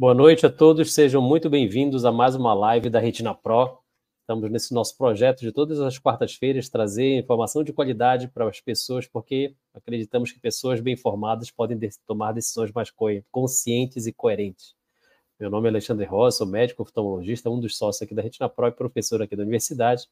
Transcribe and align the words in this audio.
Boa 0.00 0.14
noite 0.14 0.46
a 0.46 0.48
todos, 0.48 0.94
sejam 0.94 1.20
muito 1.20 1.50
bem-vindos 1.50 2.04
a 2.04 2.12
mais 2.12 2.36
uma 2.36 2.54
live 2.54 2.88
da 2.88 3.00
Retina 3.00 3.34
Pro. 3.34 3.78
Estamos 4.20 4.48
nesse 4.48 4.72
nosso 4.72 4.96
projeto 4.96 5.40
de 5.40 5.50
todas 5.50 5.80
as 5.80 5.98
quartas-feiras 5.98 6.68
trazer 6.68 7.18
informação 7.18 7.64
de 7.64 7.72
qualidade 7.72 8.28
para 8.28 8.48
as 8.48 8.60
pessoas, 8.60 9.08
porque 9.08 9.56
acreditamos 9.74 10.30
que 10.30 10.38
pessoas 10.38 10.80
bem 10.80 10.94
informadas 10.94 11.50
podem 11.50 11.76
tomar 12.06 12.30
decisões 12.30 12.70
mais 12.70 12.92
conscientes 13.32 14.06
e 14.06 14.12
coerentes. 14.12 14.76
Meu 15.36 15.50
nome 15.50 15.66
é 15.66 15.70
Alexandre 15.70 16.06
Rosa, 16.06 16.36
sou 16.36 16.46
médico 16.46 16.84
oftalmologista, 16.84 17.50
um 17.50 17.58
dos 17.58 17.76
sócios 17.76 18.00
aqui 18.00 18.14
da 18.14 18.22
Retina 18.22 18.48
Pro 18.48 18.68
e 18.68 18.70
professor 18.70 19.20
aqui 19.20 19.34
da 19.34 19.42
universidade. 19.42 20.06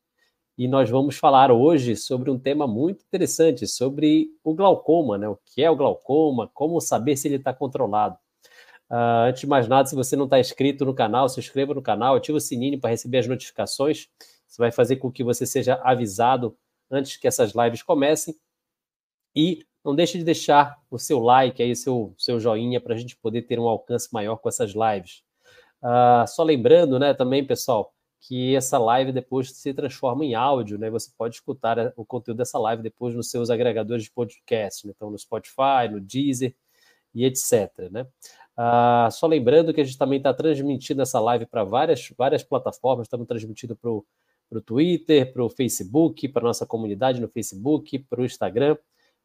E 0.59 0.66
nós 0.66 0.91
vamos 0.91 1.16
falar 1.16 1.53
hoje 1.53 1.95
sobre 1.95 2.29
um 2.29 2.41
tema 2.41 2.66
muito 2.66 3.05
interessante, 3.05 3.68
sobre 3.68 4.30
o 4.43 4.53
glaucoma, 4.53 5.16
né? 5.16 5.29
O 5.29 5.39
que 5.45 5.62
é 5.62 5.71
o 5.71 5.77
glaucoma, 5.77 6.50
como 6.53 6.80
saber 6.80 7.16
se 7.16 7.29
ele 7.29 7.37
está 7.37 7.55
controlado. 7.55 8.18
Uh, 8.91 9.29
antes 9.29 9.41
de 9.41 9.46
mais 9.46 9.66
nada, 9.66 9.89
se 9.89 9.95
você 9.95 10.14
não 10.14 10.25
está 10.25 10.39
inscrito 10.39 10.84
no 10.84 10.95
canal, 10.95 11.29
se 11.29 11.41
inscreva 11.41 11.75
no 11.75 11.82
canal, 11.82 12.17
ative 12.17 12.39
o 12.39 12.40
sininho 12.40 12.81
para 12.81 12.90
receber 12.90 13.18
as 13.18 13.27
notificações. 13.27 14.08
Isso 14.49 14.58
vai 14.58 14.71
fazer 14.71 14.96
com 14.96 15.11
que 15.11 15.25
você 15.25 15.44
seja 15.44 15.75
avisado 15.82 16.57
antes 16.91 17.17
que 17.17 17.27
essas 17.27 17.53
lives 17.53 17.82
comecem. 17.82 18.36
E 19.35 19.67
não 19.85 19.94
deixe 19.94 20.18
de 20.18 20.25
deixar 20.25 20.80
o 20.91 20.99
seu 20.99 21.18
like 21.18 21.63
aí, 21.63 21.75
seu, 21.77 22.14
seu 22.17 22.41
joinha, 22.41 22.80
para 22.80 22.94
a 22.94 22.96
gente 22.96 23.17
poder 23.17 23.43
ter 23.43 23.58
um 23.58 23.68
alcance 23.68 24.08
maior 24.13 24.36
com 24.36 24.49
essas 24.49 24.72
lives. 24.72 25.22
Uh, 25.82 26.27
só 26.27 26.43
lembrando, 26.43 26.99
né, 26.99 27.13
também, 27.13 27.46
pessoal, 27.46 27.93
que 28.21 28.57
essa 28.57 28.79
live 28.79 29.13
depois 29.13 29.53
se 29.53 29.72
transforma 29.72 30.25
em 30.25 30.35
áudio, 30.35 30.79
né? 30.79 30.91
Você 30.91 31.11
pode 31.16 31.36
escutar 31.36 31.93
o 31.96 32.05
conteúdo 32.05 32.39
dessa 32.39 32.58
live 32.58 32.83
depois 32.83 33.14
nos 33.14 33.30
seus 33.30 33.50
agregadores 33.50 34.05
de 34.05 34.11
podcast, 34.11 34.86
né? 34.86 34.92
então 34.97 35.11
no 35.11 35.19
Spotify, 35.19 35.89
no 35.91 36.00
Deezer 36.00 36.55
e 37.14 37.25
etc. 37.25 37.89
Né? 37.91 38.06
Ah, 38.56 39.08
só 39.12 39.27
lembrando 39.27 39.74
que 39.74 39.80
a 39.80 39.84
gente 39.84 39.98
também 39.98 40.16
está 40.16 40.33
transmitindo 40.33 41.02
essa 41.02 41.20
live 41.20 41.44
para 41.44 41.62
várias, 41.62 42.08
várias 42.16 42.42
plataformas, 42.42 43.06
estamos 43.06 43.27
transmitindo 43.27 43.76
para 43.76 43.90
o 43.90 44.04
Twitter, 44.64 45.30
para 45.32 45.44
o 45.44 45.50
Facebook, 45.50 46.26
para 46.28 46.42
nossa 46.42 46.64
comunidade 46.64 47.20
no 47.20 47.28
Facebook, 47.28 47.98
para 47.98 48.22
o 48.22 48.24
Instagram. 48.24 48.78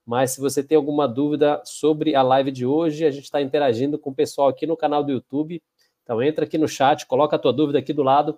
Mas 0.06 0.32
se 0.32 0.42
você 0.42 0.64
tem 0.64 0.76
alguma 0.76 1.08
dúvida 1.08 1.62
sobre 1.64 2.16
a 2.16 2.22
live 2.22 2.52
de 2.52 2.66
hoje, 2.66 3.06
a 3.06 3.12
gente 3.12 3.24
está 3.24 3.42
interagindo 3.42 3.98
com 3.98 4.10
o 4.10 4.16
pessoal 4.16 4.50
aqui 4.50 4.66
no 4.68 4.76
canal 4.76 5.04
do 5.04 5.12
YouTube. 5.12 5.62
Então 6.04 6.22
entra 6.22 6.44
aqui 6.46 6.58
no 6.58 6.68
chat, 6.68 7.06
coloca 7.06 7.36
a 7.36 7.40
tua 7.40 7.54
dúvida 7.54 7.80
aqui 7.80 7.94
do 7.94 8.04
lado 8.04 8.38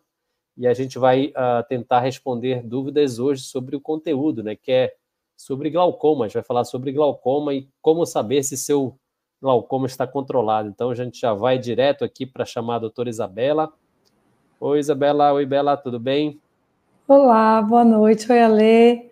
e 0.55 0.67
a 0.67 0.73
gente 0.73 0.99
vai 0.99 1.27
uh, 1.27 1.65
tentar 1.67 2.01
responder 2.01 2.61
dúvidas 2.61 3.17
hoje 3.17 3.43
sobre 3.43 3.75
o 3.75 3.81
conteúdo, 3.81 4.43
né? 4.43 4.55
Que 4.55 4.71
é 4.71 4.95
sobre 5.35 5.69
glaucoma. 5.69 6.25
A 6.25 6.27
gente 6.27 6.35
vai 6.35 6.43
falar 6.43 6.65
sobre 6.65 6.91
glaucoma 6.91 7.53
e 7.53 7.67
como 7.81 8.05
saber 8.05 8.43
se 8.43 8.55
seu 8.57 8.99
glaucoma 9.43 9.87
está 9.87 10.07
controlado. 10.07 10.69
Então 10.69 10.89
a 10.89 10.95
gente 10.95 11.19
já 11.19 11.33
vai 11.33 11.59
direto 11.59 12.05
aqui 12.05 12.25
para 12.25 12.45
chamar 12.45 12.75
a 12.75 12.79
doutora 12.79 13.09
Isabela. 13.09 13.73
Oi, 14.57 14.79
Isabela. 14.79 15.33
Oi, 15.33 15.45
Bela, 15.45 15.75
tudo 15.75 15.99
bem? 15.99 16.39
Olá, 17.05 17.61
boa 17.61 17.83
noite. 17.83 18.31
Oi, 18.31 18.41
Alê. 18.41 19.09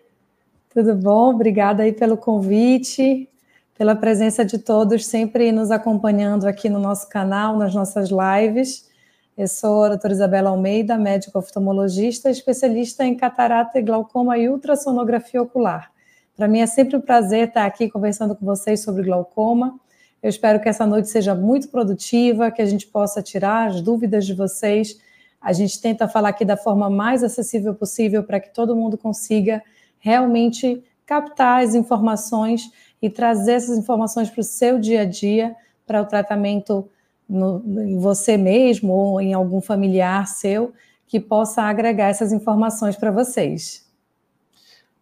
Tudo 0.74 0.96
bom? 0.96 1.32
Obrigada 1.32 1.84
aí 1.84 1.92
pelo 1.92 2.16
convite, 2.16 3.30
pela 3.78 3.94
presença 3.94 4.46
de 4.46 4.58
todos, 4.58 5.06
sempre 5.06 5.52
nos 5.52 5.70
acompanhando 5.70 6.46
aqui 6.46 6.70
no 6.70 6.80
nosso 6.80 7.10
canal, 7.10 7.58
nas 7.58 7.76
nossas 7.76 8.10
lives. 8.10 8.90
Eu 9.38 9.50
sou 9.50 9.84
a 9.84 9.90
doutora 9.90 10.14
Isabela 10.14 10.50
Almeida, 10.50 10.98
médica 10.98 11.40
oftalmologista, 11.40 12.30
especialista 12.30 13.04
em 13.04 13.18
catarata, 13.18 13.82
glaucoma 13.82 14.38
e 14.38 14.48
ultrassonografia 14.48 15.42
ocular. 15.42 15.92
Para 16.38 16.48
mim 16.48 16.60
é 16.60 16.68
sempre 16.68 16.96
um 16.96 17.02
prazer 17.02 17.50
estar 17.50 17.66
aqui 17.66 17.90
conversando 17.90 18.34
com 18.34 18.46
vocês 18.46 18.82
sobre 18.82 19.04
glaucoma 19.04 19.78
eu 20.22 20.30
espero 20.30 20.60
que 20.60 20.70
essa 20.70 20.86
noite 20.86 21.10
seja 21.10 21.34
muito 21.34 21.70
produtiva, 21.70 22.52
que 22.52 22.62
a 22.62 22.66
gente 22.66 22.86
possa 22.88 23.22
tirar 23.22 23.70
as 23.70 23.82
dúvidas 23.82 24.26
de 24.26 24.34
vocês. 24.34 25.00
A 25.42 25.52
gente 25.52 25.82
tenta 25.82 26.08
falar 26.08 26.30
aqui 26.30 26.46
da 26.46 26.56
forma 26.56 26.90
mais 26.90 27.24
acessível 27.24 27.74
possível 27.74 28.24
para 28.24 28.40
que 28.40 28.54
todo 28.54 28.76
mundo 28.76 28.98
consiga 28.98 29.64
realmente 30.00 30.84
captar 31.06 31.64
as 31.64 31.74
informações 31.74 32.70
e 33.02 33.10
trazer 33.10 33.54
essas 33.54 33.78
informações 33.78 34.30
para 34.30 34.42
o 34.42 34.44
seu 34.44 34.80
dia 34.80 35.02
a 35.02 35.06
dia, 35.06 35.56
para 35.88 36.02
o 36.02 36.06
tratamento 36.06 36.88
no, 37.28 37.64
em 37.82 37.98
você 37.98 38.38
mesmo 38.38 38.94
ou 38.94 39.20
em 39.22 39.34
algum 39.34 39.60
familiar 39.60 40.28
seu, 40.28 40.72
que 41.08 41.20
possa 41.20 41.64
agregar 41.64 42.10
essas 42.10 42.32
informações 42.32 42.96
para 42.96 43.10
vocês. 43.10 43.91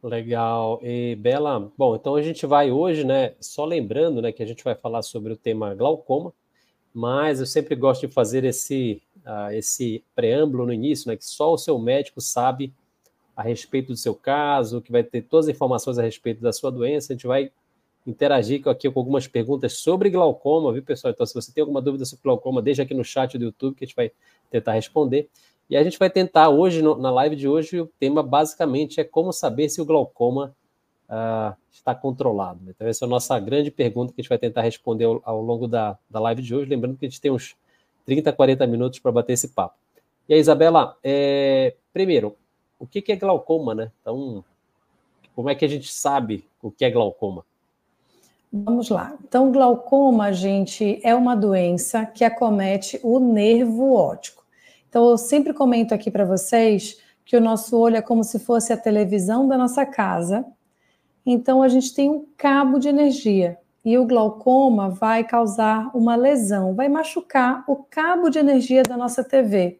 Legal. 0.02 0.80
E 0.82 1.16
Bela, 1.16 1.72
bom, 1.78 1.96
então 1.96 2.16
a 2.16 2.22
gente 2.22 2.46
vai 2.46 2.72
hoje, 2.72 3.04
né? 3.04 3.34
Só 3.40 3.66
lembrando, 3.66 4.22
né, 4.22 4.32
que 4.32 4.42
a 4.42 4.46
gente 4.46 4.64
vai 4.64 4.74
falar 4.74 5.02
sobre 5.02 5.34
o 5.34 5.38
tema 5.38 5.76
glaucoma, 5.76 6.34
mas 6.94 7.42
eu 7.42 7.46
sempre 7.46 7.76
gosto 7.76 8.08
de 8.08 8.14
fazer 8.14 8.46
esse, 8.46 9.02
uh, 9.26 9.52
esse 9.52 10.04
preâmbulo 10.16 10.66
no 10.66 10.74
início, 10.74 11.10
né? 11.10 11.18
Que 11.18 11.26
só 11.26 11.54
o 11.54 11.58
seu 11.58 11.78
médico 11.78 12.22
sabe 12.22 12.74
a 13.36 13.44
respeito 13.44 13.88
do 13.88 13.98
seu 13.98 14.16
caso, 14.16 14.82
que 14.82 14.92
vai 14.92 15.04
ter 15.04 15.22
todas 15.22 15.48
as 15.48 15.56
informações 15.56 15.98
a 15.98 16.02
respeito 16.02 16.42
da 16.42 16.54
sua 16.54 16.72
doença. 16.72 17.12
A 17.12 17.16
gente 17.16 17.28
vai 17.28 17.52
interagir 18.08 18.66
aqui 18.68 18.90
com 18.90 19.00
algumas 19.00 19.28
perguntas 19.28 19.74
sobre 19.74 20.10
glaucoma, 20.10 20.72
viu, 20.72 20.82
pessoal? 20.82 21.12
Então, 21.12 21.26
se 21.26 21.34
você 21.34 21.52
tem 21.52 21.62
alguma 21.62 21.82
dúvida 21.82 22.06
sobre 22.06 22.24
glaucoma, 22.24 22.62
deixa 22.62 22.84
aqui 22.84 22.94
no 22.94 23.04
chat 23.04 23.38
do 23.38 23.46
YouTube 23.46 23.76
que 23.76 23.84
a 23.84 23.88
gente 23.88 23.96
vai 23.96 24.12
tentar 24.50 24.74
responder. 24.74 25.30
E 25.70 25.78
a 25.78 25.84
gente 25.84 26.00
vai 26.00 26.10
tentar 26.10 26.50
hoje, 26.50 26.82
na 26.82 27.12
live 27.12 27.36
de 27.36 27.48
hoje, 27.48 27.80
o 27.80 27.86
tema 28.00 28.24
basicamente 28.24 29.00
é 29.00 29.04
como 29.04 29.32
saber 29.32 29.70
se 29.70 29.80
o 29.80 29.86
glaucoma 29.86 30.56
uh, 31.08 31.56
está 31.72 31.94
controlado. 31.94 32.60
Então, 32.68 32.88
essa 32.88 33.06
é 33.06 33.08
a 33.08 33.10
nossa 33.10 33.40
grande 33.40 33.70
pergunta 33.70 34.12
que 34.12 34.20
a 34.20 34.24
gente 34.24 34.30
vai 34.30 34.40
tentar 34.40 34.62
responder 34.62 35.06
ao, 35.06 35.22
ao, 35.24 35.42
longo 35.42 35.68
da, 35.68 35.98
da 36.10 36.20
live 36.20 36.42
de 36.42 36.56
hoje. 36.56 36.70
Lembrando 36.70 36.98
que 36.98 37.06
a 37.06 37.10
gente 37.10 37.22
tem 37.22 37.30
uns 37.30 37.56
30, 38.06 38.34
40 38.34 38.66
minutos 38.66 38.98
para 38.98 39.12
bater 39.12 39.34
esse 39.34 39.50
papo. 39.50 39.76
E 40.28 40.34
aí, 40.34 40.40
Isabela, 40.40 40.98
é, 41.04 41.76
primeiro, 41.94 42.36
o 42.80 42.88
que, 42.88 43.02
que 43.02 43.12
é 43.12 43.16
glaucoma, 43.16 43.76
né? 43.76 43.92
Então, 44.02 44.44
como 45.36 45.52
é 45.52 45.56
que 45.56 45.66
a 45.66 45.68
gente 45.70 45.92
sabe 45.92 46.46
o 46.64 46.72
que 46.72 46.84
é 46.84 46.90
glaucoma? 46.90 47.46
Vamos 48.52 48.90
lá. 48.90 49.16
Então, 49.24 49.52
glaucoma, 49.52 50.34
gente, 50.34 51.00
é 51.04 51.14
uma 51.14 51.36
doença 51.36 52.08
que 52.08 52.24
acomete 52.24 53.00
o 53.04 53.20
nervo 53.20 53.94
óptico. 53.94 54.39
Então, 54.90 55.08
eu 55.08 55.18
sempre 55.18 55.54
comento 55.54 55.94
aqui 55.94 56.10
para 56.10 56.26
vocês 56.26 56.98
que 57.24 57.38
o 57.38 57.42
nosso 57.42 57.78
olho 57.78 57.96
é 57.96 58.02
como 58.02 58.24
se 58.24 58.40
fosse 58.40 58.74
a 58.74 58.78
televisão 58.78 59.48
da 59.48 59.56
nossa 59.56 59.86
casa. 59.86 60.44
Então, 61.24 61.62
a 61.62 61.68
gente 61.68 61.94
tem 61.94 62.10
um 62.10 62.26
cabo 62.36 62.80
de 62.80 62.90
energia 62.90 63.58
e 63.86 63.98
o 63.98 64.06
glaucoma 64.06 64.90
vai 64.90 65.24
causar 65.24 65.96
uma 65.96 66.16
lesão, 66.16 66.74
vai 66.74 66.90
machucar 66.90 67.64
o 67.68 67.76
cabo 67.76 68.30
de 68.30 68.40
energia 68.40 68.82
da 68.82 68.98
nossa 68.98 69.24
TV. 69.24 69.80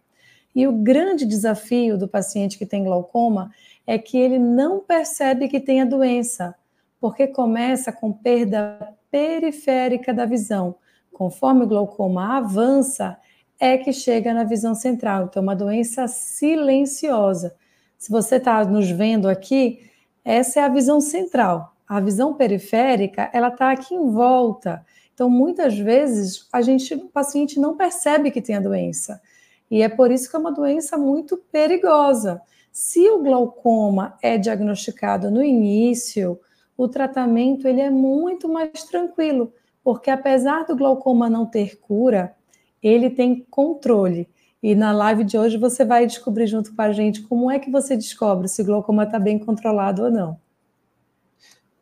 E 0.56 0.68
o 0.68 0.72
grande 0.72 1.26
desafio 1.26 1.98
do 1.98 2.08
paciente 2.08 2.58
que 2.58 2.66
tem 2.66 2.84
glaucoma 2.84 3.52
é 3.86 3.98
que 3.98 4.18
ele 4.18 4.38
não 4.38 4.80
percebe 4.80 5.48
que 5.48 5.60
tem 5.60 5.82
a 5.82 5.86
doença, 5.86 6.56
porque 7.00 7.26
começa 7.26 7.92
com 7.92 8.14
perda 8.14 8.96
periférica 9.10 10.14
da 10.14 10.26
visão. 10.26 10.76
Conforme 11.12 11.64
o 11.64 11.68
glaucoma 11.68 12.38
avança, 12.38 13.18
é 13.60 13.78
que 13.78 13.92
chega 13.92 14.34
na 14.34 14.44
visão 14.44 14.74
central. 14.74 15.26
Então, 15.26 15.42
é 15.42 15.44
uma 15.44 15.56
doença 15.56 16.08
silenciosa. 16.08 17.56
Se 17.98 18.10
você 18.10 18.38
está 18.38 18.64
nos 18.64 18.90
vendo 18.90 19.28
aqui, 19.28 19.90
essa 20.24 20.62
é 20.62 20.64
a 20.64 20.70
visão 20.70 21.02
central. 21.02 21.76
A 21.88 22.00
visão 22.00 22.34
periférica, 22.34 23.30
ela 23.34 23.50
está 23.50 23.72
aqui 23.72 23.94
em 23.94 24.10
volta. 24.12 24.86
Então, 25.14 25.30
muitas 25.30 25.78
vezes, 25.78 26.48
a 26.54 26.62
gente, 26.62 26.94
o 26.94 27.10
paciente 27.10 27.60
não 27.60 27.76
percebe 27.76 28.32
que 28.32 28.42
tem 28.42 28.56
a 28.56 28.62
doença. 28.62 29.22
E 29.70 29.82
é 29.82 29.90
por 29.90 30.12
isso 30.12 30.30
que 30.30 30.36
é 30.36 30.40
uma 30.40 30.52
doença 30.52 30.98
muito 30.98 31.36
perigosa. 31.52 32.42
Se 32.72 33.10
o 33.10 33.22
glaucoma 33.22 34.18
é 34.22 34.38
diagnosticado 34.38 35.30
no 35.30 35.44
início, 35.44 36.40
o 36.78 36.88
tratamento 36.88 37.68
ele 37.68 37.82
é 37.82 37.90
muito 37.90 38.48
mais 38.48 38.84
tranquilo, 38.86 39.52
porque 39.84 40.10
apesar 40.10 40.64
do 40.64 40.78
glaucoma 40.78 41.30
não 41.30 41.46
ter 41.46 41.78
cura, 41.80 42.36
ele 42.82 43.10
tem 43.10 43.46
controle. 43.50 44.28
E 44.62 44.76
na 44.76 44.92
live 44.92 45.24
de 45.24 45.38
hoje 45.38 45.58
você 45.58 45.86
vai 45.86 46.06
descobrir 46.06 46.48
junto 46.48 46.76
com 46.76 46.82
a 46.82 46.92
gente 46.92 47.22
como 47.22 47.50
é 47.50 47.60
que 47.60 47.72
você 47.72 47.96
descobre 47.96 48.48
se 48.48 48.62
o 48.62 48.66
glaucoma 48.66 49.04
está 49.04 49.18
bem 49.18 49.40
controlado 49.40 50.04
ou 50.04 50.12
não. 50.12 50.38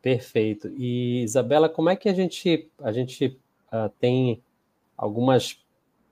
Perfeito. 0.00 0.70
E 0.76 1.22
Isabela, 1.22 1.68
como 1.68 1.90
é 1.90 1.96
que 1.96 2.08
a 2.08 2.14
gente 2.14 2.70
a 2.80 2.92
gente 2.92 3.36
uh, 3.72 3.90
tem 3.98 4.40
algumas 4.96 5.60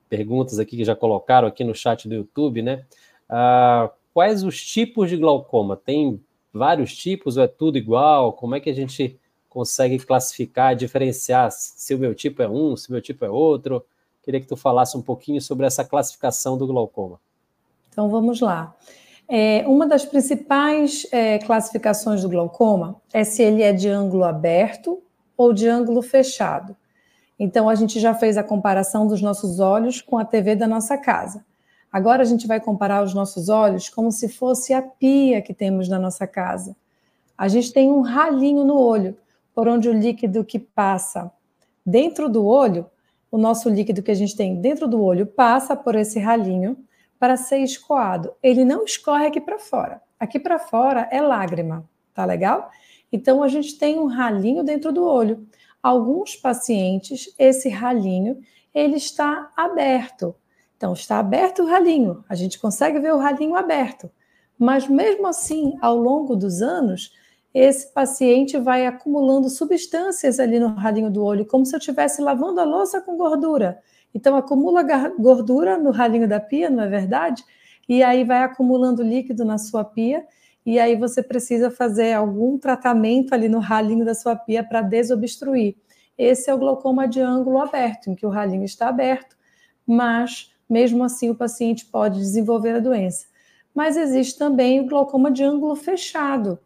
perguntas 0.09 0.59
aqui 0.59 0.77
que 0.77 0.85
já 0.85 0.97
colocaram 0.97 1.47
aqui 1.47 1.63
no 1.63 1.75
chat 1.75 2.09
do 2.09 2.15
YouTube, 2.15 2.63
né? 2.63 2.85
Uh, 3.31 3.91
quais 4.13 4.43
os 4.43 4.65
tipos 4.65 5.09
de 5.09 5.17
glaucoma? 5.17 5.77
Tem 5.77 6.21
vários 6.53 6.97
tipos 6.97 7.37
ou 7.37 7.45
é 7.45 7.49
tudo 7.49 7.79
igual? 7.79 8.33
Como 8.33 8.55
é 8.55 8.61
que 8.61 8.71
a 8.71 8.75
gente 8.75 9.19
consegue 9.49 9.99
classificar, 9.99 10.75
diferenciar 10.75 11.51
se 11.53 11.95
o 11.95 11.99
meu 11.99 12.15
tipo 12.15 12.43
é 12.43 12.49
um, 12.49 12.77
se 12.77 12.89
o 12.89 12.93
meu 12.93 13.01
tipo 13.01 13.25
é 13.25 13.31
outro? 13.31 13.85
Queria 14.27 14.41
que 14.41 14.47
tu 14.47 14.57
falasse 14.57 14.97
um 14.97 15.03
pouquinho 15.03 15.41
sobre 15.41 15.65
essa 15.65 15.85
classificação 15.85 16.59
do 16.59 16.67
glaucoma. 16.67 17.19
Então 17.89 18.11
vamos 18.11 18.41
lá. 18.41 18.75
É, 19.29 19.65
uma 19.67 19.87
das 19.87 20.05
principais 20.05 21.07
é, 21.11 21.39
classificações 21.39 22.23
do 22.23 22.29
glaucoma 22.29 23.01
é 23.13 23.25
se 23.25 23.43
ele 23.43 23.63
é 23.63 23.73
de 23.73 23.89
ângulo 23.89 24.25
aberto 24.25 25.01
ou 25.37 25.53
de 25.53 25.69
ângulo 25.69 26.03
fechado. 26.03 26.77
Então, 27.39 27.69
a 27.69 27.75
gente 27.75 28.01
já 28.01 28.15
fez 28.15 28.37
a 28.37 28.43
comparação 28.43 29.07
dos 29.07 29.23
nossos 29.23 29.61
olhos 29.61 30.01
com 30.01 30.19
a 30.19 30.25
TV 30.25 30.57
da 30.57 30.67
nossa 30.67 30.97
casa. 30.97 31.45
Agora, 31.93 32.23
a 32.23 32.25
gente 32.25 32.47
vai 32.47 32.61
comparar 32.61 33.03
os 33.03 33.15
nossos 33.15 33.49
olhos 33.49 33.89
como 33.89 34.11
se 34.11 34.29
fosse 34.29 34.73
a 34.73 34.83
pia 34.83 35.41
que 35.41 35.55
temos 35.55 35.89
na 35.89 35.99
nossa 35.99 36.27
casa. 36.27 36.75
A 37.39 37.47
gente 37.49 37.73
tem 37.73 37.93
um 37.93 38.01
ralinho 38.01 38.65
no 38.65 38.79
olho, 38.79 39.17
por 39.55 39.69
onde 39.69 39.89
o 39.89 39.93
líquido 39.93 40.45
que 40.45 40.59
passa 40.59 41.31
dentro 41.85 42.29
do 42.29 42.45
olho, 42.45 42.87
o 43.37 43.39
nosso 43.39 43.69
líquido 43.69 44.03
que 44.03 44.11
a 44.11 44.15
gente 44.15 44.35
tem 44.35 44.59
dentro 44.63 44.89
do 44.89 45.03
olho, 45.03 45.27
passa 45.27 45.77
por 45.77 45.95
esse 45.95 46.19
ralinho 46.19 46.75
para 47.19 47.37
ser 47.37 47.59
escoado. 47.59 48.33
Ele 48.43 48.65
não 48.65 48.83
escorre 48.83 49.27
aqui 49.27 49.43
para 49.43 49.59
fora. 49.59 50.01
Aqui 50.19 50.41
para 50.41 50.59
fora 50.59 51.07
é 51.13 51.21
lágrima, 51.21 51.87
tá 52.15 52.25
legal? 52.25 52.71
Então, 53.13 53.43
a 53.43 53.49
gente 53.49 53.79
tem 53.79 53.99
um 53.99 54.07
ralinho 54.07 54.65
dentro 54.65 54.91
do 54.91 55.05
olho 55.05 55.47
alguns 55.83 56.35
pacientes, 56.35 57.33
esse 57.39 57.69
ralinho, 57.69 58.41
ele 58.73 58.97
está 58.97 59.53
aberto. 59.55 60.35
Então, 60.75 60.95
está 60.95 61.19
aberto 61.19 61.63
o 61.63 61.67
ralinho, 61.67 62.25
a 62.31 62.35
gente 62.35 62.59
consegue 62.59 62.99
ver 62.99 63.13
o 63.13 63.19
ralinho 63.19 63.55
aberto. 63.55 64.11
Mas, 64.59 64.89
mesmo 64.89 65.27
assim, 65.27 65.77
ao 65.83 65.95
longo 65.95 66.35
dos 66.35 66.63
anos, 66.63 67.13
esse 67.53 67.93
paciente 67.93 68.59
vai 68.59 68.87
acumulando 68.87 69.49
substâncias 69.49 70.39
ali 70.39 70.59
no 70.59 70.69
ralinho 70.69 71.11
do 71.11 71.25
olho, 71.25 71.47
como 71.47 71.65
se 71.65 71.75
eu 71.75 71.79
estivesse 71.79 72.21
lavando 72.21 72.61
a 72.61 72.65
louça 72.65 73.01
com 73.01 73.17
gordura. 73.17 73.79
Então, 74.15 74.37
acumula 74.37 74.83
gordura 75.19 75.79
no 75.79 75.91
ralinho 75.91 76.29
da 76.29 76.41
pia, 76.41 76.71
não 76.71 76.85
é 76.85 76.89
verdade? 76.89 77.43
E 77.89 78.03
aí 78.03 78.25
vai 78.25 78.43
acumulando 78.43 79.03
líquido 79.03 79.45
na 79.45 79.59
sua 79.59 79.85
pia 79.85 80.25
e 80.67 80.81
aí 80.81 80.97
você 80.97 81.23
precisa 81.23 81.71
fazer 81.71 82.13
algum 82.13 82.59
tratamento 82.59 83.33
ali 83.33 83.49
no 83.49 83.61
ralinho 83.61 84.05
da 84.05 84.15
sua 84.15 84.35
pia 84.35 84.65
para 84.65 84.83
desobstruir. 84.83 85.77
Esse 86.19 86.51
é 86.51 86.55
o 86.55 86.59
glaucoma 86.59 87.07
de 87.07 87.21
ângulo 87.21 87.59
aberto, 87.59 88.11
em 88.11 88.17
que 88.17 88.27
o 88.27 88.31
ralinho 88.31 88.65
está 88.65 88.89
aberto, 88.89 89.37
mas 89.87 90.53
mesmo 90.69 91.05
assim 91.05 91.31
o 91.31 91.37
paciente 91.37 91.87
pode 91.87 92.19
desenvolver 92.19 92.73
a 92.73 92.81
doença. 92.81 93.27
Mas 93.73 93.97
existe 93.97 94.37
também 94.39 94.81
o 94.81 94.87
glaucoma 94.87 95.31
de 95.31 95.45
ângulo 95.45 95.77
fechado. 95.77 96.59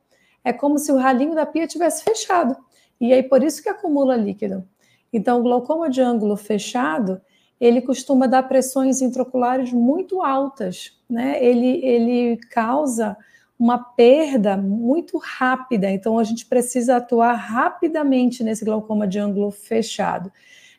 É 0.44 0.52
como 0.52 0.78
se 0.78 0.90
o 0.90 0.96
ralinho 0.96 1.34
da 1.34 1.46
pia 1.46 1.66
tivesse 1.66 2.02
fechado. 2.02 2.56
E 3.00 3.12
aí 3.12 3.22
por 3.22 3.42
isso 3.42 3.62
que 3.62 3.68
acumula 3.68 4.16
líquido. 4.16 4.66
Então, 5.12 5.40
o 5.40 5.42
glaucoma 5.42 5.90
de 5.90 6.00
ângulo 6.00 6.36
fechado, 6.36 7.20
ele 7.60 7.80
costuma 7.82 8.26
dar 8.26 8.44
pressões 8.44 9.02
intraoculares 9.02 9.72
muito 9.72 10.22
altas, 10.22 10.96
né? 11.08 11.42
Ele, 11.44 11.84
ele 11.84 12.36
causa 12.50 13.16
uma 13.58 13.78
perda 13.78 14.56
muito 14.56 15.18
rápida, 15.18 15.90
então 15.90 16.18
a 16.18 16.24
gente 16.24 16.46
precisa 16.46 16.96
atuar 16.96 17.34
rapidamente 17.34 18.42
nesse 18.42 18.64
glaucoma 18.64 19.06
de 19.06 19.18
ângulo 19.18 19.50
fechado. 19.50 20.32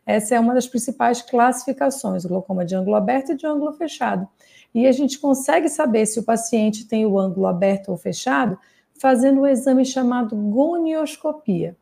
Essa 0.03 0.33
é 0.35 0.39
uma 0.39 0.55
das 0.55 0.65
principais 0.65 1.21
classificações, 1.21 2.25
glaucoma 2.25 2.65
de 2.65 2.75
ângulo 2.75 2.95
aberto 2.95 3.33
e 3.33 3.37
de 3.37 3.45
ângulo 3.45 3.71
fechado. 3.73 4.27
E 4.73 4.87
a 4.87 4.91
gente 4.91 5.19
consegue 5.19 5.69
saber 5.69 6.07
se 6.07 6.19
o 6.19 6.23
paciente 6.23 6.87
tem 6.87 7.05
o 7.05 7.19
ângulo 7.19 7.45
aberto 7.45 7.89
ou 7.89 7.97
fechado 7.97 8.57
fazendo 9.01 9.41
um 9.41 9.47
exame 9.47 9.83
chamado 9.83 10.35
gonioscopia. 10.35 11.75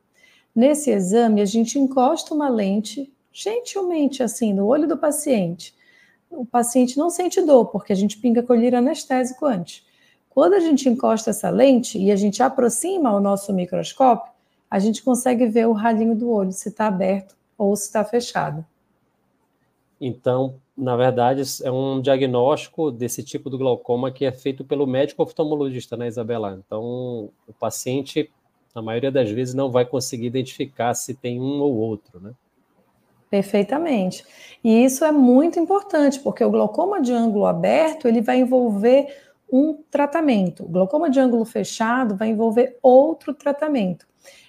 Nesse 0.55 0.89
exame, 0.89 1.41
a 1.41 1.45
gente 1.45 1.77
encosta 1.77 2.33
uma 2.33 2.47
lente 2.47 3.13
gentilmente 3.29 4.23
assim 4.23 4.53
no 4.53 4.65
olho 4.65 4.87
do 4.87 4.97
paciente. 4.97 5.75
O 6.31 6.45
paciente 6.45 6.97
não 6.97 7.09
sente 7.09 7.41
dor, 7.41 7.65
porque 7.65 7.91
a 7.91 7.95
gente 7.95 8.17
pinga 8.17 8.41
colírio 8.41 8.79
anestésico 8.79 9.45
antes. 9.45 9.85
Quando 10.29 10.53
a 10.53 10.61
gente 10.61 10.87
encosta 10.87 11.31
essa 11.31 11.49
lente 11.49 11.99
e 11.99 12.09
a 12.09 12.15
gente 12.15 12.41
aproxima 12.41 13.13
o 13.13 13.19
nosso 13.19 13.51
microscópio, 13.51 14.31
a 14.71 14.79
gente 14.79 15.03
consegue 15.03 15.45
ver 15.45 15.67
o 15.67 15.73
ralinho 15.73 16.15
do 16.15 16.31
olho, 16.31 16.53
se 16.53 16.69
está 16.69 16.87
aberto 16.87 17.35
ou 17.57 17.75
se 17.75 17.83
está 17.83 18.05
fechado. 18.05 18.65
Então, 19.99 20.55
na 20.79 20.95
verdade, 20.95 21.43
é 21.63 21.71
um 21.71 22.01
diagnóstico 22.01 22.89
desse 22.89 23.21
tipo 23.21 23.49
do 23.49 23.57
glaucoma 23.57 24.11
que 24.11 24.23
é 24.23 24.31
feito 24.31 24.63
pelo 24.63 24.87
médico 24.87 25.21
oftalmologista, 25.21 25.97
né, 25.97 26.07
Isabela? 26.07 26.61
Então, 26.65 27.29
o 27.45 27.53
paciente, 27.59 28.31
na 28.73 28.81
maioria 28.81 29.11
das 29.11 29.29
vezes, 29.29 29.53
não 29.53 29.69
vai 29.69 29.85
conseguir 29.85 30.27
identificar 30.27 30.93
se 30.93 31.13
tem 31.13 31.39
um 31.39 31.59
ou 31.59 31.75
outro, 31.75 32.21
né? 32.21 32.31
Perfeitamente. 33.29 34.25
E 34.63 34.85
isso 34.85 35.03
é 35.03 35.11
muito 35.11 35.59
importante, 35.59 36.19
porque 36.19 36.43
o 36.43 36.49
glaucoma 36.49 37.01
de 37.01 37.11
ângulo 37.11 37.45
aberto, 37.45 38.07
ele 38.07 38.21
vai 38.21 38.39
envolver 38.39 39.07
um 39.51 39.77
tratamento. 39.91 40.63
O 40.63 40.69
glaucoma 40.69 41.09
de 41.09 41.19
ângulo 41.19 41.43
fechado 41.43 42.15
vai 42.15 42.29
envolver 42.29 42.77
outro 42.81 43.33
tratamento. 43.33 44.07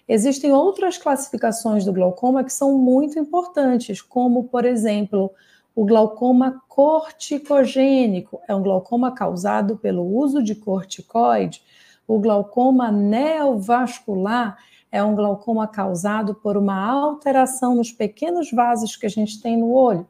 Existem 0.08 0.52
outras 0.52 0.96
classificações 0.96 1.84
do 1.84 1.92
glaucoma 1.92 2.44
que 2.44 2.52
são 2.52 2.78
muito 2.78 3.18
importantes, 3.18 4.00
como, 4.00 4.44
por 4.44 4.64
exemplo, 4.64 5.32
o 5.74 5.84
glaucoma 5.84 6.60
corticogênico, 6.68 8.40
é 8.48 8.54
um 8.54 8.62
glaucoma 8.62 9.12
causado 9.12 9.76
pelo 9.76 10.04
uso 10.04 10.42
de 10.42 10.54
corticoide. 10.54 11.62
O 12.06 12.18
glaucoma 12.18 12.90
neovascular 12.90 14.58
é 14.90 15.02
um 15.02 15.14
glaucoma 15.14 15.68
causado 15.68 16.34
por 16.34 16.56
uma 16.56 16.84
alteração 16.84 17.76
nos 17.76 17.92
pequenos 17.92 18.50
vasos 18.50 18.96
que 18.96 19.06
a 19.06 19.10
gente 19.10 19.40
tem 19.40 19.56
no 19.56 19.70
olho. 19.70 20.06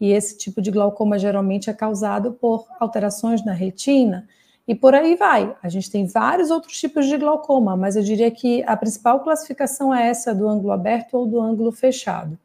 E 0.00 0.10
esse 0.10 0.36
tipo 0.38 0.60
de 0.60 0.70
glaucoma 0.70 1.18
geralmente 1.18 1.68
é 1.68 1.72
causado 1.72 2.32
por 2.32 2.66
alterações 2.80 3.44
na 3.44 3.52
retina 3.52 4.26
e 4.66 4.74
por 4.74 4.94
aí 4.94 5.14
vai. 5.14 5.54
A 5.62 5.68
gente 5.68 5.90
tem 5.90 6.06
vários 6.06 6.50
outros 6.50 6.78
tipos 6.78 7.06
de 7.06 7.18
glaucoma, 7.18 7.76
mas 7.76 7.96
eu 7.96 8.02
diria 8.02 8.30
que 8.30 8.62
a 8.64 8.76
principal 8.76 9.20
classificação 9.20 9.94
é 9.94 10.08
essa 10.08 10.34
do 10.34 10.48
ângulo 10.48 10.72
aberto 10.72 11.14
ou 11.14 11.26
do 11.26 11.40
ângulo 11.40 11.70
fechado. 11.70 12.38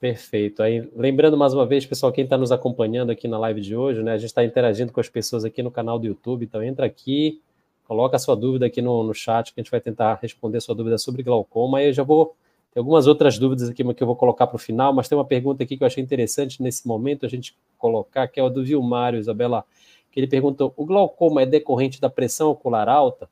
Perfeito. 0.00 0.62
Aí, 0.62 0.88
lembrando 0.96 1.36
mais 1.36 1.52
uma 1.52 1.66
vez, 1.66 1.84
pessoal, 1.84 2.10
quem 2.10 2.24
está 2.24 2.38
nos 2.38 2.50
acompanhando 2.50 3.10
aqui 3.10 3.28
na 3.28 3.38
live 3.38 3.60
de 3.60 3.76
hoje, 3.76 4.02
né? 4.02 4.12
A 4.12 4.16
gente 4.16 4.28
está 4.28 4.42
interagindo 4.42 4.90
com 4.90 4.98
as 4.98 5.10
pessoas 5.10 5.44
aqui 5.44 5.62
no 5.62 5.70
canal 5.70 5.98
do 5.98 6.06
YouTube, 6.06 6.42
então 6.42 6.62
entra 6.62 6.86
aqui, 6.86 7.42
coloca 7.84 8.16
a 8.16 8.18
sua 8.18 8.34
dúvida 8.34 8.64
aqui 8.64 8.80
no, 8.80 9.02
no 9.04 9.12
chat, 9.12 9.52
que 9.52 9.60
a 9.60 9.62
gente 9.62 9.70
vai 9.70 9.80
tentar 9.80 10.18
responder 10.22 10.58
sua 10.62 10.74
dúvida 10.74 10.96
sobre 10.96 11.22
glaucoma. 11.22 11.78
Aí 11.78 11.88
eu 11.88 11.92
já 11.92 12.02
vou 12.02 12.34
tem 12.72 12.80
algumas 12.80 13.06
outras 13.06 13.36
dúvidas 13.36 13.68
aqui 13.68 13.82
que 13.94 14.02
eu 14.02 14.06
vou 14.06 14.16
colocar 14.16 14.46
para 14.46 14.56
o 14.56 14.58
final, 14.58 14.94
mas 14.94 15.08
tem 15.08 15.18
uma 15.18 15.24
pergunta 15.24 15.62
aqui 15.64 15.76
que 15.76 15.82
eu 15.82 15.86
achei 15.86 16.02
interessante 16.02 16.62
nesse 16.62 16.86
momento 16.86 17.26
a 17.26 17.28
gente 17.28 17.56
colocar, 17.76 18.28
que 18.28 18.38
é 18.38 18.42
o 18.42 18.48
do 18.48 18.64
Vilmário, 18.64 19.18
Isabela, 19.18 19.64
que 20.10 20.20
ele 20.20 20.28
perguntou: 20.28 20.72
o 20.76 20.86
glaucoma 20.86 21.42
é 21.42 21.46
decorrente 21.46 22.00
da 22.00 22.08
pressão 22.08 22.48
ocular 22.48 22.88
alta? 22.88 23.28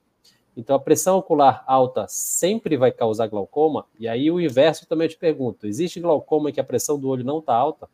Então, 0.58 0.74
a 0.74 0.80
pressão 0.80 1.16
ocular 1.16 1.62
alta 1.68 2.04
sempre 2.08 2.76
vai 2.76 2.90
causar 2.90 3.28
glaucoma? 3.28 3.86
E 3.96 4.08
aí, 4.08 4.28
o 4.28 4.40
inverso 4.40 4.88
também 4.88 5.04
eu 5.04 5.10
te 5.10 5.16
pergunto: 5.16 5.68
existe 5.68 6.00
glaucoma 6.00 6.50
em 6.50 6.52
que 6.52 6.58
a 6.58 6.64
pressão 6.64 6.98
do 6.98 7.08
olho 7.08 7.24
não 7.24 7.38
está 7.38 7.54
alta? 7.54 7.88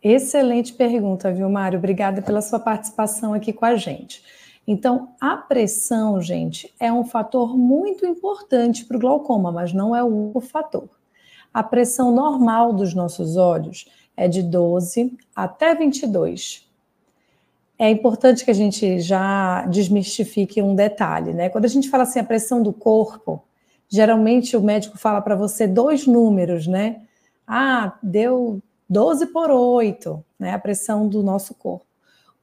Excelente 0.00 0.72
pergunta, 0.72 1.32
viu, 1.32 1.50
Mário? 1.50 1.80
Obrigada 1.80 2.22
pela 2.22 2.40
sua 2.40 2.60
participação 2.60 3.34
aqui 3.34 3.52
com 3.52 3.64
a 3.64 3.74
gente. 3.74 4.22
Então, 4.64 5.16
a 5.20 5.36
pressão, 5.36 6.20
gente, 6.20 6.72
é 6.78 6.92
um 6.92 7.02
fator 7.02 7.58
muito 7.58 8.06
importante 8.06 8.84
para 8.84 8.96
o 8.96 9.00
glaucoma, 9.00 9.50
mas 9.50 9.72
não 9.72 9.96
é 9.96 10.02
o 10.04 10.06
único 10.06 10.40
fator. 10.40 10.88
A 11.52 11.64
pressão 11.64 12.14
normal 12.14 12.72
dos 12.72 12.94
nossos 12.94 13.36
olhos 13.36 13.86
é 14.16 14.28
de 14.28 14.44
12 14.44 15.18
até 15.34 15.74
22. 15.74 16.71
É 17.82 17.90
importante 17.90 18.44
que 18.44 18.50
a 18.52 18.54
gente 18.54 19.00
já 19.00 19.66
desmistifique 19.66 20.62
um 20.62 20.72
detalhe, 20.72 21.32
né? 21.32 21.48
Quando 21.48 21.64
a 21.64 21.68
gente 21.68 21.90
fala 21.90 22.04
assim 22.04 22.20
a 22.20 22.24
pressão 22.24 22.62
do 22.62 22.72
corpo, 22.72 23.42
geralmente 23.88 24.56
o 24.56 24.62
médico 24.62 24.96
fala 24.96 25.20
para 25.20 25.34
você 25.34 25.66
dois 25.66 26.06
números, 26.06 26.68
né? 26.68 27.02
Ah, 27.44 27.98
deu 28.00 28.62
12 28.88 29.26
por 29.32 29.50
8, 29.50 30.24
né? 30.38 30.52
A 30.52 30.60
pressão 30.60 31.08
do 31.08 31.24
nosso 31.24 31.56
corpo. 31.56 31.84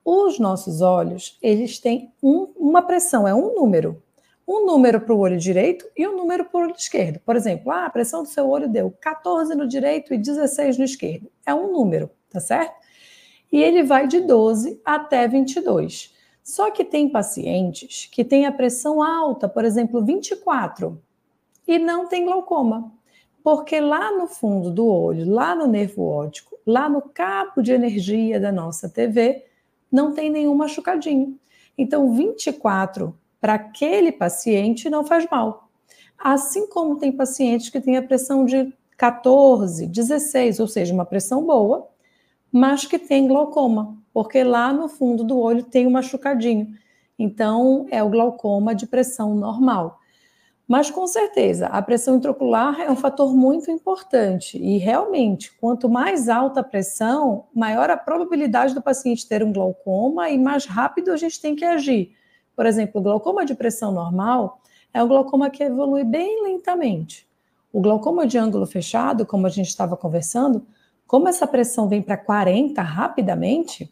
Os 0.03 0.39
nossos 0.39 0.81
olhos, 0.81 1.37
eles 1.41 1.79
têm 1.79 2.11
um, 2.21 2.49
uma 2.57 2.81
pressão, 2.81 3.25
é 3.25 3.33
um 3.33 3.55
número. 3.55 4.03
Um 4.45 4.65
número 4.65 4.99
para 4.99 5.13
o 5.13 5.19
olho 5.19 5.37
direito 5.37 5.85
e 5.95 6.05
um 6.05 6.17
número 6.17 6.43
para 6.43 6.59
o 6.59 6.63
olho 6.63 6.75
esquerdo. 6.77 7.21
Por 7.21 7.37
exemplo, 7.37 7.71
ah, 7.71 7.85
a 7.85 7.89
pressão 7.89 8.23
do 8.23 8.27
seu 8.27 8.49
olho 8.49 8.67
deu 8.67 8.93
14 8.99 9.55
no 9.55 9.69
direito 9.69 10.13
e 10.13 10.17
16 10.17 10.77
no 10.77 10.83
esquerdo. 10.83 11.31
É 11.45 11.53
um 11.53 11.71
número, 11.71 12.09
tá 12.29 12.41
certo? 12.41 12.88
E 13.51 13.61
ele 13.61 13.83
vai 13.83 14.07
de 14.07 14.19
12 14.19 14.79
até 14.85 15.27
22. 15.27 16.13
Só 16.43 16.71
que 16.71 16.83
tem 16.83 17.09
pacientes 17.09 18.07
que 18.11 18.23
têm 18.23 18.45
a 18.45 18.51
pressão 18.51 19.03
alta, 19.03 19.47
por 19.47 19.65
exemplo, 19.65 20.03
24, 20.03 20.99
e 21.67 21.77
não 21.77 22.07
tem 22.07 22.25
glaucoma. 22.25 22.91
Porque 23.43 23.79
lá 23.79 24.11
no 24.11 24.27
fundo 24.27 24.71
do 24.71 24.87
olho, 24.87 25.29
lá 25.29 25.55
no 25.55 25.67
nervo 25.67 26.03
óptico, 26.03 26.57
lá 26.65 26.89
no 26.89 27.01
cabo 27.01 27.61
de 27.61 27.71
energia 27.71 28.39
da 28.39 28.51
nossa 28.51 28.89
TV, 28.89 29.45
não 29.91 30.13
tem 30.13 30.29
nenhum 30.29 30.55
machucadinho. 30.55 31.39
Então, 31.77 32.13
24 32.13 33.15
para 33.39 33.53
aquele 33.53 34.11
paciente 34.11 34.89
não 34.89 35.05
faz 35.05 35.27
mal. 35.29 35.69
Assim 36.17 36.67
como 36.67 36.97
tem 36.97 37.11
pacientes 37.11 37.69
que 37.69 37.79
têm 37.79 37.95
a 37.95 38.03
pressão 38.03 38.43
de 38.43 38.73
14, 38.97 39.87
16, 39.87 40.59
ou 40.59 40.67
seja, 40.67 40.93
uma 40.93 41.05
pressão 41.05 41.45
boa, 41.45 41.87
mas 42.51 42.85
que 42.85 42.97
tem 42.97 43.27
glaucoma, 43.27 43.97
porque 44.13 44.43
lá 44.43 44.73
no 44.73 44.87
fundo 44.87 45.23
do 45.23 45.39
olho 45.39 45.63
tem 45.63 45.85
um 45.87 45.91
machucadinho. 45.91 46.67
Então, 47.17 47.85
é 47.91 48.01
o 48.01 48.09
glaucoma 48.09 48.73
de 48.73 48.87
pressão 48.87 49.35
normal. 49.35 49.99
Mas 50.69 50.91
com 50.91 51.07
certeza, 51.07 51.65
a 51.65 51.81
pressão 51.81 52.17
intraocular 52.17 52.79
é 52.79 52.91
um 52.91 52.95
fator 52.95 53.35
muito 53.35 53.71
importante 53.71 54.55
e 54.55 54.77
realmente, 54.77 55.51
quanto 55.59 55.89
mais 55.89 56.29
alta 56.29 56.59
a 56.59 56.63
pressão, 56.63 57.45
maior 57.55 57.89
a 57.89 57.97
probabilidade 57.97 58.75
do 58.75 58.81
paciente 58.81 59.27
ter 59.27 59.43
um 59.43 59.51
glaucoma 59.51 60.29
e 60.29 60.37
mais 60.37 60.65
rápido 60.65 61.11
a 61.11 61.17
gente 61.17 61.41
tem 61.41 61.55
que 61.55 61.65
agir. 61.65 62.11
Por 62.55 62.67
exemplo, 62.67 63.01
o 63.01 63.03
glaucoma 63.03 63.43
de 63.45 63.55
pressão 63.55 63.91
normal 63.91 64.61
é 64.93 65.03
um 65.03 65.07
glaucoma 65.07 65.49
que 65.49 65.63
evolui 65.63 66.03
bem 66.03 66.43
lentamente. 66.43 67.27
O 67.73 67.81
glaucoma 67.81 68.27
de 68.27 68.37
ângulo 68.37 68.67
fechado, 68.67 69.25
como 69.25 69.47
a 69.47 69.49
gente 69.49 69.69
estava 69.69 69.97
conversando, 69.97 70.67
como 71.09 71.27
essa 71.27 71.47
pressão 71.47 71.89
vem 71.89 72.03
para 72.03 72.15
40 72.15 72.83
rapidamente, 72.83 73.91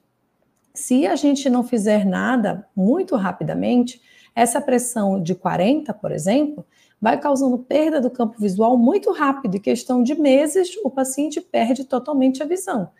se 0.71 1.07
a 1.07 1.15
gente 1.15 1.50
não 1.50 1.63
fizer 1.63 2.05
nada 2.05 2.69
muito 2.75 3.15
rapidamente, 3.15 4.00
essa 4.36 4.62
pressão 4.62 5.19
de 5.19 5.33
40, 5.33 5.91
por 5.95 6.12
exemplo, 6.12 6.63
vai 7.01 7.19
causando 7.19 7.57
perda 7.57 8.00
do 8.00 8.12
campo 8.12 8.39
visual 8.39 8.77
muito 8.77 9.12
rápido, 9.12 9.57
em 9.57 9.59
questão 9.59 10.03
de 10.03 10.13
meses, 10.13 10.77
o 10.83 10.91
paciente 10.91 11.41
perde 11.41 11.86
totalmente 11.86 12.43
a 12.43 12.45
visão. 12.45 12.91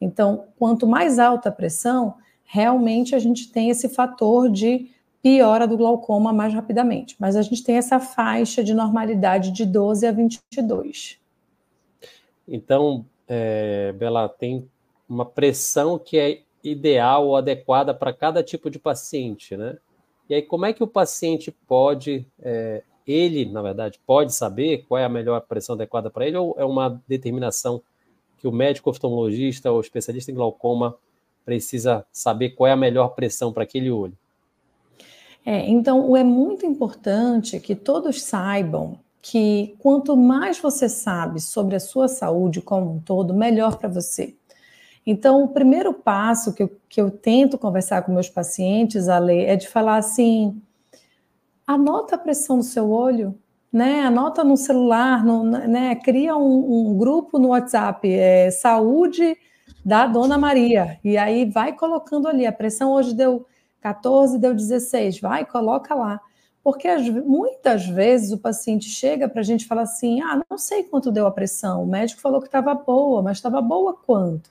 Então, 0.00 0.44
quanto 0.56 0.86
mais 0.86 1.18
alta 1.18 1.48
a 1.48 1.52
pressão, 1.52 2.14
realmente 2.44 3.12
a 3.12 3.18
gente 3.18 3.50
tem 3.50 3.70
esse 3.70 3.88
fator 3.88 4.48
de 4.48 4.88
piora 5.20 5.66
do 5.66 5.76
glaucoma 5.76 6.32
mais 6.32 6.54
rapidamente. 6.54 7.16
Mas 7.18 7.34
a 7.34 7.42
gente 7.42 7.64
tem 7.64 7.76
essa 7.76 7.98
faixa 7.98 8.62
de 8.62 8.72
normalidade 8.72 9.50
de 9.50 9.66
12 9.66 10.06
a 10.06 10.12
22. 10.12 11.18
Então, 12.46 13.04
é, 13.28 13.92
Bela, 13.92 14.28
tem 14.28 14.68
uma 15.08 15.24
pressão 15.24 15.98
que 15.98 16.18
é 16.18 16.42
ideal 16.62 17.26
ou 17.26 17.36
adequada 17.36 17.92
para 17.92 18.12
cada 18.12 18.42
tipo 18.42 18.70
de 18.70 18.78
paciente, 18.78 19.56
né? 19.56 19.76
E 20.28 20.34
aí, 20.34 20.42
como 20.42 20.64
é 20.64 20.72
que 20.72 20.82
o 20.82 20.86
paciente 20.86 21.50
pode, 21.50 22.26
é, 22.42 22.82
ele, 23.06 23.44
na 23.44 23.60
verdade, 23.60 24.00
pode 24.06 24.34
saber 24.34 24.84
qual 24.88 24.98
é 24.98 25.04
a 25.04 25.08
melhor 25.08 25.38
pressão 25.42 25.74
adequada 25.74 26.10
para 26.10 26.26
ele, 26.26 26.38
ou 26.38 26.54
é 26.58 26.64
uma 26.64 27.02
determinação 27.06 27.82
que 28.38 28.48
o 28.48 28.52
médico 28.52 28.88
oftalmologista 28.88 29.70
ou 29.70 29.80
especialista 29.80 30.30
em 30.30 30.34
glaucoma 30.34 30.96
precisa 31.44 32.06
saber 32.10 32.50
qual 32.50 32.68
é 32.68 32.72
a 32.72 32.76
melhor 32.76 33.08
pressão 33.08 33.52
para 33.52 33.64
aquele 33.64 33.90
olho? 33.90 34.16
É, 35.44 35.68
então, 35.68 36.16
é 36.16 36.24
muito 36.24 36.64
importante 36.64 37.60
que 37.60 37.74
todos 37.74 38.22
saibam 38.22 38.98
que 39.26 39.74
quanto 39.78 40.14
mais 40.18 40.58
você 40.58 40.86
sabe 40.86 41.40
sobre 41.40 41.74
a 41.74 41.80
sua 41.80 42.08
saúde 42.08 42.60
como 42.60 42.92
um 42.92 43.00
todo, 43.00 43.32
melhor 43.32 43.78
para 43.78 43.88
você. 43.88 44.36
Então, 45.06 45.42
o 45.42 45.48
primeiro 45.48 45.94
passo 45.94 46.52
que 46.52 46.62
eu, 46.62 46.70
que 46.90 47.00
eu 47.00 47.10
tento 47.10 47.56
conversar 47.56 48.02
com 48.02 48.12
meus 48.12 48.28
pacientes, 48.28 49.08
Ale, 49.08 49.46
é 49.46 49.56
de 49.56 49.66
falar 49.66 49.96
assim: 49.96 50.60
anota 51.66 52.16
a 52.16 52.18
pressão 52.18 52.58
do 52.58 52.64
seu 52.64 52.90
olho, 52.90 53.34
né? 53.72 54.02
Anota 54.02 54.44
no 54.44 54.58
celular, 54.58 55.24
no, 55.24 55.42
né? 55.42 55.94
Cria 55.96 56.36
um, 56.36 56.90
um 56.90 56.98
grupo 56.98 57.38
no 57.38 57.48
WhatsApp, 57.48 58.06
é, 58.06 58.50
saúde 58.50 59.38
da 59.82 60.06
Dona 60.06 60.36
Maria, 60.36 60.98
e 61.02 61.16
aí 61.16 61.46
vai 61.46 61.72
colocando 61.72 62.28
ali, 62.28 62.44
a 62.44 62.52
pressão 62.52 62.92
hoje 62.92 63.14
deu 63.14 63.46
14, 63.80 64.38
deu 64.38 64.52
16, 64.54 65.18
vai, 65.18 65.46
coloca 65.46 65.94
lá. 65.94 66.20
Porque 66.64 66.88
as, 66.88 67.06
muitas 67.06 67.86
vezes 67.86 68.32
o 68.32 68.38
paciente 68.38 68.88
chega 68.88 69.28
para 69.28 69.40
a 69.40 69.44
gente 69.44 69.62
e 69.62 69.66
fala 69.66 69.82
assim: 69.82 70.22
ah, 70.22 70.40
não 70.50 70.56
sei 70.56 70.82
quanto 70.82 71.12
deu 71.12 71.26
a 71.26 71.30
pressão, 71.30 71.82
o 71.82 71.86
médico 71.86 72.22
falou 72.22 72.40
que 72.40 72.48
estava 72.48 72.74
boa, 72.74 73.20
mas 73.20 73.36
estava 73.36 73.60
boa 73.60 73.92
quanto? 73.92 74.48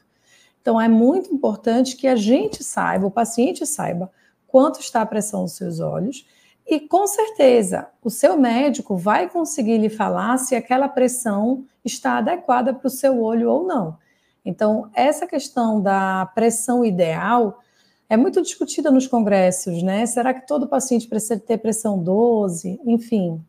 Então, 0.62 0.79
é 0.79 0.88
muito 0.88 1.34
importante 1.34 1.98
que 1.98 2.08
a 2.08 2.15
gente 2.15 2.63
saiba, 2.63 3.08
o 3.08 3.12
paciente 3.12 3.65
saiba 3.65 4.10
quanto 4.48 4.79
está 4.79 5.01
a 5.01 5.05
pressão 5.05 5.41
nos 5.41 5.53
seus 5.53 5.79
olhos 5.79 6.25
e, 6.65 6.79
com 6.79 7.05
certeza, 7.08 7.89
o 8.01 8.10
seu 8.10 8.38
médico 8.38 8.96
vai 8.96 9.27
conseguir 9.27 9.79
lhe 9.79 9.89
falar 9.89 10.38
se 10.38 10.55
aquela 10.55 10.88
pressão 10.88 11.65
está 11.84 12.20
adequada 12.20 12.74
para 12.74 12.88
o 12.88 12.91
seu 12.91 13.22
olho 13.22 13.50
ou 13.50 13.65
não. 13.65 13.98
Então, 14.46 14.89
essa 14.93 15.25
questão 15.25 15.82
da 15.82 16.27
pressão 16.27 16.86
ideal 16.86 17.60
é 18.13 18.17
muito 18.17 18.43
discutida 18.43 18.91
nos 18.91 19.08
congressos, 19.08 19.82
né? 19.82 20.05
Será 20.05 20.36
que 20.36 20.46
todo 20.46 20.67
paciente 20.67 21.08
precisa 21.08 21.39
ter 21.39 21.58
pressão 21.58 21.98
12? 21.98 22.79
Enfim. 22.86 23.43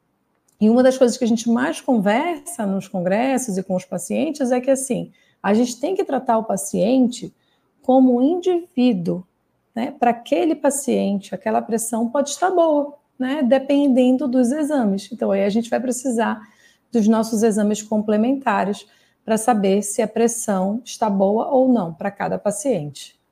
E 0.59 0.71
uma 0.71 0.83
das 0.83 0.97
coisas 0.97 1.19
que 1.19 1.25
a 1.25 1.29
gente 1.29 1.51
mais 1.51 1.83
conversa 1.83 2.65
nos 2.65 2.89
congressos 2.89 3.59
e 3.59 3.63
com 3.63 3.77
os 3.77 3.85
pacientes 3.85 4.51
é 4.51 4.63
que, 4.63 4.71
assim, 4.71 5.13
a 5.43 5.53
gente 5.53 5.79
tem 5.79 5.95
que 5.95 6.03
tratar 6.03 6.39
o 6.39 6.45
paciente 6.45 7.31
como 7.83 8.17
um 8.17 8.23
indivíduo, 8.23 9.23
né? 9.75 9.91
Para 9.91 10.13
aquele 10.13 10.55
paciente, 10.55 11.35
aquela 11.35 11.61
pressão 11.61 12.09
pode 12.09 12.31
estar 12.31 12.51
boa, 12.51 12.95
né? 13.19 13.43
Dependendo 13.43 14.27
dos 14.27 14.51
exames. 14.51 15.11
Então, 15.13 15.31
aí 15.31 15.45
a 15.45 15.51
gente 15.51 15.69
vai 15.69 15.79
precisar 15.79 16.41
dos 16.91 17.07
nossos 17.07 17.43
exames 17.43 17.83
complementares 17.83 18.87
para 19.27 19.37
saber 19.37 19.83
se 19.83 20.01
a 20.01 20.09
pressão 20.09 20.81
está 20.83 21.11
boa 21.11 21.49
ou 21.49 21.71
não 21.71 21.93
para 21.93 22.11
cada 22.11 22.39
paciente. 22.39 23.23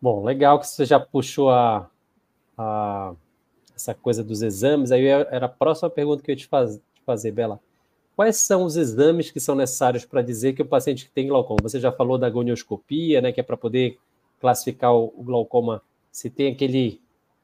Bom, 0.00 0.24
legal 0.24 0.58
que 0.58 0.66
você 0.66 0.84
já 0.84 0.98
puxou 0.98 1.50
a, 1.50 1.90
a 2.56 3.14
essa 3.80 3.94
coisa 3.94 4.22
dos 4.22 4.42
exames. 4.42 4.92
Aí 4.92 5.06
era 5.06 5.46
a 5.46 5.48
próxima 5.48 5.90
pergunta 5.90 6.22
que 6.22 6.30
eu 6.30 6.34
ia 6.34 6.36
te, 6.36 6.46
faz, 6.46 6.76
te 6.94 7.02
fazer, 7.04 7.32
Bela. 7.32 7.60
Quais 8.16 8.36
são 8.36 8.64
os 8.64 8.76
exames 8.76 9.30
que 9.30 9.40
são 9.40 9.54
necessários 9.54 10.04
para 10.04 10.22
dizer 10.22 10.52
que 10.52 10.62
o 10.62 10.66
paciente 10.66 11.10
tem 11.14 11.28
glaucoma? 11.28 11.60
Você 11.62 11.80
já 11.80 11.90
falou 11.90 12.18
da 12.18 12.26
agonioscopia, 12.26 13.20
né, 13.20 13.32
que 13.32 13.40
é 13.40 13.42
para 13.42 13.56
poder 13.56 13.98
classificar 14.40 14.94
o, 14.94 15.12
o, 15.16 15.22
glaucoma 15.22 15.82
se 16.10 16.28
tem 16.28 16.52
aquele 16.52 17.00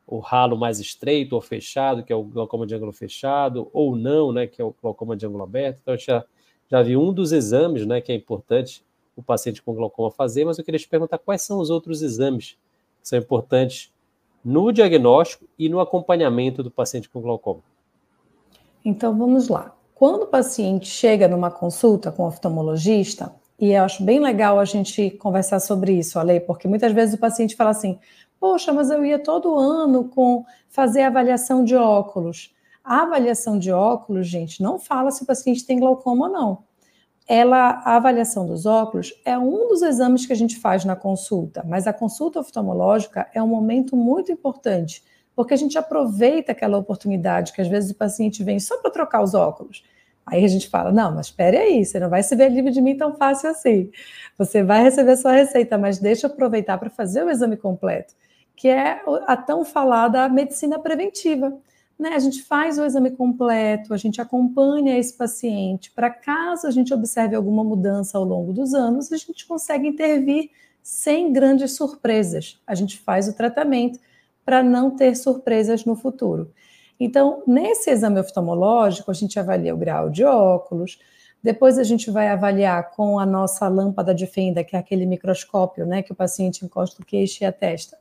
o 0.06 0.18
ralo 0.18 0.56
mais 0.56 0.78
estreito 0.78 1.34
ou 1.34 1.40
fechado, 1.40 2.04
que 2.04 2.12
é 2.12 2.16
o 2.16 2.22
glaucoma 2.22 2.66
de 2.66 2.74
ângulo 2.74 2.92
fechado, 2.92 3.68
ou 3.72 3.96
não, 3.96 4.32
né, 4.32 4.46
que 4.46 4.62
é 4.62 4.64
o 4.64 4.74
glaucoma 4.80 5.16
de 5.16 5.26
ângulo 5.26 5.44
aberto. 5.44 5.80
Então, 5.82 5.96
já, 5.96 6.24
já 6.70 6.82
vi 6.82 6.96
um 6.96 7.12
dos 7.12 7.32
exames, 7.32 7.86
né, 7.86 8.00
que 8.00 8.12
é 8.12 8.14
importante 8.14 8.84
o 9.16 9.22
paciente 9.22 9.62
com 9.62 9.74
glaucoma 9.74 10.10
fazer, 10.10 10.44
mas 10.44 10.58
eu 10.58 10.64
queria 10.64 10.78
te 10.78 10.88
perguntar 10.88 11.18
quais 11.18 11.42
são 11.42 11.58
os 11.58 11.70
outros 11.70 12.02
exames 12.02 12.58
que 13.02 13.08
são 13.08 13.18
importantes 13.18 13.90
no 14.44 14.70
diagnóstico 14.70 15.46
e 15.58 15.68
no 15.68 15.80
acompanhamento 15.80 16.62
do 16.62 16.70
paciente 16.70 17.08
com 17.08 17.20
glaucoma. 17.20 17.62
Então, 18.84 19.16
vamos 19.16 19.48
lá. 19.48 19.74
Quando 19.94 20.24
o 20.24 20.26
paciente 20.26 20.86
chega 20.86 21.26
numa 21.26 21.50
consulta 21.50 22.12
com 22.12 22.24
o 22.24 22.28
oftalmologista, 22.28 23.34
e 23.58 23.72
eu 23.72 23.82
acho 23.82 24.04
bem 24.04 24.20
legal 24.20 24.60
a 24.60 24.64
gente 24.64 25.10
conversar 25.12 25.58
sobre 25.60 25.94
isso, 25.94 26.18
Ale, 26.18 26.38
porque 26.40 26.68
muitas 26.68 26.92
vezes 26.92 27.14
o 27.14 27.18
paciente 27.18 27.56
fala 27.56 27.70
assim: 27.70 27.98
Poxa, 28.38 28.72
mas 28.72 28.90
eu 28.90 29.04
ia 29.04 29.18
todo 29.18 29.58
ano 29.58 30.04
com 30.04 30.44
fazer 30.68 31.02
avaliação 31.02 31.64
de 31.64 31.74
óculos. 31.74 32.54
A 32.84 33.02
avaliação 33.02 33.58
de 33.58 33.72
óculos, 33.72 34.28
gente, 34.28 34.62
não 34.62 34.78
fala 34.78 35.10
se 35.10 35.22
o 35.22 35.26
paciente 35.26 35.64
tem 35.64 35.80
glaucoma 35.80 36.26
ou 36.26 36.32
não. 36.32 36.58
Ela, 37.28 37.82
a 37.84 37.96
avaliação 37.96 38.46
dos 38.46 38.66
óculos 38.66 39.12
é 39.24 39.36
um 39.36 39.68
dos 39.68 39.82
exames 39.82 40.26
que 40.26 40.32
a 40.32 40.36
gente 40.36 40.58
faz 40.58 40.84
na 40.84 40.94
consulta, 40.94 41.64
mas 41.66 41.86
a 41.86 41.92
consulta 41.92 42.38
oftalmológica 42.38 43.28
é 43.34 43.42
um 43.42 43.48
momento 43.48 43.96
muito 43.96 44.30
importante 44.30 45.02
porque 45.36 45.52
a 45.52 45.56
gente 45.56 45.76
aproveita 45.76 46.52
aquela 46.52 46.78
oportunidade 46.78 47.52
que 47.52 47.60
às 47.60 47.68
vezes 47.68 47.90
o 47.90 47.94
paciente 47.94 48.42
vem 48.42 48.58
só 48.58 48.78
para 48.78 48.90
trocar 48.90 49.22
os 49.22 49.34
óculos. 49.34 49.84
Aí 50.24 50.42
a 50.42 50.48
gente 50.48 50.68
fala: 50.68 50.90
não, 50.90 51.14
mas 51.14 51.26
espere 51.26 51.58
aí, 51.58 51.84
você 51.84 52.00
não 52.00 52.08
vai 52.08 52.22
se 52.22 52.34
ver 52.34 52.48
livre 52.48 52.72
de 52.72 52.80
mim 52.80 52.96
tão 52.96 53.14
fácil 53.14 53.50
assim. 53.50 53.90
Você 54.38 54.62
vai 54.62 54.82
receber 54.82 55.14
sua 55.16 55.32
receita, 55.32 55.76
mas 55.76 55.98
deixa 55.98 56.26
eu 56.26 56.32
aproveitar 56.32 56.78
para 56.78 56.88
fazer 56.88 57.22
o 57.22 57.30
exame 57.30 57.56
completo, 57.56 58.14
que 58.56 58.66
é 58.66 59.02
a 59.26 59.36
tão 59.36 59.64
falada 59.64 60.26
medicina 60.28 60.78
preventiva. 60.78 61.52
Né? 61.98 62.10
A 62.10 62.18
gente 62.18 62.42
faz 62.42 62.78
o 62.78 62.84
exame 62.84 63.10
completo, 63.10 63.94
a 63.94 63.96
gente 63.96 64.20
acompanha 64.20 64.98
esse 64.98 65.14
paciente, 65.14 65.90
para 65.90 66.10
caso 66.10 66.66
a 66.66 66.70
gente 66.70 66.92
observe 66.92 67.34
alguma 67.34 67.64
mudança 67.64 68.18
ao 68.18 68.24
longo 68.24 68.52
dos 68.52 68.74
anos, 68.74 69.10
a 69.12 69.16
gente 69.16 69.46
consegue 69.46 69.88
intervir 69.88 70.50
sem 70.82 71.32
grandes 71.32 71.72
surpresas. 71.72 72.60
A 72.66 72.74
gente 72.74 72.98
faz 72.98 73.28
o 73.28 73.32
tratamento 73.32 73.98
para 74.44 74.62
não 74.62 74.90
ter 74.90 75.16
surpresas 75.16 75.84
no 75.84 75.96
futuro. 75.96 76.52
Então, 76.98 77.42
nesse 77.46 77.90
exame 77.90 78.20
oftalmológico, 78.20 79.10
a 79.10 79.14
gente 79.14 79.38
avalia 79.38 79.74
o 79.74 79.78
grau 79.78 80.08
de 80.08 80.24
óculos, 80.24 80.98
depois 81.42 81.78
a 81.78 81.84
gente 81.84 82.10
vai 82.10 82.28
avaliar 82.28 82.90
com 82.90 83.18
a 83.18 83.26
nossa 83.26 83.68
lâmpada 83.68 84.14
de 84.14 84.26
fenda, 84.26 84.64
que 84.64 84.76
é 84.76 84.78
aquele 84.78 85.06
microscópio, 85.06 85.86
né, 85.86 86.02
que 86.02 86.12
o 86.12 86.14
paciente 86.14 86.64
encosta 86.64 87.02
o 87.02 87.04
queixo 87.04 87.42
e 87.42 87.46
a 87.46 87.52
testa. 87.52 87.96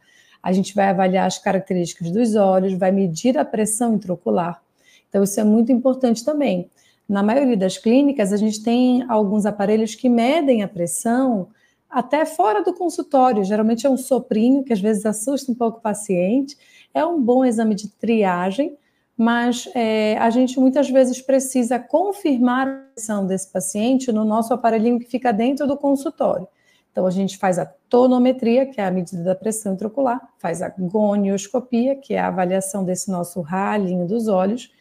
A 0.45 0.53
gente 0.53 0.75
vai 0.75 0.89
avaliar 0.89 1.25
as 1.25 1.39
características 1.39 2.11
dos 2.11 2.35
olhos, 2.35 2.73
vai 2.73 2.91
medir 2.91 3.35
a 3.35 3.43
pressão 3.43 3.95
intraocular. 3.95 4.61
Então, 5.09 5.23
isso 5.23 5.39
é 5.39 5.43
muito 5.43 5.71
importante 5.71 6.23
também. 6.23 6.69
Na 7.09 7.23
maioria 7.23 7.57
das 7.57 7.79
clínicas, 7.79 8.31
a 8.31 8.37
gente 8.37 8.61
tem 8.61 9.03
alguns 9.09 9.47
aparelhos 9.47 9.95
que 9.95 10.07
medem 10.07 10.61
a 10.61 10.67
pressão 10.67 11.47
até 11.89 12.27
fora 12.27 12.63
do 12.63 12.75
consultório. 12.75 13.43
Geralmente 13.43 13.87
é 13.87 13.89
um 13.89 13.97
soprinho 13.97 14.63
que 14.63 14.71
às 14.71 14.79
vezes 14.79 15.03
assusta 15.07 15.51
um 15.51 15.55
pouco 15.55 15.79
o 15.79 15.81
paciente. 15.81 16.55
É 16.93 17.03
um 17.03 17.19
bom 17.19 17.43
exame 17.43 17.73
de 17.73 17.89
triagem, 17.89 18.77
mas 19.17 19.67
é, 19.73 20.15
a 20.19 20.29
gente 20.29 20.59
muitas 20.59 20.91
vezes 20.91 21.21
precisa 21.21 21.79
confirmar 21.79 22.67
a 22.67 22.71
pressão 22.93 23.25
desse 23.25 23.51
paciente 23.51 24.11
no 24.11 24.23
nosso 24.23 24.53
aparelhinho 24.53 24.99
que 24.99 25.07
fica 25.07 25.33
dentro 25.33 25.65
do 25.65 25.75
consultório. 25.75 26.47
Então, 26.95 27.05
a 27.05 27.11
gente 27.11 27.37
faz 27.37 27.59
a 27.59 27.65
tonometria, 27.65 28.65
que 28.65 28.79
é 28.79 28.85
a 28.85 28.89
medida 28.89 29.21
da 29.21 29.35
pressão 29.35 29.73
intraocular, 29.73 30.29
faz 30.37 30.61
a 30.61 30.69
gonioscopia, 30.69 31.93
que 31.93 32.13
é 32.13 32.19
a 32.19 32.27
avaliação 32.27 32.85
desse 32.85 33.11
nosso 33.11 33.41
ralinho 33.41 34.07
dos 34.07 34.29
olhos, 34.29 34.71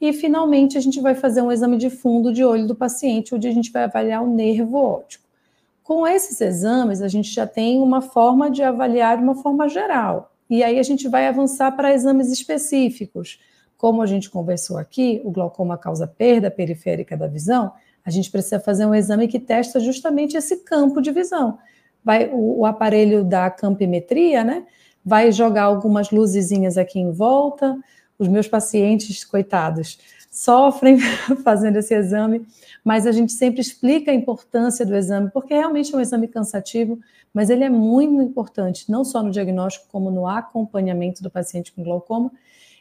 E, 0.00 0.12
finalmente, 0.12 0.76
a 0.76 0.80
gente 0.80 1.00
vai 1.00 1.14
fazer 1.14 1.40
um 1.40 1.50
exame 1.50 1.78
de 1.78 1.88
fundo 1.88 2.32
de 2.32 2.44
olho 2.44 2.66
do 2.66 2.74
paciente, 2.74 3.34
onde 3.34 3.48
a 3.48 3.52
gente 3.52 3.72
vai 3.72 3.84
avaliar 3.84 4.22
o 4.22 4.26
nervo 4.26 4.76
óptico. 4.76 5.24
Com 5.82 6.06
esses 6.06 6.40
exames, 6.40 7.00
a 7.00 7.08
gente 7.08 7.30
já 7.32 7.46
tem 7.46 7.80
uma 7.80 8.02
forma 8.02 8.50
de 8.50 8.62
avaliar 8.62 9.16
de 9.16 9.22
uma 9.22 9.36
forma 9.36 9.68
geral. 9.68 10.32
E 10.50 10.62
aí 10.62 10.78
a 10.78 10.82
gente 10.82 11.08
vai 11.08 11.26
avançar 11.26 11.72
para 11.72 11.94
exames 11.94 12.30
específicos. 12.30 13.40
Como 13.78 14.02
a 14.02 14.06
gente 14.06 14.28
conversou 14.28 14.76
aqui, 14.76 15.20
o 15.24 15.30
glaucoma 15.30 15.78
causa 15.78 16.06
perda 16.06 16.50
periférica 16.50 17.16
da 17.16 17.26
visão, 17.26 17.72
a 18.06 18.10
gente 18.10 18.30
precisa 18.30 18.60
fazer 18.60 18.86
um 18.86 18.94
exame 18.94 19.26
que 19.26 19.40
testa 19.40 19.80
justamente 19.80 20.36
esse 20.36 20.58
campo 20.58 21.02
de 21.02 21.10
visão. 21.10 21.58
Vai 22.04 22.30
o, 22.32 22.60
o 22.60 22.64
aparelho 22.64 23.24
da 23.24 23.50
campimetria, 23.50 24.44
né? 24.44 24.64
Vai 25.04 25.32
jogar 25.32 25.64
algumas 25.64 26.12
luzezinhas 26.12 26.78
aqui 26.78 27.00
em 27.00 27.10
volta. 27.10 27.76
Os 28.16 28.28
meus 28.28 28.46
pacientes, 28.46 29.24
coitados, 29.24 29.98
sofrem 30.30 30.98
fazendo 31.42 31.76
esse 31.78 31.94
exame, 31.94 32.46
mas 32.84 33.06
a 33.08 33.12
gente 33.12 33.32
sempre 33.32 33.60
explica 33.60 34.12
a 34.12 34.14
importância 34.14 34.86
do 34.86 34.94
exame, 34.94 35.28
porque 35.30 35.52
realmente 35.52 35.92
é 35.92 35.98
um 35.98 36.00
exame 36.00 36.28
cansativo, 36.28 37.00
mas 37.34 37.50
ele 37.50 37.64
é 37.64 37.68
muito 37.68 38.22
importante, 38.22 38.90
não 38.90 39.04
só 39.04 39.20
no 39.22 39.30
diagnóstico, 39.32 39.86
como 39.90 40.10
no 40.10 40.28
acompanhamento 40.28 41.22
do 41.22 41.30
paciente 41.30 41.72
com 41.72 41.82
glaucoma. 41.82 42.30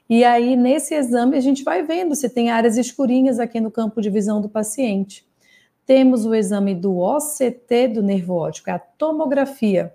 E 0.07 0.23
aí, 0.23 0.55
nesse 0.55 0.93
exame, 0.93 1.35
a 1.35 1.41
gente 1.41 1.63
vai 1.63 1.81
vendo 1.81 2.15
se 2.15 2.29
tem 2.29 2.51
áreas 2.51 2.77
escurinhas 2.77 3.39
aqui 3.39 3.59
no 3.59 3.71
campo 3.71 4.01
de 4.01 4.09
visão 4.09 4.39
do 4.39 4.47
paciente. 4.47 5.25
Temos 5.83 6.25
o 6.25 6.35
exame 6.35 6.75
do 6.75 6.97
OCT 6.99 7.87
do 7.87 8.03
nervo 8.03 8.35
óptico, 8.35 8.69
é 8.69 8.73
a 8.73 8.79
tomografia. 8.79 9.93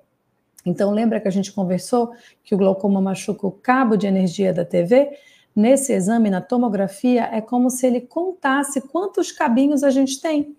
Então, 0.66 0.90
lembra 0.90 1.20
que 1.20 1.28
a 1.28 1.30
gente 1.30 1.52
conversou 1.52 2.12
que 2.42 2.54
o 2.54 2.58
glaucoma 2.58 3.00
machuca 3.00 3.46
o 3.46 3.52
cabo 3.52 3.96
de 3.96 4.06
energia 4.06 4.52
da 4.52 4.64
TV? 4.64 5.10
Nesse 5.54 5.92
exame, 5.92 6.28
na 6.28 6.40
tomografia, 6.40 7.28
é 7.32 7.40
como 7.40 7.70
se 7.70 7.86
ele 7.86 8.00
contasse 8.00 8.80
quantos 8.80 9.30
cabinhos 9.30 9.84
a 9.84 9.90
gente 9.90 10.20
tem. 10.20 10.56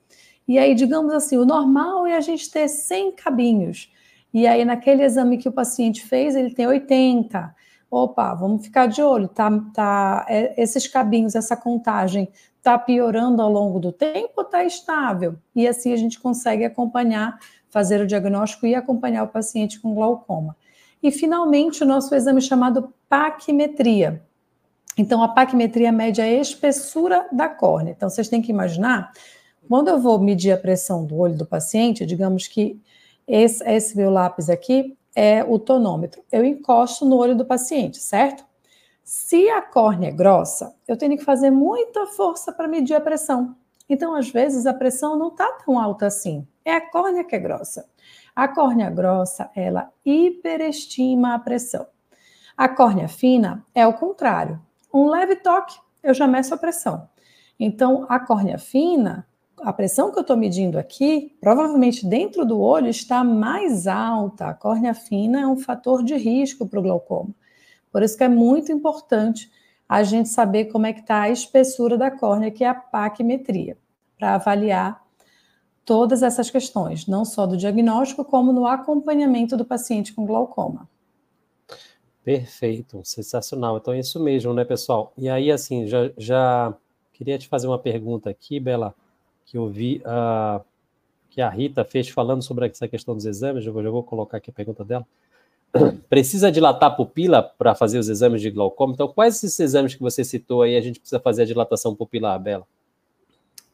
E 0.48 0.58
aí, 0.58 0.74
digamos 0.74 1.14
assim, 1.14 1.38
o 1.38 1.46
normal 1.46 2.08
é 2.08 2.16
a 2.16 2.22
gente 2.22 2.50
ter 2.50 2.68
100 2.68 3.14
cabinhos. 3.14 3.92
E 4.34 4.48
aí, 4.48 4.64
naquele 4.64 5.04
exame 5.04 5.38
que 5.38 5.50
o 5.50 5.52
paciente 5.52 6.06
fez, 6.06 6.36
ele 6.36 6.54
tem 6.54 6.68
80 6.68 7.54
opa, 7.92 8.34
vamos 8.34 8.64
ficar 8.64 8.88
de 8.88 9.02
olho, 9.02 9.28
tá, 9.28 9.52
tá, 9.74 10.26
é, 10.30 10.54
esses 10.60 10.88
cabinhos, 10.88 11.36
essa 11.36 11.58
contagem 11.58 12.30
está 12.58 12.80
piorando 12.80 13.42
ao 13.42 13.52
longo 13.52 13.80
do 13.80 13.92
tempo 13.92 14.32
ou 14.38 14.44
está 14.44 14.64
estável? 14.64 15.36
E 15.54 15.68
assim 15.68 15.92
a 15.92 15.98
gente 15.98 16.18
consegue 16.18 16.64
acompanhar, 16.64 17.38
fazer 17.70 18.00
o 18.00 18.08
diagnóstico 18.08 18.66
e 18.66 18.74
acompanhar 18.74 19.24
o 19.24 19.28
paciente 19.28 19.80
com 19.80 19.94
glaucoma. 19.94 20.56
E 21.04 21.12
finalmente 21.12 21.84
o 21.84 21.86
nosso 21.86 22.16
exame 22.16 22.42
chamado 22.42 22.94
paquimetria. 23.10 24.24
Então 24.98 25.22
a 25.22 25.28
paquimetria 25.28 25.92
mede 25.92 26.22
a 26.22 26.32
espessura 26.32 27.28
da 27.32 27.50
córnea. 27.50 27.92
Então 27.92 28.10
vocês 28.10 28.30
têm 28.30 28.42
que 28.42 28.52
imaginar, 28.52 29.12
quando 29.68 29.90
eu 29.90 30.00
vou 30.00 30.18
medir 30.20 30.52
a 30.52 30.58
pressão 30.58 31.06
do 31.06 31.18
olho 31.18 31.36
do 31.36 31.46
paciente, 31.46 32.06
digamos 32.06 32.48
que 32.48 32.80
esse, 33.28 33.64
esse 33.68 33.98
meu 33.98 34.12
lápis 34.12 34.50
aqui 34.50 34.96
é 35.16 35.44
o 35.44 35.60
tonômetro. 35.60 36.24
Eu 36.32 36.44
encosto 36.44 37.06
no 37.06 37.18
olho 37.18 37.36
do 37.36 37.46
paciente, 37.46 37.98
certo? 37.98 38.46
Se 39.04 39.50
a 39.50 39.62
córnea 39.62 40.10
é 40.10 40.12
grossa, 40.12 40.76
eu 40.88 40.96
tenho 40.96 41.18
que 41.18 41.24
fazer 41.24 41.52
muita 41.52 42.08
força 42.08 42.52
para 42.52 42.68
medir 42.68 42.94
a 42.94 43.02
pressão. 43.02 43.56
Então, 43.90 44.16
às 44.16 44.30
vezes, 44.30 44.66
a 44.66 44.74
pressão 44.74 45.18
não 45.18 45.28
está 45.28 45.52
tão 45.66 45.78
alta 45.78 46.08
assim. 46.08 46.48
É 46.64 46.74
a 46.74 46.90
córnea 46.90 47.24
que 47.24 47.36
é 47.36 47.40
grossa. 47.40 47.90
A 48.36 48.48
córnea 48.48 48.90
grossa, 48.90 49.50
ela 49.54 49.92
hiperestima 50.06 51.34
a 51.34 51.40
pressão. 51.40 51.86
A 52.56 52.70
córnea 52.70 53.10
fina 53.10 53.66
é 53.76 53.86
o 53.86 53.94
contrário. 53.94 54.62
Um 54.94 55.10
leve 55.10 55.36
toque, 55.36 55.78
eu 56.02 56.14
já 56.14 56.28
meço 56.28 56.54
a 56.54 56.58
pressão. 56.58 57.10
Então, 57.60 58.06
a 58.08 58.20
córnea 58.20 58.58
fina, 58.58 59.28
a 59.64 59.72
pressão 59.72 60.12
que 60.12 60.18
eu 60.18 60.22
estou 60.22 60.36
medindo 60.36 60.78
aqui, 60.78 61.36
provavelmente 61.40 62.06
dentro 62.06 62.46
do 62.46 62.60
olho, 62.60 62.88
está 62.88 63.24
mais 63.24 63.88
alta. 63.88 64.48
A 64.48 64.54
córnea 64.54 64.94
fina 64.94 65.42
é 65.42 65.48
um 65.48 65.58
fator 65.58 66.04
de 66.04 66.16
risco 66.16 66.68
para 66.68 66.80
o 66.80 66.84
glaucoma. 66.84 67.34
Por 67.92 68.02
isso 68.04 68.18
que 68.18 68.24
é 68.24 68.30
muito 68.30 68.72
importante 68.72 69.52
a 69.88 70.04
gente 70.04 70.30
saber 70.30 70.66
como 70.66 70.86
é 70.86 70.94
que 70.94 71.02
está 71.02 71.22
a 71.22 71.30
espessura 71.30 71.98
da 71.98 72.10
córnea, 72.10 72.50
que 72.50 72.64
é 72.64 72.68
a 72.68 72.74
paquimetria, 72.74 73.78
para 74.18 74.36
avaliar 74.36 75.02
todas 75.84 76.24
essas 76.24 76.50
questões, 76.50 77.08
não 77.08 77.26
só 77.26 77.46
do 77.46 77.58
diagnóstico, 77.58 78.24
como 78.24 78.54
no 78.54 78.66
acompanhamento 78.66 79.58
do 79.58 79.66
paciente 79.66 80.14
com 80.14 80.26
glaucoma. 80.26 80.90
Perfeito, 82.24 83.02
sensacional. 83.04 83.78
Então 83.78 83.94
é 83.94 84.00
isso 84.00 84.20
mesmo, 84.20 84.54
né, 84.54 84.64
pessoal? 84.64 85.12
E 85.18 85.28
aí, 85.28 85.52
assim, 85.52 85.88
já, 85.88 86.12
já 86.18 86.74
queria 87.12 87.38
te 87.38 87.48
fazer 87.48 87.68
uma 87.68 87.80
pergunta 87.80 88.30
aqui, 88.30 88.60
Bela 88.60 88.96
que 89.52 89.58
eu 89.58 89.68
vi 89.68 90.02
uh, 90.06 90.64
que 91.30 91.42
a 91.42 91.50
Rita 91.50 91.84
fez 91.84 92.08
falando 92.08 92.42
sobre 92.42 92.68
essa 92.68 92.88
questão 92.88 93.14
dos 93.14 93.26
exames, 93.26 93.66
eu 93.66 93.74
vou, 93.74 93.84
já 93.84 93.90
vou 93.90 94.02
colocar 94.02 94.38
aqui 94.38 94.50
a 94.50 94.54
pergunta 94.54 94.86
dela. 94.86 95.06
Precisa 96.10 96.50
dilatar 96.50 96.90
a 96.90 96.96
pupila 96.96 97.44
para 97.44 97.76
fazer 97.76 98.00
os 98.00 98.08
exames 98.08 98.42
de 98.42 98.50
glaucoma? 98.50 98.94
Então, 98.94 99.10
quais 99.10 99.36
esses 99.36 99.60
exames 99.60 99.94
que 99.94 100.02
você 100.02 100.24
citou 100.24 100.62
aí 100.62 100.78
a 100.78 100.82
gente 100.82 101.02
precisa 101.02 101.20
fazer 101.20 101.42
a 101.42 101.46
dilatação 101.46 101.94
pupilar, 101.94 102.40
Bela? 102.40 102.66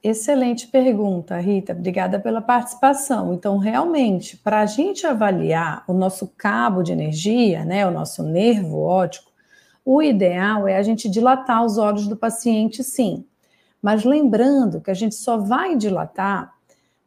Excelente 0.02 0.66
pergunta, 0.68 1.38
Rita. 1.38 1.74
Obrigada 1.74 2.20
pela 2.20 2.42
participação. 2.42 3.32
Então, 3.36 3.60
realmente, 3.60 4.36
para 4.36 4.62
a 4.62 4.66
gente 4.66 5.06
avaliar 5.06 5.84
o 5.88 5.94
nosso 5.94 6.28
cabo 6.36 6.82
de 6.82 6.92
energia, 6.92 7.63
né, 7.63 7.86
o 7.86 7.92
nosso 7.92 8.24
nervo 8.24 8.82
óptico, 8.82 9.32
o 9.86 10.02
ideal 10.02 10.68
é 10.68 10.76
a 10.76 10.82
gente 10.82 11.08
dilatar 11.08 11.63
os 11.63 11.78
olhos 11.78 12.08
do 12.08 12.16
paciente, 12.16 12.84
sim. 12.84 13.24
Mas 13.82 14.04
lembrando 14.04 14.82
que 14.82 14.92
a 14.92 14.94
gente 14.94 15.16
só 15.16 15.38
vai 15.38 15.76
dilatar 15.76 16.54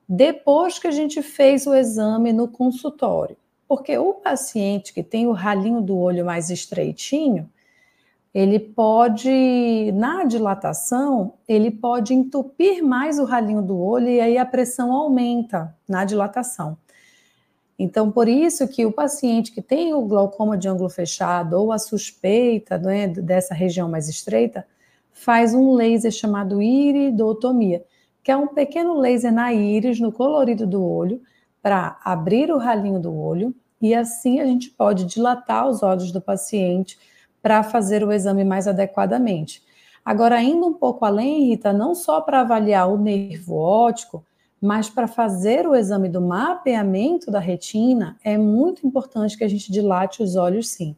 depois 0.09 0.78
que 0.78 0.88
a 0.88 0.90
gente 0.90 1.22
fez 1.22 1.66
o 1.66 1.74
exame 1.74 2.33
no 2.33 2.48
consultório. 2.48 3.37
Porque 3.68 3.96
o 3.96 4.14
paciente 4.14 4.92
que 4.92 5.02
tem 5.02 5.28
o 5.28 5.33
ralinho 5.33 5.80
do 5.80 5.96
olho 5.96 6.24
mais 6.24 6.50
estreitinho, 6.50 7.48
ele 8.35 8.59
pode, 8.59 9.92
na 9.92 10.24
dilatação, 10.24 11.35
ele 11.48 11.70
pode 11.70 12.12
entupir 12.14 12.83
mais 12.83 13.18
o 13.18 13.24
ralinho 13.24 13.62
do 13.62 13.78
olho 13.78 14.09
e 14.09 14.20
aí 14.20 14.38
a 14.38 14.44
pressão 14.44 14.92
aumenta 14.92 15.74
na 15.88 16.04
dilatação. 16.04 16.76
Então, 17.78 18.11
por 18.11 18.28
isso 18.28 18.68
que 18.68 18.85
o 18.85 18.92
paciente 18.92 19.52
que 19.52 19.62
tem 19.62 19.94
o 19.94 20.02
glaucoma 20.02 20.59
de 20.59 20.68
ângulo 20.68 20.90
fechado 20.90 21.54
ou 21.54 21.72
a 21.72 21.78
suspeita 21.78 22.76
né, 22.76 23.09
dessa 23.09 23.54
região 23.54 23.88
mais 23.88 24.09
estreita, 24.09 24.66
faz 25.12 25.55
um 25.55 25.75
laser 25.75 26.11
chamado 26.11 26.62
iridotomia, 26.62 27.85
que 28.23 28.31
é 28.31 28.37
um 28.37 28.49
pequeno 28.49 28.99
laser 28.99 29.33
na 29.33 29.53
íris, 29.53 30.01
no 30.01 30.12
colorido 30.12 30.66
do 30.66 30.85
olho, 30.85 31.20
para 31.62 31.99
abrir 32.05 32.51
o 32.51 32.59
ralinho 32.59 33.01
do 33.01 33.14
olho 33.14 33.55
e 33.81 33.94
assim 33.94 34.40
a 34.40 34.44
gente 34.46 34.70
pode 34.70 35.05
dilatar 35.05 35.68
os 35.68 35.83
olhos 35.83 36.12
do 36.12 36.20
paciente 36.20 36.99
para 37.42 37.62
fazer 37.62 38.05
o 38.05 38.12
exame 38.12 38.44
mais 38.44 38.68
adequadamente. 38.68 39.62
Agora, 40.05 40.42
indo 40.42 40.66
um 40.66 40.75
pouco 40.75 41.05
além, 41.05 41.49
Rita, 41.49 41.73
não 41.73 41.94
só 41.94 42.20
para 42.20 42.40
avaliar 42.40 42.90
o 42.90 42.99
nervo 42.99 43.57
óptico, 43.57 44.25
mas 44.61 44.90
para 44.90 45.07
fazer 45.07 45.66
o 45.66 45.75
exame 45.75 46.09
do 46.09 46.20
mapeamento 46.20 47.31
da 47.31 47.38
retina, 47.38 48.18
é 48.23 48.37
muito 48.37 48.87
importante 48.87 49.37
que 49.37 49.44
a 49.44 49.49
gente 49.49 49.73
dilate 49.73 50.23
os 50.23 50.37
olhos, 50.37 50.68
sim. 50.68 50.94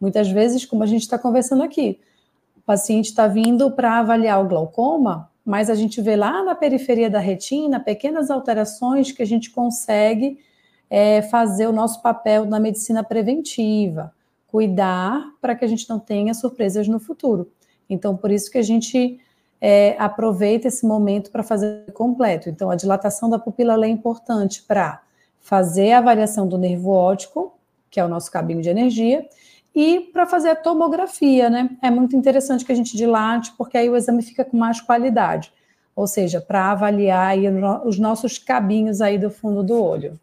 Muitas 0.00 0.30
vezes, 0.30 0.64
como 0.64 0.84
a 0.84 0.86
gente 0.86 1.02
está 1.02 1.18
conversando 1.18 1.62
aqui, 1.62 1.98
paciente 2.70 3.06
está 3.06 3.26
vindo 3.26 3.72
para 3.72 3.98
avaliar 3.98 4.40
o 4.40 4.46
glaucoma, 4.46 5.28
mas 5.44 5.68
a 5.68 5.74
gente 5.74 6.00
vê 6.00 6.14
lá 6.14 6.44
na 6.44 6.54
periferia 6.54 7.10
da 7.10 7.18
retina 7.18 7.80
pequenas 7.80 8.30
alterações 8.30 9.10
que 9.10 9.20
a 9.20 9.26
gente 9.26 9.50
consegue 9.50 10.38
é, 10.88 11.20
fazer 11.20 11.66
o 11.66 11.72
nosso 11.72 12.00
papel 12.00 12.44
na 12.44 12.60
medicina 12.60 13.02
preventiva, 13.02 14.14
cuidar 14.46 15.20
para 15.40 15.56
que 15.56 15.64
a 15.64 15.68
gente 15.68 15.90
não 15.90 15.98
tenha 15.98 16.32
surpresas 16.32 16.86
no 16.86 17.00
futuro. 17.00 17.50
Então, 17.88 18.16
por 18.16 18.30
isso 18.30 18.48
que 18.48 18.58
a 18.58 18.62
gente 18.62 19.18
é, 19.60 19.96
aproveita 19.98 20.68
esse 20.68 20.86
momento 20.86 21.32
para 21.32 21.42
fazer 21.42 21.90
completo. 21.92 22.48
Então, 22.48 22.70
a 22.70 22.76
dilatação 22.76 23.28
da 23.28 23.36
pupila 23.40 23.84
é 23.84 23.88
importante 23.88 24.62
para 24.62 25.02
fazer 25.40 25.90
a 25.90 25.98
avaliação 25.98 26.46
do 26.46 26.56
nervo 26.56 26.90
óptico, 26.90 27.52
que 27.90 27.98
é 27.98 28.04
o 28.04 28.08
nosso 28.08 28.30
cabinho 28.30 28.62
de 28.62 28.68
energia, 28.68 29.26
e 29.74 30.00
para 30.12 30.26
fazer 30.26 30.50
a 30.50 30.56
tomografia, 30.56 31.48
né? 31.48 31.70
É 31.82 31.90
muito 31.90 32.16
interessante 32.16 32.64
que 32.64 32.72
a 32.72 32.74
gente 32.74 32.96
dilate, 32.96 33.52
porque 33.56 33.78
aí 33.78 33.88
o 33.88 33.96
exame 33.96 34.22
fica 34.22 34.44
com 34.44 34.56
mais 34.56 34.80
qualidade. 34.80 35.52
Ou 35.94 36.06
seja, 36.06 36.40
para 36.40 36.72
avaliar 36.72 37.36
os 37.84 37.98
nossos 37.98 38.38
cabinhos 38.38 39.00
aí 39.00 39.18
do 39.18 39.30
fundo 39.30 39.62
do 39.62 39.82
olho. 39.82 40.18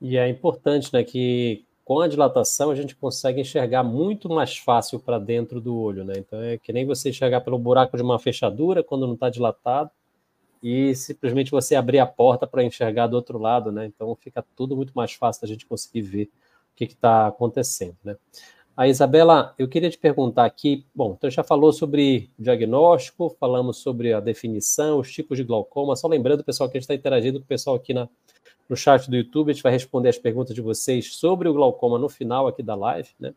E 0.00 0.16
é 0.16 0.28
importante, 0.28 0.92
né, 0.92 1.02
que 1.02 1.64
com 1.84 2.00
a 2.00 2.08
dilatação 2.08 2.70
a 2.70 2.74
gente 2.74 2.94
consegue 2.94 3.40
enxergar 3.40 3.82
muito 3.82 4.28
mais 4.28 4.56
fácil 4.56 4.98
para 4.98 5.18
dentro 5.18 5.60
do 5.60 5.76
olho, 5.76 6.04
né? 6.04 6.14
Então 6.16 6.40
é 6.40 6.56
que 6.56 6.72
nem 6.72 6.86
você 6.86 7.10
enxergar 7.10 7.40
pelo 7.42 7.58
buraco 7.58 7.96
de 7.96 8.02
uma 8.02 8.18
fechadura 8.18 8.82
quando 8.82 9.06
não 9.06 9.14
está 9.14 9.28
dilatado 9.28 9.90
e 10.62 10.94
simplesmente 10.94 11.50
você 11.50 11.74
abrir 11.74 11.98
a 11.98 12.06
porta 12.06 12.46
para 12.46 12.64
enxergar 12.64 13.06
do 13.06 13.16
outro 13.16 13.38
lado, 13.38 13.70
né? 13.70 13.84
Então 13.84 14.16
fica 14.16 14.42
tudo 14.56 14.74
muito 14.74 14.92
mais 14.94 15.12
fácil 15.12 15.42
da 15.42 15.48
gente 15.48 15.66
conseguir 15.66 16.02
ver 16.02 16.30
que 16.74 16.84
está 16.84 17.26
acontecendo, 17.26 17.96
né? 18.04 18.16
A 18.76 18.88
Isabela, 18.88 19.54
eu 19.56 19.68
queria 19.68 19.88
te 19.88 19.96
perguntar 19.96 20.44
aqui, 20.44 20.84
bom, 20.92 21.14
então 21.16 21.30
já 21.30 21.44
falou 21.44 21.72
sobre 21.72 22.28
diagnóstico, 22.36 23.36
falamos 23.38 23.76
sobre 23.76 24.12
a 24.12 24.18
definição, 24.18 24.98
os 24.98 25.12
tipos 25.12 25.38
de 25.38 25.44
glaucoma, 25.44 25.94
só 25.94 26.08
lembrando, 26.08 26.42
pessoal, 26.42 26.68
que 26.68 26.76
a 26.76 26.80
gente 26.80 26.84
está 26.84 26.94
interagindo 26.94 27.38
com 27.38 27.44
o 27.44 27.48
pessoal 27.48 27.76
aqui 27.76 27.94
na, 27.94 28.08
no 28.68 28.76
chat 28.76 29.08
do 29.08 29.14
YouTube, 29.14 29.50
a 29.50 29.52
gente 29.52 29.62
vai 29.62 29.70
responder 29.70 30.08
as 30.08 30.18
perguntas 30.18 30.56
de 30.56 30.60
vocês 30.60 31.14
sobre 31.14 31.48
o 31.48 31.52
glaucoma 31.52 32.00
no 32.00 32.08
final 32.08 32.48
aqui 32.48 32.64
da 32.64 32.74
live, 32.74 33.10
né? 33.20 33.32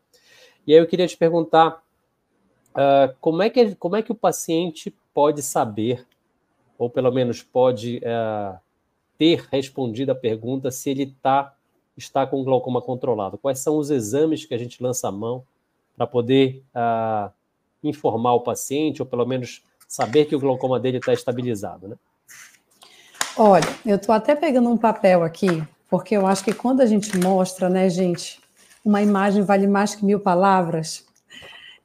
E 0.66 0.74
aí 0.74 0.80
eu 0.80 0.86
queria 0.88 1.06
te 1.06 1.16
perguntar, 1.16 1.84
uh, 2.70 3.14
como, 3.20 3.40
é 3.40 3.48
que, 3.48 3.76
como 3.76 3.94
é 3.94 4.02
que 4.02 4.10
o 4.10 4.16
paciente 4.16 4.92
pode 5.14 5.40
saber, 5.40 6.04
ou 6.76 6.90
pelo 6.90 7.12
menos 7.12 7.44
pode 7.44 7.98
uh, 7.98 8.58
ter 9.16 9.46
respondido 9.52 10.12
a 10.12 10.16
pergunta 10.16 10.70
se 10.70 10.90
ele 10.90 11.14
tá, 11.22 11.54
está 11.98 12.26
com 12.26 12.44
glaucoma 12.44 12.80
controlado? 12.80 13.36
Quais 13.36 13.58
são 13.58 13.76
os 13.76 13.90
exames 13.90 14.44
que 14.44 14.54
a 14.54 14.58
gente 14.58 14.82
lança 14.82 15.08
a 15.08 15.12
mão 15.12 15.42
para 15.96 16.06
poder 16.06 16.62
uh, 16.74 17.30
informar 17.82 18.34
o 18.34 18.40
paciente, 18.40 19.02
ou 19.02 19.06
pelo 19.06 19.26
menos 19.26 19.62
saber 19.86 20.26
que 20.26 20.36
o 20.36 20.40
glaucoma 20.40 20.78
dele 20.78 20.98
está 20.98 21.12
estabilizado, 21.12 21.88
né? 21.88 21.96
Olha, 23.36 23.68
eu 23.86 23.96
estou 23.96 24.14
até 24.14 24.34
pegando 24.34 24.68
um 24.68 24.76
papel 24.76 25.22
aqui, 25.22 25.62
porque 25.88 26.16
eu 26.16 26.26
acho 26.26 26.44
que 26.44 26.52
quando 26.52 26.80
a 26.80 26.86
gente 26.86 27.16
mostra, 27.18 27.68
né, 27.68 27.88
gente, 27.88 28.40
uma 28.84 29.00
imagem 29.00 29.42
vale 29.42 29.66
mais 29.66 29.94
que 29.94 30.04
mil 30.04 30.18
palavras. 30.18 31.06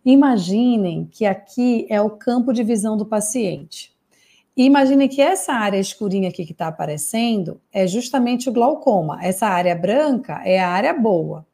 Imaginem 0.04 1.06
que 1.06 1.26
aqui 1.26 1.86
é 1.90 2.02
o 2.02 2.10
campo 2.10 2.52
de 2.52 2.64
visão 2.64 2.98
do 2.98 3.06
paciente. 3.06 3.93
E 4.56 4.66
imagine 4.66 5.08
que 5.08 5.22
essa 5.22 5.54
área 5.54 5.80
escurinha 5.80 6.30
aqui 6.30 6.46
que 6.46 6.52
está 6.52 6.68
aparecendo 6.68 7.60
é 7.72 7.88
justamente 7.88 8.50
o 8.50 8.54
glaucoma. 8.54 9.20
Essa 9.24 9.48
área 9.48 9.76
branca 9.76 10.42
é 10.46 10.60
a 10.60 10.70
área 10.70 10.94
boa. 10.94 11.46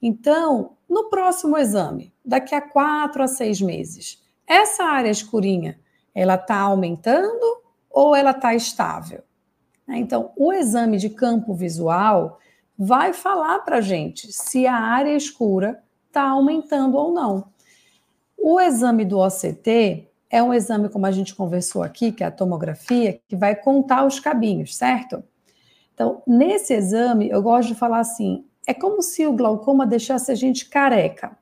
Então, 0.00 0.72
no 0.88 1.10
próximo 1.10 1.58
exame, 1.58 2.12
daqui 2.24 2.54
a 2.54 2.60
quatro 2.60 3.22
a 3.22 3.28
seis 3.28 3.60
meses, 3.60 4.22
essa 4.46 4.84
área 4.84 5.10
escurinha, 5.10 5.78
ela 6.14 6.34
está 6.34 6.58
aumentando 6.58 7.62
ou 7.90 8.16
ela 8.16 8.30
está 8.30 8.54
estável? 8.54 9.22
Então, 9.86 10.32
o 10.36 10.52
exame 10.52 10.96
de 10.96 11.10
campo 11.10 11.52
visual 11.52 12.38
vai 12.78 13.12
falar 13.12 13.58
para 13.60 13.76
a 13.76 13.80
gente 13.80 14.32
se 14.32 14.66
a 14.66 14.74
área 14.74 15.14
escura 15.14 15.82
está 16.06 16.28
aumentando 16.28 16.96
ou 16.96 17.12
não. 17.12 17.50
O 18.38 18.58
exame 18.58 19.04
do 19.04 19.18
OCT 19.18 20.09
é 20.30 20.40
um 20.42 20.54
exame, 20.54 20.88
como 20.88 21.06
a 21.06 21.10
gente 21.10 21.34
conversou 21.34 21.82
aqui, 21.82 22.12
que 22.12 22.22
é 22.22 22.26
a 22.28 22.30
tomografia, 22.30 23.20
que 23.28 23.34
vai 23.34 23.56
contar 23.56 24.06
os 24.06 24.20
cabinhos, 24.20 24.76
certo? 24.76 25.24
Então, 25.92 26.22
nesse 26.26 26.72
exame, 26.72 27.28
eu 27.28 27.42
gosto 27.42 27.68
de 27.68 27.74
falar 27.74 27.98
assim: 27.98 28.44
é 28.66 28.72
como 28.72 29.02
se 29.02 29.26
o 29.26 29.32
glaucoma 29.32 29.84
deixasse 29.84 30.30
a 30.30 30.34
gente 30.34 30.68
careca. 30.68 31.36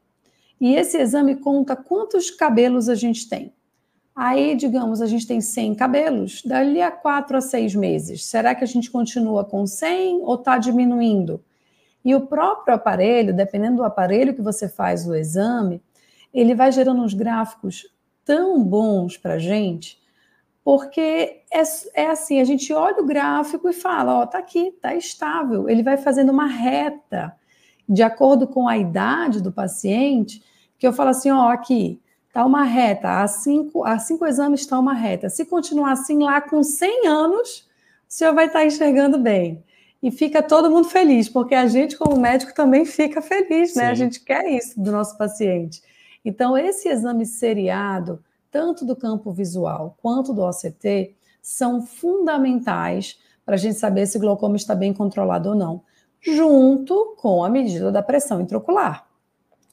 E 0.60 0.74
esse 0.74 0.96
exame 0.96 1.36
conta 1.36 1.76
quantos 1.76 2.30
cabelos 2.30 2.88
a 2.88 2.94
gente 2.94 3.28
tem. 3.28 3.52
Aí, 4.16 4.56
digamos, 4.56 5.00
a 5.00 5.06
gente 5.06 5.28
tem 5.28 5.40
100 5.40 5.76
cabelos, 5.76 6.42
dali 6.42 6.82
a 6.82 6.90
4 6.90 7.36
a 7.36 7.40
6 7.40 7.76
meses. 7.76 8.26
Será 8.26 8.52
que 8.52 8.64
a 8.64 8.66
gente 8.66 8.90
continua 8.90 9.44
com 9.44 9.64
100 9.64 10.22
ou 10.22 10.34
está 10.34 10.58
diminuindo? 10.58 11.44
E 12.04 12.16
o 12.16 12.22
próprio 12.22 12.74
aparelho, 12.74 13.32
dependendo 13.32 13.76
do 13.76 13.84
aparelho 13.84 14.34
que 14.34 14.42
você 14.42 14.68
faz 14.68 15.06
o 15.06 15.14
exame, 15.14 15.80
ele 16.34 16.54
vai 16.54 16.72
gerando 16.72 17.00
uns 17.00 17.14
gráficos 17.14 17.86
tão 18.28 18.62
bons 18.62 19.16
para 19.16 19.34
a 19.34 19.38
gente, 19.38 19.98
porque 20.62 21.40
é, 21.50 21.62
é, 21.94 22.10
assim, 22.10 22.42
a 22.42 22.44
gente 22.44 22.70
olha 22.74 23.02
o 23.02 23.06
gráfico 23.06 23.70
e 23.70 23.72
fala, 23.72 24.18
ó, 24.18 24.26
tá 24.26 24.36
aqui, 24.36 24.70
tá 24.82 24.94
estável. 24.94 25.66
Ele 25.66 25.82
vai 25.82 25.96
fazendo 25.96 26.28
uma 26.30 26.44
reta 26.44 27.34
de 27.88 28.02
acordo 28.02 28.46
com 28.46 28.68
a 28.68 28.76
idade 28.76 29.42
do 29.42 29.50
paciente, 29.50 30.44
que 30.78 30.86
eu 30.86 30.92
falo 30.92 31.08
assim, 31.08 31.30
ó, 31.30 31.48
aqui, 31.48 31.98
tá 32.34 32.44
uma 32.44 32.64
reta, 32.64 33.22
há 33.22 33.26
cinco, 33.26 33.82
há 33.82 33.98
cinco 33.98 34.26
exames 34.26 34.60
está 34.60 34.78
uma 34.78 34.92
reta. 34.92 35.30
Se 35.30 35.46
continuar 35.46 35.92
assim 35.92 36.22
lá 36.22 36.38
com 36.42 36.62
100 36.62 37.06
anos, 37.06 37.66
o 38.06 38.12
senhor 38.12 38.34
vai 38.34 38.44
estar 38.44 38.58
tá 38.58 38.66
enxergando 38.66 39.18
bem. 39.18 39.64
E 40.02 40.10
fica 40.10 40.42
todo 40.42 40.70
mundo 40.70 40.86
feliz, 40.90 41.30
porque 41.30 41.54
a 41.54 41.66
gente, 41.66 41.96
como 41.96 42.20
médico, 42.20 42.52
também 42.54 42.84
fica 42.84 43.22
feliz, 43.22 43.74
né? 43.74 43.86
Sim. 43.86 43.90
A 43.90 43.94
gente 43.94 44.20
quer 44.20 44.46
isso 44.50 44.78
do 44.78 44.92
nosso 44.92 45.16
paciente. 45.16 45.80
Então, 46.28 46.58
esse 46.58 46.90
exame 46.90 47.24
seriado, 47.24 48.22
tanto 48.50 48.84
do 48.84 48.94
campo 48.94 49.32
visual 49.32 49.96
quanto 50.02 50.34
do 50.34 50.42
OCT, 50.42 51.16
são 51.40 51.80
fundamentais 51.80 53.18
para 53.46 53.54
a 53.54 53.58
gente 53.58 53.78
saber 53.78 54.04
se 54.04 54.18
o 54.18 54.20
glaucoma 54.20 54.54
está 54.54 54.74
bem 54.74 54.92
controlado 54.92 55.48
ou 55.48 55.54
não, 55.54 55.80
junto 56.20 57.16
com 57.16 57.42
a 57.42 57.48
medida 57.48 57.90
da 57.90 58.02
pressão 58.02 58.42
intraocular. 58.42 59.06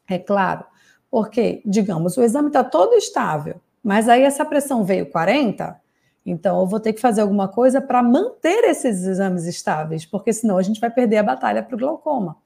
É 0.07 0.17
claro, 0.17 0.63
porque, 1.11 1.61
digamos, 1.65 2.15
o 2.15 2.23
exame 2.23 2.47
está 2.47 2.63
todo 2.63 2.93
estável, 2.93 3.59
mas 3.83 4.07
aí 4.07 4.21
essa 4.21 4.45
pressão 4.45 4.85
veio 4.85 5.11
40, 5.11 5.77
então 6.25 6.61
eu 6.61 6.67
vou 6.67 6.79
ter 6.79 6.93
que 6.93 7.01
fazer 7.01 7.19
alguma 7.19 7.49
coisa 7.49 7.81
para 7.81 8.01
manter 8.01 8.63
esses 8.63 9.03
exames 9.03 9.43
estáveis, 9.45 10.05
porque 10.05 10.31
senão 10.31 10.57
a 10.57 10.63
gente 10.63 10.79
vai 10.79 10.89
perder 10.89 11.17
a 11.17 11.23
batalha 11.23 11.61
para 11.61 11.75
o 11.75 11.79
glaucoma. 11.79 12.37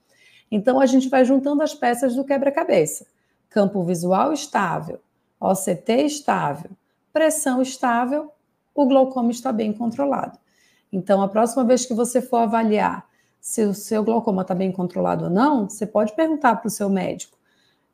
Então 0.50 0.80
a 0.80 0.88
gente 0.88 1.10
vai 1.10 1.24
juntando 1.24 1.62
as 1.62 1.76
peças 1.76 2.16
do 2.16 2.24
quebra-cabeça 2.24 3.06
campo 3.50 3.84
visual 3.84 4.32
estável, 4.32 5.00
OCT 5.40 6.06
estável, 6.06 6.72
pressão 7.12 7.62
estável, 7.62 8.32
o 8.74 8.86
glaucoma 8.86 9.32
está 9.32 9.52
bem 9.52 9.74
controlado. 9.74 10.38
Então, 10.92 11.22
a 11.22 11.28
próxima 11.28 11.64
vez 11.64 11.86
que 11.86 11.94
você 11.94 12.22
for 12.22 12.38
avaliar 12.38 13.08
se 13.40 13.64
o 13.64 13.74
seu 13.74 14.04
glaucoma 14.04 14.42
está 14.42 14.54
bem 14.54 14.72
controlado 14.72 15.26
ou 15.26 15.30
não, 15.30 15.70
você 15.70 15.86
pode 15.86 16.14
perguntar 16.14 16.56
para 16.58 16.68
o 16.68 16.72
seu 16.72 16.90
médico: 16.90 17.38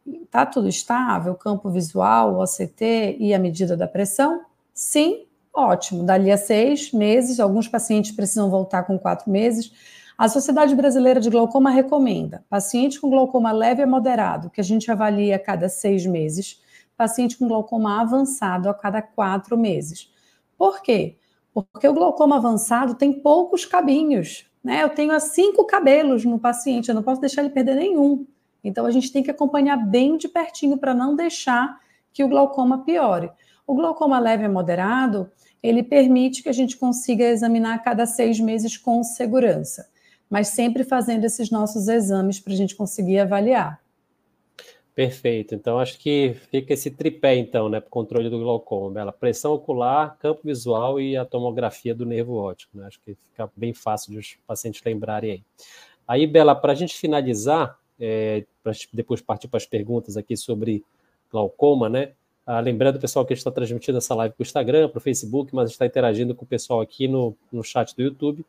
está 0.05 0.45
tudo 0.45 0.67
estável, 0.67 1.35
campo 1.35 1.69
visual, 1.69 2.39
OCT 2.39 3.17
e 3.19 3.33
a 3.33 3.39
medida 3.39 3.77
da 3.77 3.87
pressão? 3.87 4.41
Sim, 4.73 5.25
ótimo. 5.53 6.03
Dali 6.03 6.31
a 6.31 6.37
seis 6.37 6.91
meses, 6.91 7.39
alguns 7.39 7.67
pacientes 7.67 8.11
precisam 8.11 8.49
voltar 8.49 8.83
com 8.83 8.97
quatro 8.97 9.29
meses. 9.31 9.71
A 10.17 10.29
Sociedade 10.29 10.73
Brasileira 10.73 11.19
de 11.19 11.29
Glaucoma 11.29 11.69
recomenda 11.69 12.45
paciente 12.49 13.01
com 13.01 13.09
glaucoma 13.09 13.51
leve 13.51 13.81
a 13.81 13.87
moderado, 13.87 14.49
que 14.49 14.61
a 14.61 14.63
gente 14.63 14.89
avalia 14.89 15.35
a 15.35 15.39
cada 15.39 15.67
seis 15.67 16.05
meses, 16.05 16.63
paciente 16.95 17.37
com 17.37 17.49
glaucoma 17.49 17.99
avançado 17.99 18.69
a 18.69 18.73
cada 18.73 19.01
quatro 19.01 19.57
meses. 19.57 20.09
Por 20.57 20.81
quê? 20.81 21.17
Porque 21.53 21.85
o 21.85 21.93
glaucoma 21.93 22.37
avançado 22.37 22.95
tem 22.95 23.11
poucos 23.11 23.65
cabinhos, 23.65 24.49
né? 24.63 24.83
Eu 24.83 24.89
tenho 24.89 25.19
cinco 25.19 25.65
cabelos 25.65 26.23
no 26.23 26.39
paciente, 26.39 26.87
eu 26.87 26.95
não 26.95 27.03
posso 27.03 27.19
deixar 27.19 27.41
ele 27.41 27.51
perder 27.51 27.75
nenhum. 27.75 28.25
Então 28.63 28.85
a 28.85 28.91
gente 28.91 29.11
tem 29.11 29.21
que 29.21 29.31
acompanhar 29.31 29.75
bem 29.75 30.15
de 30.15 30.29
pertinho 30.29 30.77
para 30.77 30.93
não 30.93 31.13
deixar 31.13 31.77
que 32.13 32.23
o 32.23 32.29
glaucoma 32.29 32.85
piore. 32.85 33.29
O 33.67 33.75
glaucoma 33.75 34.17
leve 34.17 34.45
a 34.45 34.49
moderado, 34.49 35.29
ele 35.61 35.83
permite 35.83 36.41
que 36.41 36.47
a 36.47 36.53
gente 36.53 36.77
consiga 36.77 37.25
examinar 37.25 37.75
a 37.75 37.79
cada 37.79 38.05
seis 38.05 38.39
meses 38.39 38.77
com 38.77 39.03
segurança 39.03 39.93
mas 40.35 40.49
sempre 40.49 40.83
fazendo 40.83 41.23
esses 41.23 41.49
nossos 41.49 41.87
exames 41.87 42.41
para 42.41 42.51
a 42.51 42.55
gente 42.57 42.75
conseguir 42.75 43.19
avaliar. 43.19 43.79
Perfeito. 44.93 45.55
Então, 45.55 45.79
acho 45.79 45.97
que 45.97 46.35
fica 46.51 46.73
esse 46.73 46.91
tripé, 46.91 47.37
então, 47.37 47.69
né, 47.69 47.79
para 47.79 47.87
o 47.87 47.89
controle 47.89 48.29
do 48.29 48.39
glaucoma. 48.39 48.91
Bela. 48.91 49.13
Pressão 49.13 49.53
ocular, 49.53 50.17
campo 50.19 50.41
visual 50.43 50.99
e 50.99 51.15
a 51.15 51.23
tomografia 51.23 51.95
do 51.95 52.05
nervo 52.05 52.35
óptico. 52.35 52.77
Né? 52.77 52.85
Acho 52.85 52.99
que 52.99 53.15
fica 53.15 53.49
bem 53.55 53.73
fácil 53.73 54.11
de 54.11 54.17
os 54.17 54.37
pacientes 54.45 54.81
lembrarem 54.85 55.31
aí. 55.31 55.43
Aí, 56.05 56.27
Bela, 56.27 56.53
para 56.53 56.73
a 56.73 56.75
gente 56.75 56.97
finalizar, 56.97 57.79
é, 57.97 58.43
para 58.61 58.73
depois 58.91 59.21
partir 59.21 59.47
para 59.47 59.55
as 59.55 59.65
perguntas 59.65 60.17
aqui 60.17 60.35
sobre 60.35 60.83
glaucoma, 61.31 61.87
né? 61.87 62.11
Ah, 62.45 62.59
lembrando, 62.59 62.99
pessoal, 62.99 63.25
que 63.25 63.31
a 63.31 63.35
gente 63.35 63.39
está 63.39 63.51
transmitindo 63.51 63.99
essa 63.99 64.13
live 64.13 64.35
para 64.35 64.43
o 64.43 64.45
Instagram, 64.45 64.89
para 64.89 64.97
o 64.97 65.01
Facebook, 65.01 65.55
mas 65.55 65.71
está 65.71 65.85
interagindo 65.85 66.35
com 66.35 66.43
o 66.43 66.47
pessoal 66.47 66.81
aqui 66.81 67.07
no, 67.07 67.37
no 67.53 67.63
chat 67.63 67.95
do 67.95 68.03
YouTube. 68.03 68.45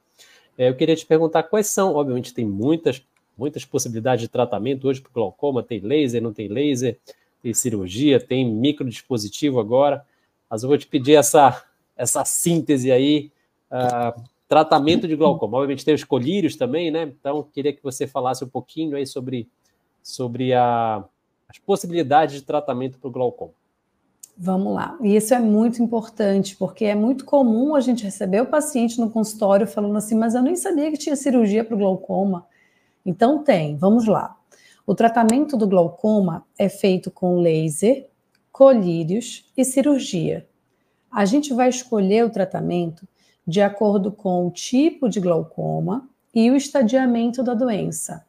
É, 0.58 0.68
eu 0.68 0.74
queria 0.74 0.96
te 0.96 1.04
perguntar 1.04 1.42
quais 1.44 1.66
são, 1.66 1.94
obviamente 1.94 2.32
tem 2.32 2.46
muitas, 2.46 3.02
muitas 3.36 3.64
possibilidades 3.64 4.22
de 4.22 4.28
tratamento 4.28 4.88
hoje 4.88 5.00
para 5.00 5.12
glaucoma, 5.12 5.62
tem 5.62 5.80
laser, 5.80 6.22
não 6.22 6.32
tem 6.32 6.48
laser, 6.48 6.98
tem 7.42 7.52
cirurgia, 7.52 8.18
tem 8.18 8.44
microdispositivo 8.50 9.60
agora, 9.60 10.04
mas 10.48 10.62
eu 10.62 10.68
vou 10.68 10.78
te 10.78 10.86
pedir 10.86 11.14
essa, 11.14 11.64
essa 11.96 12.24
síntese 12.24 12.90
aí, 12.90 13.30
uh, 13.70 14.20
tratamento 14.48 15.06
de 15.06 15.16
glaucoma. 15.16 15.58
Obviamente 15.58 15.84
tem 15.84 15.94
os 15.94 16.04
colírios 16.04 16.56
também, 16.56 16.90
né? 16.90 17.02
Então, 17.02 17.42
queria 17.42 17.72
que 17.72 17.82
você 17.82 18.06
falasse 18.06 18.44
um 18.44 18.48
pouquinho 18.48 18.96
aí 18.96 19.06
sobre, 19.06 19.48
sobre 20.02 20.52
a, 20.54 21.04
as 21.48 21.58
possibilidades 21.58 22.36
de 22.36 22.42
tratamento 22.42 22.98
para 22.98 23.08
o 23.08 23.12
glaucoma. 23.12 23.52
Vamos 24.38 24.74
lá. 24.74 24.98
E 25.00 25.16
isso 25.16 25.32
é 25.32 25.38
muito 25.38 25.82
importante, 25.82 26.56
porque 26.56 26.84
é 26.84 26.94
muito 26.94 27.24
comum 27.24 27.74
a 27.74 27.80
gente 27.80 28.04
receber 28.04 28.42
o 28.42 28.46
paciente 28.46 29.00
no 29.00 29.08
consultório 29.08 29.66
falando 29.66 29.96
assim, 29.96 30.14
mas 30.14 30.34
eu 30.34 30.42
nem 30.42 30.54
sabia 30.54 30.90
que 30.90 30.98
tinha 30.98 31.16
cirurgia 31.16 31.64
para 31.64 31.74
o 31.74 31.78
glaucoma. 31.78 32.46
Então 33.04 33.42
tem, 33.42 33.76
vamos 33.76 34.06
lá. 34.06 34.36
O 34.86 34.94
tratamento 34.94 35.56
do 35.56 35.66
glaucoma 35.66 36.44
é 36.58 36.68
feito 36.68 37.10
com 37.10 37.40
laser, 37.40 38.08
colírios 38.52 39.50
e 39.56 39.64
cirurgia. 39.64 40.46
A 41.10 41.24
gente 41.24 41.54
vai 41.54 41.70
escolher 41.70 42.24
o 42.24 42.30
tratamento 42.30 43.08
de 43.46 43.62
acordo 43.62 44.12
com 44.12 44.46
o 44.46 44.50
tipo 44.50 45.08
de 45.08 45.18
glaucoma 45.18 46.08
e 46.34 46.50
o 46.50 46.56
estadiamento 46.56 47.42
da 47.42 47.54
doença. 47.54 48.26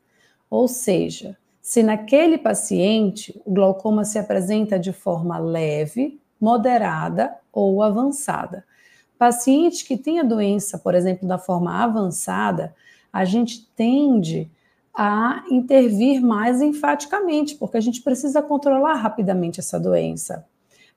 Ou 0.50 0.70
seja, 0.70 1.38
se 1.68 1.84
naquele 1.84 2.38
paciente 2.38 3.38
o 3.44 3.54
glaucoma 3.54 4.06
se 4.06 4.18
apresenta 4.18 4.80
de 4.80 4.94
forma 4.94 5.38
leve, 5.38 6.18
moderada 6.40 7.36
ou 7.52 7.84
avançada. 7.84 8.64
Paciente 9.20 9.84
que 9.84 9.98
tem 9.98 10.18
a 10.18 10.24
doença, 10.24 10.78
por 10.78 10.96
exemplo, 10.96 11.28
da 11.28 11.38
forma 11.38 11.84
avançada, 11.84 12.74
a 13.12 13.26
gente 13.26 13.68
tende 13.76 14.50
a 14.96 15.44
intervir 15.52 16.22
mais 16.22 16.62
enfaticamente, 16.62 17.56
porque 17.56 17.76
a 17.76 17.82
gente 17.82 18.02
precisa 18.02 18.42
controlar 18.42 18.94
rapidamente 18.94 19.60
essa 19.60 19.78
doença. 19.78 20.46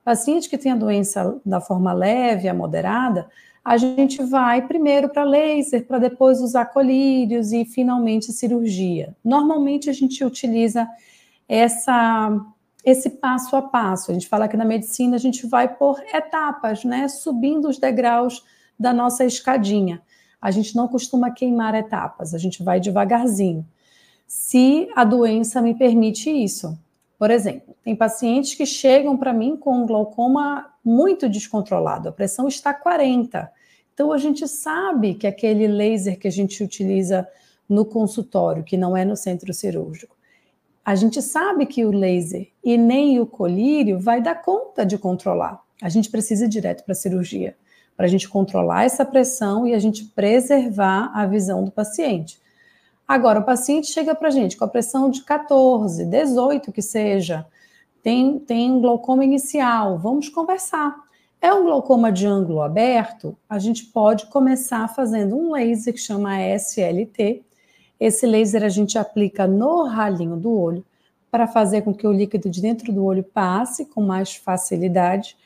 Paciente 0.04 0.48
que 0.48 0.56
tem 0.56 0.70
a 0.70 0.76
doença 0.76 1.36
da 1.44 1.60
forma 1.60 1.92
leve 1.92 2.48
a 2.48 2.54
moderada, 2.54 3.28
a 3.64 3.76
gente 3.76 4.22
vai 4.22 4.66
primeiro 4.66 5.08
para 5.08 5.22
laser, 5.22 5.86
para 5.86 5.98
depois 5.98 6.40
usar 6.40 6.66
colírios 6.66 7.52
e 7.52 7.64
finalmente 7.64 8.32
cirurgia. 8.32 9.14
Normalmente 9.24 9.90
a 9.90 9.92
gente 9.92 10.24
utiliza 10.24 10.88
essa 11.48 12.40
esse 12.82 13.10
passo 13.10 13.54
a 13.56 13.62
passo. 13.62 14.10
A 14.10 14.14
gente 14.14 14.26
fala 14.26 14.48
que 14.48 14.56
na 14.56 14.64
medicina 14.64 15.16
a 15.16 15.18
gente 15.18 15.46
vai 15.46 15.68
por 15.68 16.00
etapas, 16.14 16.82
né, 16.82 17.08
subindo 17.08 17.68
os 17.68 17.78
degraus 17.78 18.42
da 18.78 18.90
nossa 18.90 19.22
escadinha. 19.22 20.00
A 20.40 20.50
gente 20.50 20.74
não 20.74 20.88
costuma 20.88 21.30
queimar 21.30 21.74
etapas, 21.74 22.32
a 22.32 22.38
gente 22.38 22.62
vai 22.62 22.80
devagarzinho. 22.80 23.66
Se 24.26 24.88
a 24.96 25.04
doença 25.04 25.60
me 25.60 25.74
permite 25.74 26.30
isso. 26.30 26.78
Por 27.18 27.30
exemplo, 27.30 27.76
tem 27.84 27.94
pacientes 27.94 28.54
que 28.54 28.64
chegam 28.64 29.14
para 29.14 29.34
mim 29.34 29.56
com 29.56 29.84
glaucoma 29.84 30.69
muito 30.84 31.28
descontrolado, 31.28 32.08
a 32.08 32.12
pressão 32.12 32.48
está 32.48 32.72
40. 32.72 33.50
Então 33.92 34.12
a 34.12 34.18
gente 34.18 34.48
sabe 34.48 35.14
que 35.14 35.26
aquele 35.26 35.66
laser 35.66 36.18
que 36.18 36.26
a 36.26 36.32
gente 36.32 36.62
utiliza 36.62 37.28
no 37.68 37.84
consultório, 37.84 38.64
que 38.64 38.76
não 38.76 38.96
é 38.96 39.04
no 39.04 39.16
centro 39.16 39.52
cirúrgico, 39.52 40.16
a 40.84 40.94
gente 40.94 41.20
sabe 41.20 41.66
que 41.66 41.84
o 41.84 41.92
laser 41.92 42.48
e 42.64 42.76
nem 42.76 43.20
o 43.20 43.26
colírio 43.26 43.98
vai 43.98 44.20
dar 44.20 44.36
conta 44.36 44.84
de 44.84 44.96
controlar. 44.96 45.62
A 45.80 45.88
gente 45.88 46.10
precisa 46.10 46.46
ir 46.46 46.48
direto 46.48 46.82
para 46.84 46.92
a 46.92 46.96
cirurgia, 46.96 47.56
para 47.96 48.06
a 48.06 48.08
gente 48.08 48.28
controlar 48.28 48.84
essa 48.84 49.04
pressão 49.04 49.66
e 49.66 49.74
a 49.74 49.78
gente 49.78 50.04
preservar 50.04 51.10
a 51.14 51.26
visão 51.26 51.64
do 51.64 51.70
paciente. 51.70 52.40
Agora, 53.06 53.40
o 53.40 53.44
paciente 53.44 53.88
chega 53.88 54.14
para 54.14 54.28
a 54.28 54.30
gente 54.30 54.56
com 54.56 54.64
a 54.64 54.68
pressão 54.68 55.10
de 55.10 55.22
14, 55.22 56.04
18 56.04 56.72
que 56.72 56.80
seja, 56.80 57.46
tem, 58.02 58.38
tem 58.38 58.72
um 58.72 58.80
glaucoma 58.80 59.24
inicial, 59.24 59.98
vamos 59.98 60.28
conversar. 60.28 60.96
É 61.40 61.52
um 61.54 61.64
glaucoma 61.64 62.12
de 62.12 62.26
ângulo 62.26 62.60
aberto, 62.60 63.36
a 63.48 63.58
gente 63.58 63.86
pode 63.86 64.26
começar 64.26 64.86
fazendo 64.88 65.36
um 65.36 65.52
laser 65.52 65.94
que 65.94 66.00
chama 66.00 66.40
SLT. 66.40 67.42
Esse 67.98 68.26
laser 68.26 68.62
a 68.62 68.68
gente 68.68 68.98
aplica 68.98 69.46
no 69.46 69.84
ralinho 69.84 70.36
do 70.36 70.52
olho 70.52 70.84
para 71.30 71.46
fazer 71.46 71.82
com 71.82 71.94
que 71.94 72.06
o 72.06 72.12
líquido 72.12 72.50
de 72.50 72.60
dentro 72.60 72.92
do 72.92 73.04
olho 73.04 73.22
passe 73.22 73.86
com 73.86 74.02
mais 74.02 74.34
facilidade 74.34 75.36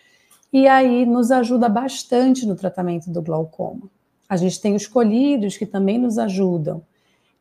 e 0.52 0.66
aí 0.66 1.04
nos 1.04 1.30
ajuda 1.30 1.68
bastante 1.68 2.46
no 2.46 2.56
tratamento 2.56 3.10
do 3.10 3.20
glaucoma. 3.20 3.90
A 4.28 4.36
gente 4.36 4.60
tem 4.60 4.74
os 4.74 4.86
colírios 4.86 5.56
que 5.56 5.66
também 5.66 5.98
nos 5.98 6.18
ajudam. 6.18 6.82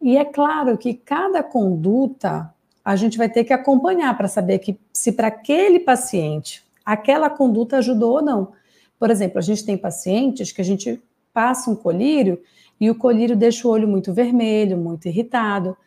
E 0.01 0.17
é 0.17 0.25
claro 0.25 0.77
que 0.77 0.93
cada 0.93 1.41
conduta 1.41 2.52
a 2.83 2.95
gente 2.95 3.17
vai 3.17 3.29
ter 3.29 3.43
que 3.43 3.53
acompanhar 3.53 4.15
para 4.17 4.27
saber 4.27 4.59
que 4.59 4.77
se 4.91 5.11
para 5.11 5.27
aquele 5.27 5.79
paciente 5.79 6.63
aquela 6.85 7.29
conduta 7.29 7.77
ajudou 7.77 8.15
ou 8.15 8.21
não. 8.21 8.51
Por 8.99 9.09
exemplo, 9.09 9.39
a 9.39 9.41
gente 9.41 9.65
tem 9.65 9.77
pacientes 9.77 10.51
que 10.51 10.61
a 10.61 10.65
gente 10.65 11.01
passa 11.33 11.71
um 11.71 11.75
colírio 11.75 12.41
e 12.79 12.89
o 12.89 12.95
colírio 12.95 13.35
deixa 13.35 13.67
o 13.67 13.71
olho 13.71 13.87
muito 13.87 14.13
vermelho, 14.13 14.77
muito 14.77 15.07
irritado. 15.07 15.77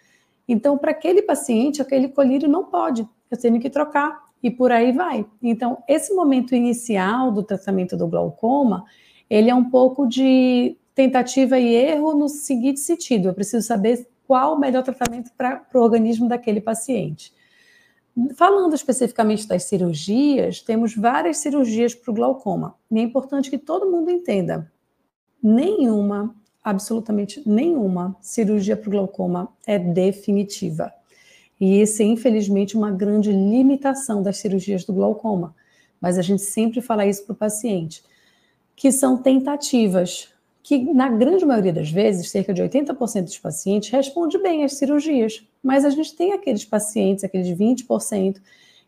Então, 0.48 0.78
para 0.78 0.92
aquele 0.92 1.22
paciente, 1.22 1.82
aquele 1.82 2.08
colírio 2.08 2.48
não 2.48 2.64
pode, 2.64 3.06
eu 3.30 3.38
tenho 3.38 3.60
que 3.60 3.68
trocar 3.68 4.24
e 4.42 4.50
por 4.50 4.70
aí 4.70 4.92
vai. 4.92 5.26
Então, 5.42 5.78
esse 5.88 6.14
momento 6.14 6.54
inicial 6.54 7.32
do 7.32 7.42
tratamento 7.42 7.96
do 7.96 8.06
glaucoma, 8.06 8.84
ele 9.28 9.50
é 9.50 9.54
um 9.54 9.68
pouco 9.68 10.06
de 10.06 10.76
tentativa 10.94 11.58
e 11.58 11.74
erro 11.74 12.14
no 12.14 12.28
seguinte 12.28 12.80
sentido: 12.80 13.28
eu 13.28 13.34
preciso 13.34 13.66
saber 13.66 14.08
qual 14.26 14.54
o 14.54 14.58
melhor 14.58 14.82
tratamento 14.82 15.30
para 15.36 15.64
o 15.74 15.78
organismo 15.78 16.28
daquele 16.28 16.60
paciente. 16.60 17.32
Falando 18.34 18.74
especificamente 18.74 19.46
das 19.46 19.64
cirurgias, 19.64 20.60
temos 20.60 20.94
várias 20.94 21.36
cirurgias 21.38 21.94
para 21.94 22.10
o 22.10 22.14
glaucoma. 22.14 22.74
E 22.90 22.98
é 22.98 23.02
importante 23.02 23.50
que 23.50 23.58
todo 23.58 23.90
mundo 23.90 24.10
entenda: 24.10 24.70
nenhuma, 25.42 26.34
absolutamente 26.64 27.42
nenhuma 27.46 28.16
cirurgia 28.20 28.76
para 28.76 28.88
o 28.88 28.92
glaucoma 28.92 29.52
é 29.66 29.78
definitiva. 29.78 30.92
E 31.60 31.78
esse 31.78 32.02
é, 32.02 32.06
infelizmente, 32.06 32.76
uma 32.76 32.90
grande 32.90 33.30
limitação 33.30 34.22
das 34.22 34.38
cirurgias 34.38 34.84
do 34.84 34.92
glaucoma. 34.92 35.54
Mas 36.00 36.18
a 36.18 36.22
gente 36.22 36.42
sempre 36.42 36.80
fala 36.80 37.06
isso 37.06 37.24
para 37.24 37.32
o 37.32 37.36
paciente, 37.36 38.02
que 38.74 38.92
são 38.92 39.16
tentativas 39.16 40.28
que 40.66 40.92
na 40.92 41.08
grande 41.08 41.46
maioria 41.46 41.72
das 41.72 41.92
vezes, 41.92 42.28
cerca 42.28 42.52
de 42.52 42.60
80% 42.60 43.22
dos 43.22 43.38
pacientes 43.38 43.88
responde 43.88 44.36
bem 44.36 44.64
às 44.64 44.74
cirurgias, 44.74 45.46
mas 45.62 45.84
a 45.84 45.90
gente 45.90 46.16
tem 46.16 46.32
aqueles 46.32 46.64
pacientes, 46.64 47.22
aqueles 47.22 47.56
20%, 47.56 48.38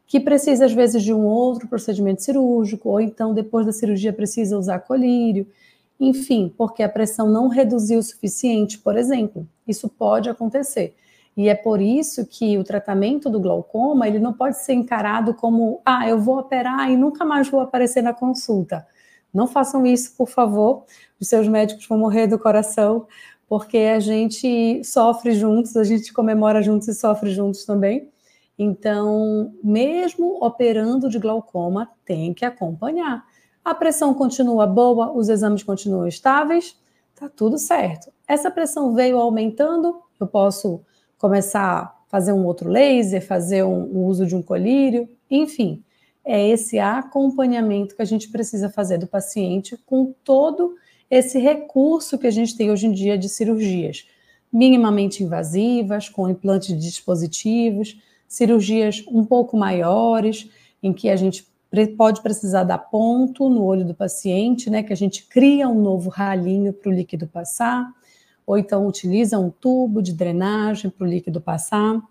que 0.05 0.19
precisa 0.19 0.64
às 0.64 0.73
vezes 0.73 1.05
de 1.05 1.14
um 1.14 1.25
outro 1.25 1.69
procedimento 1.69 2.21
cirúrgico, 2.21 2.88
ou 2.88 3.01
então 3.01 3.33
depois 3.33 3.64
da 3.64 3.71
cirurgia 3.71 4.12
precisa 4.12 4.59
usar 4.59 4.81
colírio, 4.81 5.47
enfim, 6.01 6.53
porque 6.59 6.83
a 6.83 6.88
pressão 6.88 7.31
não 7.31 7.47
reduziu 7.47 8.01
o 8.01 8.03
suficiente, 8.03 8.77
por 8.81 8.97
exemplo. 8.97 9.47
Isso 9.64 9.88
pode 9.88 10.29
acontecer. 10.29 10.97
E 11.37 11.49
é 11.49 11.55
por 11.55 11.81
isso 11.81 12.27
que 12.27 12.59
o 12.59 12.64
tratamento 12.64 13.31
do 13.31 13.38
glaucoma, 13.38 14.09
ele 14.09 14.19
não 14.19 14.33
pode 14.33 14.59
ser 14.59 14.73
encarado 14.73 15.33
como, 15.33 15.81
ah, 15.87 16.09
eu 16.09 16.19
vou 16.19 16.41
operar 16.41 16.91
e 16.91 16.97
nunca 16.97 17.25
mais 17.25 17.49
vou 17.49 17.61
aparecer 17.61 18.03
na 18.03 18.12
consulta. 18.12 18.85
Não 19.33 19.47
façam 19.47 19.85
isso, 19.85 20.14
por 20.17 20.29
favor. 20.29 20.85
Os 21.21 21.29
seus 21.29 21.47
médicos 21.49 21.87
vão 21.87 21.99
morrer 21.99 22.27
do 22.27 22.38
coração, 22.38 23.07
porque 23.49 23.79
a 23.79 24.01
gente 24.01 24.83
sofre 24.85 25.33
juntos, 25.33 25.77
a 25.77 25.85
gente 25.85 26.12
comemora 26.12 26.62
juntos 26.62 26.88
e 26.88 26.95
sofre 26.95 27.31
juntos 27.31 27.64
também. 27.64 28.11
Então, 28.59 29.53
mesmo 29.62 30.38
operando 30.45 31.09
de 31.09 31.19
glaucoma, 31.19 31.88
tem 32.05 32.35
que 32.35 32.45
acompanhar. 32.45 33.25
A 33.64 33.75
pressão 33.75 34.14
continua 34.14 34.67
boa, 34.67 35.12
os 35.12 35.29
exames 35.29 35.62
continuam 35.62 36.09
estáveis, 36.09 36.77
tá 37.14 37.29
tudo 37.29 37.59
certo. 37.59 38.11
Essa 38.27 38.51
pressão 38.51 38.95
veio 38.95 39.19
aumentando, 39.19 40.01
eu 40.19 40.27
posso 40.27 40.81
começar 41.17 41.62
a 41.62 41.95
fazer 42.09 42.33
um 42.33 42.45
outro 42.45 42.69
laser, 42.69 43.25
fazer 43.25 43.62
um, 43.62 43.85
um 43.85 44.05
uso 44.07 44.27
de 44.27 44.35
um 44.35 44.43
colírio, 44.43 45.09
enfim 45.31 45.85
é 46.29 46.47
esse 46.47 46.79
acompanhamento 46.79 47.97
que 47.97 48.03
a 48.03 48.05
gente 48.05 48.29
precisa 48.29 48.69
fazer 48.69 48.99
do 48.99 49.07
paciente 49.07 49.79
com 49.87 50.12
todo 50.23 50.77
esse 51.11 51.38
recurso 51.38 52.19
que 52.19 52.27
a 52.27 52.31
gente 52.31 52.55
tem 52.55 52.71
hoje 52.71 52.87
em 52.87 52.93
dia 52.93 53.17
de 53.17 53.31
cirurgias. 53.31 54.07
Minimamente 54.53 55.25
invasivas, 55.25 56.11
com 56.11 56.29
implantes 56.29 56.69
de 56.69 56.79
dispositivos, 56.79 57.99
cirurgias 58.29 59.03
um 59.09 59.25
pouco 59.25 59.57
maiores, 59.57 60.51
em 60.83 60.93
que 60.93 61.09
a 61.09 61.17
gente 61.17 61.47
pode 61.97 62.21
precisar 62.21 62.64
dar 62.64 62.77
ponto 62.77 63.49
no 63.49 63.64
olho 63.64 63.87
do 63.87 63.95
paciente, 63.95 64.69
né, 64.69 64.83
que 64.83 64.93
a 64.93 64.97
gente 64.97 65.27
cria 65.27 65.67
um 65.67 65.81
novo 65.81 66.11
ralinho 66.11 66.75
para 66.75 66.91
o 66.91 66.93
líquido 66.93 67.27
passar, 67.27 67.91
ou 68.47 68.59
então 68.59 68.87
utiliza 68.87 69.38
um 69.38 69.49
tubo 69.49 70.03
de 70.03 70.12
drenagem 70.12 70.91
para 70.91 71.07
o 71.07 71.09
líquido 71.09 71.41
passar, 71.41 72.03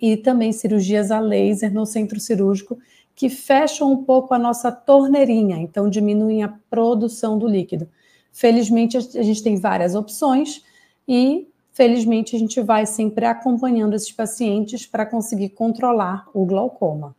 e 0.00 0.16
também 0.16 0.52
cirurgias 0.52 1.10
a 1.10 1.20
laser 1.20 1.72
no 1.72 1.84
centro 1.84 2.18
cirúrgico, 2.18 2.78
que 3.14 3.28
fecham 3.28 3.92
um 3.92 4.04
pouco 4.04 4.34
a 4.34 4.38
nossa 4.38 4.72
torneirinha, 4.72 5.56
então 5.58 5.88
diminuem 5.88 6.42
a 6.42 6.48
produção 6.70 7.38
do 7.38 7.46
líquido. 7.46 7.88
Felizmente, 8.32 8.96
a 8.96 9.22
gente 9.22 9.42
tem 9.42 9.58
várias 9.58 9.94
opções 9.94 10.64
e, 11.06 11.48
felizmente, 11.72 12.34
a 12.34 12.38
gente 12.38 12.60
vai 12.60 12.86
sempre 12.86 13.26
acompanhando 13.26 13.94
esses 13.94 14.10
pacientes 14.10 14.86
para 14.86 15.04
conseguir 15.04 15.50
controlar 15.50 16.28
o 16.32 16.46
glaucoma. 16.46 17.14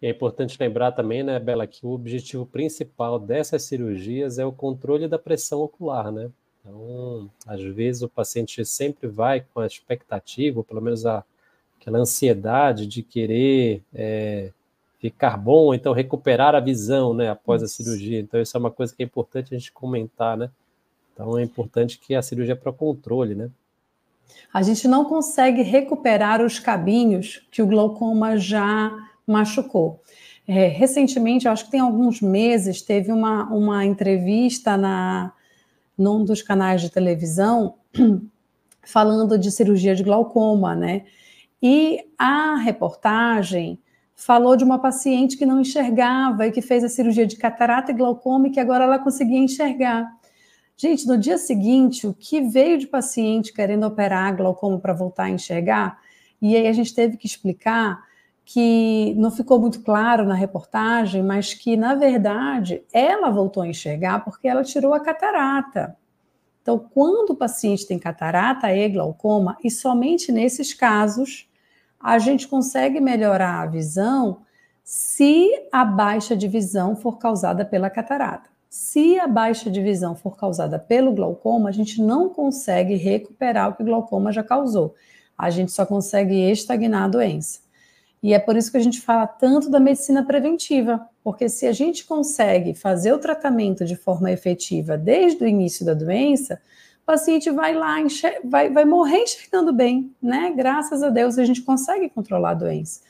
E 0.00 0.06
é 0.06 0.10
importante 0.10 0.56
lembrar 0.60 0.92
também, 0.92 1.22
né, 1.22 1.40
Bela, 1.40 1.66
que 1.66 1.84
o 1.84 1.90
objetivo 1.90 2.46
principal 2.46 3.18
dessas 3.18 3.64
cirurgias 3.64 4.38
é 4.38 4.44
o 4.44 4.52
controle 4.52 5.08
da 5.08 5.18
pressão 5.18 5.60
ocular, 5.60 6.12
né? 6.12 6.30
Então, 6.60 7.30
às 7.46 7.62
vezes 7.62 8.02
o 8.02 8.08
paciente 8.08 8.64
sempre 8.64 9.08
vai 9.08 9.44
com 9.52 9.60
a 9.60 9.66
expectativa, 9.66 10.58
ou 10.60 10.64
pelo 10.64 10.82
menos 10.82 11.04
a, 11.04 11.24
aquela 11.80 11.98
ansiedade 11.98 12.86
de 12.86 13.02
querer 13.02 13.82
é, 13.92 14.52
ficar 14.98 15.36
bom, 15.36 15.72
então 15.72 15.92
recuperar 15.92 16.54
a 16.54 16.60
visão, 16.60 17.14
né, 17.14 17.30
após 17.30 17.62
a 17.62 17.68
cirurgia. 17.68 18.18
Então 18.18 18.40
isso 18.40 18.56
é 18.56 18.60
uma 18.60 18.70
coisa 18.70 18.94
que 18.94 19.02
é 19.02 19.06
importante 19.06 19.54
a 19.54 19.58
gente 19.58 19.72
comentar, 19.72 20.36
né? 20.36 20.50
Então 21.14 21.38
é 21.38 21.42
importante 21.42 21.98
que 21.98 22.14
a 22.14 22.22
cirurgia 22.22 22.52
é 22.52 22.56
para 22.56 22.72
controle, 22.72 23.34
né? 23.34 23.50
A 24.52 24.62
gente 24.62 24.86
não 24.86 25.04
consegue 25.04 25.62
recuperar 25.62 26.44
os 26.44 26.58
cabinhos 26.58 27.46
que 27.50 27.62
o 27.62 27.66
glaucoma 27.66 28.36
já 28.36 28.92
machucou. 29.26 30.00
É, 30.46 30.66
recentemente, 30.66 31.46
acho 31.46 31.66
que 31.66 31.70
tem 31.70 31.80
alguns 31.80 32.20
meses, 32.20 32.80
teve 32.80 33.12
uma, 33.12 33.44
uma 33.52 33.84
entrevista 33.84 34.76
na, 34.76 35.32
num 35.96 36.24
dos 36.24 36.40
canais 36.40 36.80
de 36.80 36.90
televisão 36.90 37.74
falando 38.82 39.38
de 39.38 39.50
cirurgia 39.50 39.94
de 39.94 40.02
glaucoma, 40.02 40.74
né? 40.74 41.04
E 41.62 42.06
a 42.16 42.56
reportagem 42.56 43.78
falou 44.18 44.56
de 44.56 44.64
uma 44.64 44.80
paciente 44.80 45.36
que 45.36 45.46
não 45.46 45.60
enxergava 45.60 46.44
e 46.44 46.50
que 46.50 46.60
fez 46.60 46.82
a 46.82 46.88
cirurgia 46.88 47.24
de 47.24 47.36
catarata 47.36 47.92
e 47.92 47.94
glaucoma 47.94 48.48
e 48.48 48.50
que 48.50 48.58
agora 48.58 48.82
ela 48.82 48.98
conseguia 48.98 49.38
enxergar. 49.38 50.12
Gente, 50.76 51.06
no 51.06 51.16
dia 51.16 51.38
seguinte, 51.38 52.04
o 52.04 52.12
que 52.12 52.40
veio 52.40 52.78
de 52.78 52.86
paciente 52.86 53.52
querendo 53.52 53.86
operar 53.86 54.36
glaucoma 54.36 54.78
para 54.80 54.92
voltar 54.92 55.24
a 55.24 55.30
enxergar, 55.30 55.98
e 56.42 56.56
aí 56.56 56.66
a 56.66 56.72
gente 56.72 56.92
teve 56.92 57.16
que 57.16 57.28
explicar 57.28 58.02
que 58.44 59.14
não 59.16 59.30
ficou 59.30 59.60
muito 59.60 59.82
claro 59.82 60.24
na 60.24 60.34
reportagem, 60.34 61.22
mas 61.22 61.54
que, 61.54 61.76
na 61.76 61.94
verdade, 61.94 62.82
ela 62.92 63.30
voltou 63.30 63.62
a 63.62 63.68
enxergar 63.68 64.24
porque 64.24 64.48
ela 64.48 64.64
tirou 64.64 64.94
a 64.94 65.00
catarata. 65.00 65.96
Então, 66.60 66.78
quando 66.78 67.30
o 67.30 67.36
paciente 67.36 67.86
tem 67.86 67.98
catarata 67.98 68.74
e 68.74 68.88
glaucoma, 68.88 69.56
e 69.62 69.70
somente 69.70 70.32
nesses 70.32 70.74
casos, 70.74 71.47
a 72.00 72.18
gente 72.18 72.46
consegue 72.46 73.00
melhorar 73.00 73.62
a 73.62 73.66
visão 73.66 74.42
se 74.84 75.50
a 75.70 75.84
baixa 75.84 76.36
de 76.36 76.48
visão 76.48 76.96
for 76.96 77.18
causada 77.18 77.64
pela 77.64 77.90
catarata. 77.90 78.48
Se 78.70 79.18
a 79.18 79.26
baixa 79.26 79.70
de 79.70 79.82
visão 79.82 80.14
for 80.14 80.36
causada 80.36 80.78
pelo 80.78 81.12
glaucoma, 81.12 81.68
a 81.68 81.72
gente 81.72 82.02
não 82.02 82.28
consegue 82.28 82.94
recuperar 82.94 83.70
o 83.70 83.74
que 83.74 83.82
o 83.82 83.86
glaucoma 83.86 84.32
já 84.32 84.42
causou. 84.42 84.94
A 85.36 85.50
gente 85.50 85.72
só 85.72 85.86
consegue 85.86 86.50
estagnar 86.50 87.04
a 87.04 87.08
doença. 87.08 87.60
E 88.22 88.34
é 88.34 88.38
por 88.38 88.56
isso 88.56 88.70
que 88.70 88.76
a 88.76 88.82
gente 88.82 89.00
fala 89.00 89.26
tanto 89.26 89.70
da 89.70 89.78
medicina 89.78 90.24
preventiva, 90.24 91.06
porque 91.22 91.48
se 91.48 91.66
a 91.66 91.72
gente 91.72 92.04
consegue 92.04 92.74
fazer 92.74 93.12
o 93.12 93.18
tratamento 93.18 93.84
de 93.84 93.94
forma 93.94 94.30
efetiva 94.30 94.98
desde 94.98 95.42
o 95.44 95.46
início 95.46 95.86
da 95.86 95.94
doença, 95.94 96.60
paciente 97.08 97.50
vai 97.50 97.72
lá, 97.72 97.96
vai, 98.44 98.68
vai 98.68 98.84
morrer 98.84 99.22
enxergando 99.22 99.72
bem, 99.72 100.14
né? 100.20 100.52
Graças 100.54 101.02
a 101.02 101.08
Deus 101.08 101.38
a 101.38 101.44
gente 101.46 101.62
consegue 101.62 102.10
controlar 102.10 102.50
a 102.50 102.54
doença. 102.54 103.00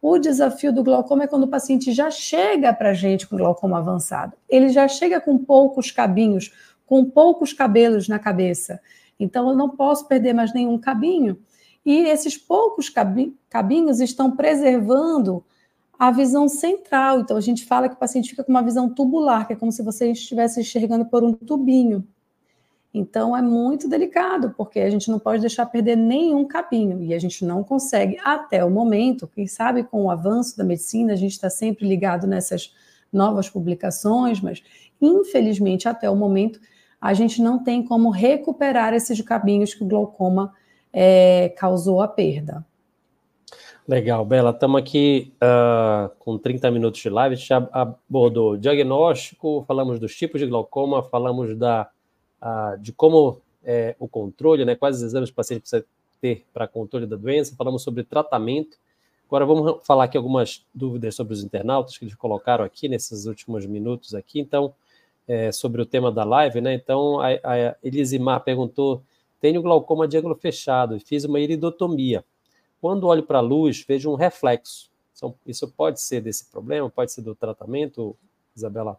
O 0.00 0.16
desafio 0.16 0.72
do 0.72 0.84
glaucoma 0.84 1.24
é 1.24 1.26
quando 1.26 1.42
o 1.42 1.48
paciente 1.48 1.92
já 1.92 2.08
chega 2.08 2.72
para 2.72 2.90
a 2.90 2.94
gente 2.94 3.26
com 3.26 3.36
glaucoma 3.36 3.78
avançado. 3.78 4.34
Ele 4.48 4.68
já 4.68 4.86
chega 4.86 5.20
com 5.20 5.36
poucos 5.36 5.90
cabinhos, 5.90 6.52
com 6.86 7.04
poucos 7.04 7.52
cabelos 7.52 8.06
na 8.06 8.16
cabeça. 8.16 8.80
Então, 9.18 9.48
eu 9.48 9.56
não 9.56 9.70
posso 9.70 10.06
perder 10.06 10.32
mais 10.32 10.54
nenhum 10.54 10.78
cabinho 10.78 11.36
e 11.84 12.04
esses 12.04 12.36
poucos 12.36 12.88
cabinhos 12.88 13.98
estão 13.98 14.36
preservando 14.36 15.44
a 15.98 16.12
visão 16.12 16.48
central. 16.48 17.18
Então, 17.18 17.36
a 17.36 17.40
gente 17.40 17.64
fala 17.66 17.88
que 17.88 17.96
o 17.96 17.98
paciente 17.98 18.30
fica 18.30 18.44
com 18.44 18.52
uma 18.52 18.62
visão 18.62 18.88
tubular, 18.88 19.48
que 19.48 19.52
é 19.52 19.56
como 19.56 19.72
se 19.72 19.82
você 19.82 20.12
estivesse 20.12 20.60
enxergando 20.60 21.04
por 21.06 21.24
um 21.24 21.32
tubinho. 21.32 22.06
Então, 22.94 23.34
é 23.34 23.40
muito 23.40 23.88
delicado, 23.88 24.52
porque 24.56 24.80
a 24.80 24.90
gente 24.90 25.10
não 25.10 25.18
pode 25.18 25.40
deixar 25.40 25.64
perder 25.66 25.96
nenhum 25.96 26.46
cabinho, 26.46 27.02
e 27.02 27.14
a 27.14 27.18
gente 27.18 27.44
não 27.44 27.64
consegue, 27.64 28.18
até 28.22 28.62
o 28.62 28.70
momento, 28.70 29.26
quem 29.26 29.46
sabe 29.46 29.82
com 29.82 30.04
o 30.04 30.10
avanço 30.10 30.58
da 30.58 30.64
medicina, 30.64 31.14
a 31.14 31.16
gente 31.16 31.32
está 31.32 31.48
sempre 31.48 31.88
ligado 31.88 32.26
nessas 32.26 32.74
novas 33.10 33.48
publicações, 33.48 34.40
mas, 34.40 34.62
infelizmente, 35.00 35.88
até 35.88 36.10
o 36.10 36.16
momento, 36.16 36.60
a 37.00 37.14
gente 37.14 37.40
não 37.40 37.64
tem 37.64 37.82
como 37.82 38.10
recuperar 38.10 38.92
esses 38.92 39.20
cabinhos 39.22 39.72
que 39.74 39.82
o 39.82 39.88
glaucoma 39.88 40.52
é, 40.92 41.48
causou 41.56 42.02
a 42.02 42.08
perda. 42.08 42.64
Legal, 43.88 44.24
Bela. 44.24 44.50
Estamos 44.50 44.80
aqui 44.80 45.32
uh, 45.42 46.08
com 46.20 46.38
30 46.38 46.70
minutos 46.70 47.00
de 47.00 47.10
live. 47.10 47.34
A 47.34 47.36
gente 47.36 47.52
abordou 47.72 48.56
diagnóstico, 48.56 49.64
falamos 49.66 49.98
dos 49.98 50.14
tipos 50.14 50.40
de 50.40 50.46
glaucoma, 50.46 51.02
falamos 51.02 51.56
da, 51.58 51.90
de 52.80 52.92
como 52.92 53.40
é, 53.64 53.94
o 53.98 54.08
controle, 54.08 54.64
né, 54.64 54.74
quais 54.74 54.96
os 54.96 55.02
exames 55.02 55.30
o 55.30 55.34
paciente 55.34 55.60
precisa 55.60 55.84
ter 56.20 56.44
para 56.52 56.68
controle 56.68 57.06
da 57.06 57.16
doença, 57.16 57.54
falamos 57.56 57.82
sobre 57.82 58.04
tratamento. 58.04 58.76
Agora 59.26 59.46
vamos 59.46 59.84
falar 59.84 60.04
aqui 60.04 60.16
algumas 60.16 60.64
dúvidas 60.74 61.14
sobre 61.14 61.32
os 61.32 61.42
internautas 61.42 61.96
que 61.96 62.04
eles 62.04 62.14
colocaram 62.14 62.64
aqui 62.64 62.88
nesses 62.88 63.26
últimos 63.26 63.64
minutos 63.66 64.14
aqui. 64.14 64.40
Então, 64.40 64.74
é, 65.26 65.50
sobre 65.52 65.80
o 65.80 65.86
tema 65.86 66.12
da 66.12 66.24
live, 66.24 66.60
né? 66.60 66.74
Então, 66.74 67.20
a, 67.20 67.28
a 67.28 67.76
Elisimar 67.82 68.42
perguntou 68.42 69.02
tenho 69.40 69.60
glaucoma 69.60 70.06
de 70.06 70.16
ângulo 70.16 70.36
fechado 70.36 70.96
e 70.96 71.00
fiz 71.00 71.24
uma 71.24 71.40
iridotomia. 71.40 72.24
Quando 72.80 73.08
olho 73.08 73.24
para 73.24 73.38
a 73.38 73.40
luz, 73.40 73.84
vejo 73.86 74.08
um 74.08 74.14
reflexo. 74.14 74.88
Isso 75.44 75.66
pode 75.68 76.00
ser 76.00 76.20
desse 76.20 76.46
problema? 76.46 76.88
Pode 76.88 77.10
ser 77.10 77.22
do 77.22 77.34
tratamento, 77.34 78.16
Isabela? 78.54 78.96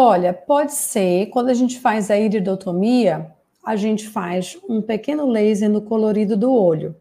Olha, 0.00 0.32
pode 0.32 0.74
ser. 0.74 1.26
Quando 1.26 1.48
a 1.48 1.54
gente 1.54 1.80
faz 1.80 2.08
a 2.08 2.16
iridotomia, 2.16 3.32
a 3.66 3.74
gente 3.74 4.06
faz 4.06 4.56
um 4.68 4.80
pequeno 4.80 5.26
laser 5.26 5.68
no 5.68 5.82
colorido 5.82 6.36
do 6.36 6.52
olho. 6.52 6.94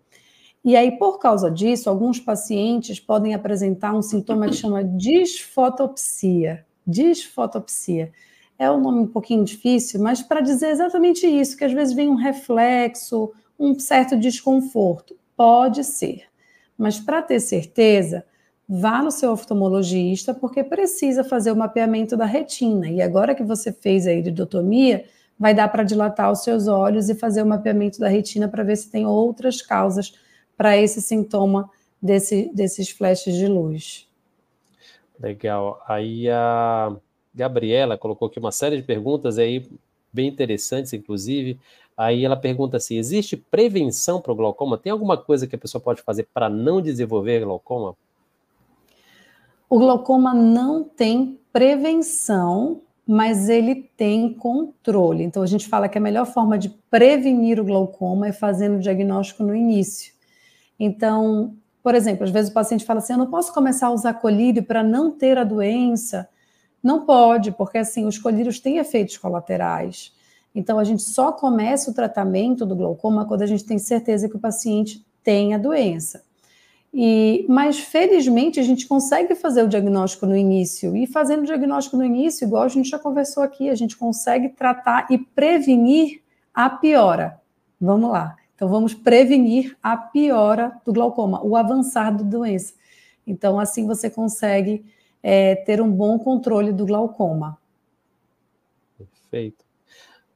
E 0.65 0.75
aí, 0.75 0.97
por 0.97 1.19
causa 1.19 1.51
disso, 1.51 1.91
alguns 1.91 2.19
pacientes 2.19 2.99
podem 2.99 3.35
apresentar 3.35 3.93
um 3.93 4.01
sintoma 4.01 4.47
que 4.47 4.55
chama 4.55 4.83
disfotopsia. 4.83 6.65
Disfotopsia 6.87 8.11
é 8.57 8.71
um 8.71 8.81
nome 8.81 9.01
um 9.01 9.07
pouquinho 9.07 9.43
difícil, 9.43 10.01
mas 10.01 10.23
para 10.23 10.41
dizer 10.41 10.69
exatamente 10.69 11.27
isso, 11.27 11.55
que 11.55 11.65
às 11.65 11.73
vezes 11.73 11.93
vem 11.93 12.09
um 12.09 12.15
reflexo, 12.15 13.31
um 13.59 13.77
certo 13.77 14.17
desconforto. 14.17 15.15
Pode 15.35 15.83
ser. 15.83 16.23
Mas 16.75 16.99
para 16.99 17.21
ter 17.21 17.41
certeza, 17.41 18.25
vá 18.67 19.01
no 19.01 19.11
seu 19.11 19.31
oftalmologista, 19.31 20.33
porque 20.33 20.63
precisa 20.63 21.23
fazer 21.23 21.51
o 21.51 21.55
mapeamento 21.55 22.17
da 22.17 22.25
retina. 22.25 22.89
E 22.89 23.01
agora 23.01 23.33
que 23.33 23.43
você 23.43 23.71
fez 23.71 24.05
a 24.05 24.13
iridotomia, 24.13 25.05
vai 25.39 25.53
dar 25.53 25.69
para 25.69 25.83
dilatar 25.83 26.31
os 26.31 26.43
seus 26.43 26.67
olhos 26.67 27.09
e 27.09 27.15
fazer 27.15 27.41
o 27.41 27.45
mapeamento 27.45 27.99
da 27.99 28.07
retina 28.07 28.47
para 28.47 28.63
ver 28.63 28.75
se 28.75 28.91
tem 28.91 29.05
outras 29.05 29.61
causas 29.61 30.13
para 30.57 30.75
esse 30.75 31.01
sintoma 31.01 31.69
desse, 32.01 32.51
desses 32.53 32.89
flashes 32.89 33.35
de 33.35 33.47
luz. 33.47 34.07
Legal. 35.19 35.81
Aí 35.87 36.29
a. 36.29 36.95
Gabriela 37.37 37.95
colocou 37.95 38.27
aqui 38.27 38.39
uma 38.39 38.51
série 38.51 38.77
de 38.77 38.81
perguntas 38.81 39.37
aí, 39.37 39.69
bem 40.11 40.27
interessantes, 40.27 40.91
inclusive. 40.91 41.59
Aí 41.95 42.25
ela 42.25 42.35
pergunta 42.35 42.77
assim: 42.77 42.97
existe 42.97 43.37
prevenção 43.37 44.19
para 44.19 44.31
o 44.31 44.35
glaucoma? 44.35 44.77
Tem 44.77 44.91
alguma 44.91 45.15
coisa 45.17 45.45
que 45.45 45.55
a 45.55 45.59
pessoa 45.59 45.79
pode 45.79 46.01
fazer 46.01 46.27
para 46.33 46.49
não 46.49 46.81
desenvolver 46.81 47.41
glaucoma? 47.41 47.95
O 49.69 49.79
glaucoma 49.79 50.33
não 50.33 50.83
tem 50.83 51.39
prevenção, 51.51 52.81
mas 53.05 53.49
ele 53.49 53.75
tem 53.95 54.33
controle. 54.33 55.23
Então 55.23 55.43
a 55.43 55.47
gente 55.47 55.67
fala 55.67 55.89
que 55.89 55.97
a 55.97 56.01
melhor 56.01 56.25
forma 56.25 56.57
de 56.57 56.69
prevenir 56.89 57.59
o 57.59 57.65
glaucoma 57.65 58.27
é 58.27 58.31
fazendo 58.31 58.77
o 58.77 58.79
diagnóstico 58.79 59.43
no 59.43 59.55
início. 59.55 60.13
Então, 60.79 61.55
por 61.81 61.95
exemplo, 61.95 62.25
às 62.25 62.31
vezes 62.31 62.51
o 62.51 62.53
paciente 62.53 62.85
fala 62.85 62.99
assim: 62.99 63.13
eu 63.13 63.19
não 63.19 63.29
posso 63.29 63.53
começar 63.53 63.87
a 63.87 63.91
usar 63.91 64.13
colírio 64.15 64.63
para 64.63 64.83
não 64.83 65.11
ter 65.11 65.37
a 65.37 65.43
doença. 65.43 66.29
Não 66.83 67.05
pode, 67.05 67.51
porque 67.51 67.77
assim, 67.77 68.05
os 68.05 68.17
colírios 68.17 68.59
têm 68.59 68.77
efeitos 68.77 69.17
colaterais. 69.17 70.13
Então, 70.53 70.79
a 70.79 70.83
gente 70.83 71.03
só 71.03 71.31
começa 71.31 71.91
o 71.91 71.93
tratamento 71.93 72.65
do 72.65 72.75
glaucoma 72.75 73.25
quando 73.25 73.41
a 73.43 73.45
gente 73.45 73.63
tem 73.63 73.77
certeza 73.77 74.27
que 74.27 74.35
o 74.35 74.39
paciente 74.39 75.05
tem 75.23 75.53
a 75.53 75.57
doença. 75.57 76.23
E, 76.99 77.45
mas, 77.47 77.77
felizmente, 77.77 78.59
a 78.59 78.63
gente 78.63 78.87
consegue 78.87 79.35
fazer 79.35 79.61
o 79.61 79.67
diagnóstico 79.67 80.25
no 80.25 80.35
início. 80.35 80.97
E 80.97 81.05
fazendo 81.05 81.43
o 81.43 81.45
diagnóstico 81.45 81.95
no 81.95 82.03
início, 82.03 82.43
igual 82.43 82.63
a 82.63 82.67
gente 82.67 82.89
já 82.89 82.97
conversou 82.97 83.43
aqui, 83.43 83.69
a 83.69 83.75
gente 83.75 83.95
consegue 83.95 84.49
tratar 84.49 85.05
e 85.11 85.19
prevenir 85.19 86.23
a 86.51 86.67
piora. 86.67 87.39
Vamos 87.79 88.09
lá. 88.09 88.35
Então, 88.55 88.67
vamos 88.67 88.95
prevenir 88.95 89.77
a 89.83 89.95
piora 89.95 90.81
do 90.83 90.91
glaucoma, 90.91 91.39
o 91.45 91.55
avançar 91.55 92.09
da 92.09 92.23
doença. 92.23 92.73
Então, 93.27 93.59
assim 93.59 93.85
você 93.85 94.09
consegue 94.09 94.83
é, 95.21 95.53
ter 95.53 95.79
um 95.79 95.91
bom 95.91 96.17
controle 96.17 96.73
do 96.73 96.83
glaucoma. 96.83 97.59
Perfeito. 98.97 99.66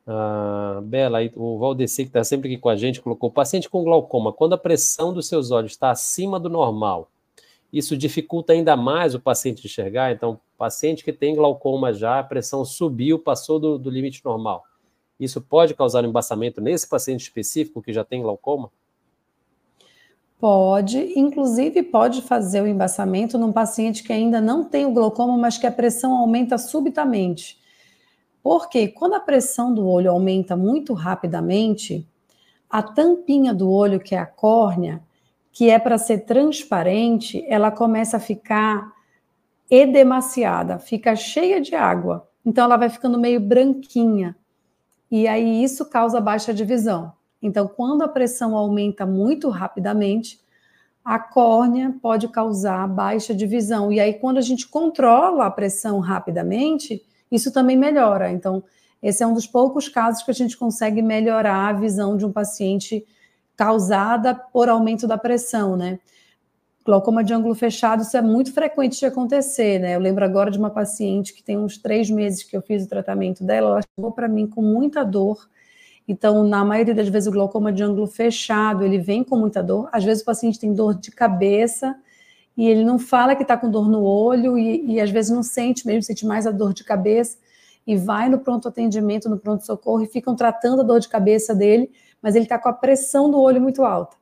Ah, 0.05 0.81
Bela, 0.83 1.19
o 1.35 1.59
Valdeci, 1.59 2.03
que 2.03 2.09
está 2.09 2.23
sempre 2.23 2.49
aqui 2.49 2.57
com 2.57 2.69
a 2.69 2.75
gente, 2.75 3.01
colocou: 3.01 3.31
paciente 3.31 3.69
com 3.69 3.83
glaucoma, 3.83 4.33
quando 4.33 4.53
a 4.53 4.57
pressão 4.57 5.13
dos 5.13 5.27
seus 5.27 5.51
olhos 5.51 5.71
está 5.71 5.91
acima 5.91 6.39
do 6.39 6.49
normal, 6.49 7.09
isso 7.71 7.95
dificulta 7.95 8.53
ainda 8.53 8.75
mais 8.75 9.15
o 9.15 9.19
paciente 9.19 9.65
enxergar? 9.65 10.11
Então, 10.11 10.39
paciente 10.57 11.03
que 11.03 11.13
tem 11.13 11.35
glaucoma 11.35 11.93
já, 11.93 12.19
a 12.19 12.23
pressão 12.23 12.65
subiu, 12.65 13.19
passou 13.19 13.59
do, 13.59 13.77
do 13.77 13.89
limite 13.89 14.23
normal. 14.25 14.63
Isso 15.19 15.39
pode 15.39 15.75
causar 15.75 16.03
um 16.03 16.09
embaçamento 16.09 16.59
nesse 16.59 16.89
paciente 16.89 17.21
específico 17.21 17.81
que 17.81 17.93
já 17.93 18.03
tem 18.03 18.23
glaucoma? 18.23 18.71
Pode, 20.39 20.97
inclusive 21.15 21.83
pode 21.83 22.23
fazer 22.23 22.61
o 22.61 22.67
embaçamento 22.67 23.37
num 23.37 23.51
paciente 23.51 24.01
que 24.01 24.11
ainda 24.11 24.41
não 24.41 24.63
tem 24.63 24.87
o 24.87 24.91
glaucoma, 24.91 25.37
mas 25.37 25.59
que 25.59 25.67
a 25.67 25.71
pressão 25.71 26.17
aumenta 26.17 26.57
subitamente. 26.57 27.60
Porque 28.43 28.87
quando 28.87 29.13
a 29.13 29.19
pressão 29.19 29.73
do 29.73 29.87
olho 29.87 30.11
aumenta 30.11 30.55
muito 30.55 30.93
rapidamente, 30.93 32.07
a 32.69 32.81
tampinha 32.81 33.53
do 33.53 33.69
olho, 33.69 33.99
que 33.99 34.15
é 34.15 34.19
a 34.19 34.25
córnea, 34.25 35.01
que 35.51 35.69
é 35.69 35.77
para 35.77 35.97
ser 35.97 36.19
transparente, 36.19 37.45
ela 37.47 37.69
começa 37.69 38.17
a 38.17 38.19
ficar 38.19 38.93
edemaciada, 39.69 40.79
fica 40.79 41.15
cheia 41.15 41.61
de 41.61 41.75
água. 41.75 42.27
Então 42.45 42.65
ela 42.65 42.77
vai 42.77 42.89
ficando 42.89 43.19
meio 43.19 43.39
branquinha. 43.39 44.35
E 45.09 45.27
aí 45.27 45.63
isso 45.63 45.85
causa 45.89 46.21
baixa 46.21 46.53
de 46.53 46.63
visão. 46.63 47.13
Então, 47.41 47.67
quando 47.67 48.03
a 48.03 48.07
pressão 48.07 48.55
aumenta 48.55 49.05
muito 49.05 49.49
rapidamente, 49.49 50.39
a 51.03 51.17
córnea 51.17 51.95
pode 52.01 52.27
causar 52.27 52.87
baixa 52.87 53.33
de 53.33 53.47
visão. 53.47 53.91
E 53.91 53.99
aí, 53.99 54.13
quando 54.13 54.37
a 54.37 54.41
gente 54.41 54.67
controla 54.67 55.47
a 55.47 55.51
pressão 55.51 55.99
rapidamente, 55.99 57.03
isso 57.31 57.51
também 57.51 57.77
melhora. 57.77 58.31
Então, 58.31 58.63
esse 59.01 59.23
é 59.23 59.27
um 59.27 59.33
dos 59.33 59.47
poucos 59.47 59.87
casos 59.87 60.21
que 60.21 60.31
a 60.31 60.33
gente 60.33 60.57
consegue 60.57 61.01
melhorar 61.01 61.69
a 61.69 61.73
visão 61.73 62.17
de 62.17 62.25
um 62.25 62.31
paciente 62.31 63.05
causada 63.55 64.35
por 64.35 64.69
aumento 64.69 65.07
da 65.07 65.17
pressão, 65.17 65.75
né? 65.75 65.99
Glaucoma 66.83 67.23
de 67.23 67.33
ângulo 67.33 67.53
fechado, 67.53 68.01
isso 68.01 68.17
é 68.17 68.21
muito 68.21 68.51
frequente 68.53 68.99
de 68.99 69.05
acontecer, 69.05 69.79
né? 69.79 69.95
Eu 69.95 69.99
lembro 69.99 70.25
agora 70.25 70.49
de 70.49 70.57
uma 70.57 70.69
paciente 70.69 71.33
que 71.33 71.43
tem 71.43 71.57
uns 71.57 71.77
três 71.77 72.09
meses 72.09 72.43
que 72.43 72.57
eu 72.57 72.61
fiz 72.61 72.83
o 72.83 72.89
tratamento 72.89 73.43
dela, 73.43 73.69
ela 73.69 73.81
chegou 73.95 74.11
para 74.11 74.27
mim 74.27 74.47
com 74.47 74.61
muita 74.61 75.03
dor. 75.03 75.47
Então, 76.07 76.43
na 76.43 76.65
maioria 76.65 76.95
das 76.95 77.07
vezes, 77.07 77.27
o 77.27 77.31
glaucoma 77.31 77.71
de 77.71 77.83
ângulo 77.83 78.07
fechado, 78.07 78.83
ele 78.83 78.97
vem 78.97 79.23
com 79.23 79.37
muita 79.37 79.61
dor. 79.61 79.87
Às 79.91 80.03
vezes 80.03 80.23
o 80.23 80.25
paciente 80.25 80.59
tem 80.59 80.73
dor 80.73 80.99
de 80.99 81.11
cabeça 81.11 81.95
e 82.57 82.67
ele 82.67 82.83
não 82.83 82.99
fala 82.99 83.35
que 83.35 83.43
está 83.43 83.57
com 83.57 83.69
dor 83.69 83.89
no 83.89 84.03
olho 84.03 84.57
e, 84.57 84.93
e 84.93 85.01
às 85.01 85.09
vezes 85.09 85.31
não 85.31 85.43
sente 85.43 85.85
mesmo, 85.85 86.03
sente 86.03 86.25
mais 86.25 86.45
a 86.45 86.51
dor 86.51 86.73
de 86.73 86.83
cabeça 86.83 87.37
e 87.85 87.95
vai 87.95 88.29
no 88.29 88.39
pronto 88.39 88.67
atendimento, 88.67 89.29
no 89.29 89.39
pronto 89.39 89.65
socorro 89.65 90.03
e 90.03 90.07
ficam 90.07 90.35
tratando 90.35 90.81
a 90.81 90.83
dor 90.83 90.99
de 90.99 91.09
cabeça 91.09 91.55
dele, 91.55 91.91
mas 92.21 92.35
ele 92.35 92.45
está 92.45 92.59
com 92.59 92.69
a 92.69 92.73
pressão 92.73 93.29
do 93.29 93.39
olho 93.39 93.61
muito 93.61 93.83
alta. 93.83 94.15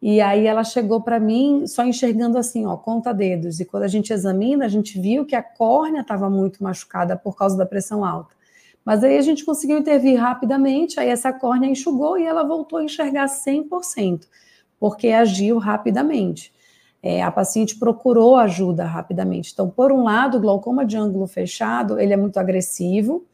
E 0.00 0.20
aí 0.20 0.46
ela 0.46 0.62
chegou 0.62 1.00
para 1.00 1.18
mim 1.18 1.66
só 1.66 1.84
enxergando 1.84 2.36
assim, 2.36 2.66
ó, 2.66 2.76
conta 2.76 3.12
dedos. 3.12 3.58
E 3.58 3.64
quando 3.64 3.84
a 3.84 3.88
gente 3.88 4.12
examina, 4.12 4.66
a 4.66 4.68
gente 4.68 5.00
viu 5.00 5.24
que 5.24 5.34
a 5.34 5.42
córnea 5.42 6.02
estava 6.02 6.28
muito 6.28 6.62
machucada 6.62 7.16
por 7.16 7.34
causa 7.36 7.56
da 7.56 7.64
pressão 7.64 8.04
alta. 8.04 8.34
Mas 8.84 9.02
aí 9.02 9.16
a 9.16 9.22
gente 9.22 9.46
conseguiu 9.46 9.78
intervir 9.78 10.20
rapidamente, 10.20 11.00
aí 11.00 11.08
essa 11.08 11.32
córnea 11.32 11.70
enxugou 11.70 12.18
e 12.18 12.24
ela 12.24 12.44
voltou 12.44 12.80
a 12.80 12.84
enxergar 12.84 13.26
100%, 13.26 14.28
porque 14.78 15.08
agiu 15.08 15.56
rapidamente. 15.56 16.52
É, 17.06 17.22
a 17.22 17.30
paciente 17.30 17.78
procurou 17.78 18.34
ajuda 18.34 18.86
rapidamente. 18.86 19.50
Então, 19.52 19.68
por 19.68 19.92
um 19.92 20.04
lado, 20.04 20.38
o 20.38 20.40
glaucoma 20.40 20.86
de 20.86 20.96
ângulo 20.96 21.26
fechado, 21.26 22.00
ele 22.00 22.14
é 22.14 22.16
muito 22.16 22.38
agressivo, 22.38 23.26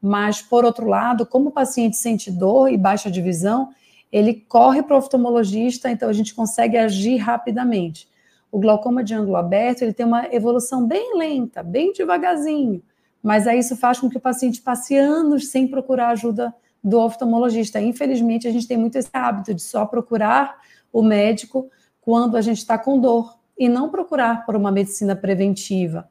mas, 0.00 0.40
por 0.40 0.64
outro 0.64 0.86
lado, 0.86 1.26
como 1.26 1.50
o 1.50 1.52
paciente 1.52 1.98
sente 1.98 2.30
dor 2.30 2.72
e 2.72 2.78
baixa 2.78 3.10
de 3.10 3.20
visão, 3.20 3.68
ele 4.10 4.32
corre 4.32 4.82
para 4.82 4.94
o 4.94 4.98
oftalmologista, 4.98 5.90
então 5.90 6.08
a 6.08 6.12
gente 6.14 6.34
consegue 6.34 6.78
agir 6.78 7.18
rapidamente. 7.18 8.08
O 8.50 8.58
glaucoma 8.58 9.04
de 9.04 9.12
ângulo 9.12 9.36
aberto, 9.36 9.82
ele 9.82 9.92
tem 9.92 10.06
uma 10.06 10.26
evolução 10.34 10.86
bem 10.86 11.14
lenta, 11.18 11.62
bem 11.62 11.92
devagarzinho, 11.92 12.82
mas 13.22 13.46
aí 13.46 13.58
isso 13.58 13.76
faz 13.76 14.00
com 14.00 14.08
que 14.08 14.16
o 14.16 14.20
paciente 14.20 14.62
passe 14.62 14.96
anos 14.96 15.48
sem 15.48 15.68
procurar 15.68 16.12
ajuda 16.12 16.54
do 16.82 16.98
oftalmologista. 16.98 17.78
Infelizmente, 17.78 18.48
a 18.48 18.50
gente 18.50 18.66
tem 18.66 18.78
muito 18.78 18.96
esse 18.96 19.10
hábito 19.12 19.52
de 19.52 19.60
só 19.60 19.84
procurar 19.84 20.56
o 20.90 21.02
médico 21.02 21.68
quando 22.08 22.38
a 22.38 22.40
gente 22.40 22.56
está 22.56 22.78
com 22.78 22.98
dor 22.98 23.36
e 23.58 23.68
não 23.68 23.90
procurar 23.90 24.46
por 24.46 24.56
uma 24.56 24.72
medicina 24.72 25.14
preventiva. 25.14 26.08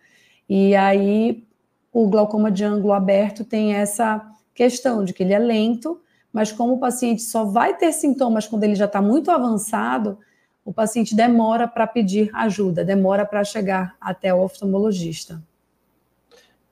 E 0.48 0.76
aí 0.76 1.44
o 1.92 2.08
glaucoma 2.08 2.52
de 2.52 2.64
ângulo 2.64 2.94
aberto 2.94 3.44
tem 3.44 3.74
essa 3.74 4.24
questão 4.54 5.04
de 5.04 5.12
que 5.12 5.24
ele 5.24 5.34
é 5.34 5.40
lento, 5.40 6.00
mas 6.32 6.52
como 6.52 6.76
o 6.76 6.80
paciente 6.80 7.24
só 7.24 7.46
vai 7.46 7.76
ter 7.76 7.92
sintomas 7.94 8.46
quando 8.46 8.64
ele 8.64 8.76
já 8.76 8.86
está 8.86 9.02
muito 9.02 9.32
avançado, 9.32 10.20
o 10.64 10.72
paciente 10.72 11.16
demora 11.16 11.68
para 11.68 11.88
pedir 11.88 12.30
ajuda, 12.32 12.86
demora 12.86 13.26
para 13.26 13.44
chegar 13.44 13.96
até 14.00 14.32
o 14.32 14.44
oftalmologista. 14.44 15.42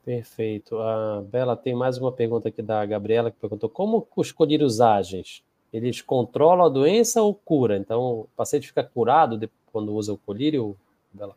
Perfeito. 0.04 0.78
A 0.78 1.24
Bela 1.24 1.58
tem 1.58 1.74
mais 1.74 1.98
uma 1.98 2.12
pergunta 2.12 2.50
aqui 2.50 2.62
da 2.62 2.86
Gabriela, 2.86 3.32
que 3.32 3.40
perguntou 3.40 3.70
como 3.72 4.08
os 4.16 4.32
colírios 4.32 4.80
ágeis, 4.80 5.42
eles 5.72 6.02
controlam 6.02 6.66
a 6.66 6.70
doença 6.70 7.22
ou 7.22 7.34
cura? 7.34 7.78
Então, 7.78 8.02
o 8.02 8.28
paciente 8.36 8.68
fica 8.68 8.84
curado 8.84 9.50
quando 9.72 9.94
usa 9.94 10.14
o 10.14 10.18
colírio, 10.18 10.76
Bela? 11.14 11.36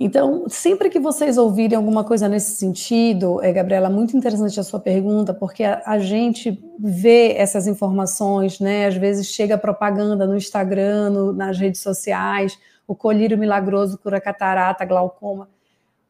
Então, 0.00 0.44
sempre 0.48 0.88
que 0.90 1.00
vocês 1.00 1.36
ouvirem 1.36 1.76
alguma 1.76 2.04
coisa 2.04 2.28
nesse 2.28 2.54
sentido, 2.54 3.42
é, 3.42 3.52
Gabriela, 3.52 3.90
muito 3.90 4.16
interessante 4.16 4.58
a 4.60 4.62
sua 4.62 4.78
pergunta, 4.78 5.34
porque 5.34 5.64
a, 5.64 5.82
a, 5.84 5.98
gente 5.98 6.56
vê 6.78 7.32
essas 7.32 7.66
informações, 7.66 8.60
né? 8.60 8.86
Às 8.86 8.94
vezes 8.94 9.26
chega 9.26 9.58
propaganda 9.58 10.24
no 10.24 10.36
Instagram, 10.36 11.10
no, 11.10 11.32
nas 11.32 11.58
redes 11.58 11.80
sociais, 11.80 12.56
o 12.86 12.94
colírio 12.94 13.36
milagroso 13.36 13.98
cura 13.98 14.20
catarata, 14.20 14.84
glaucoma. 14.84 15.48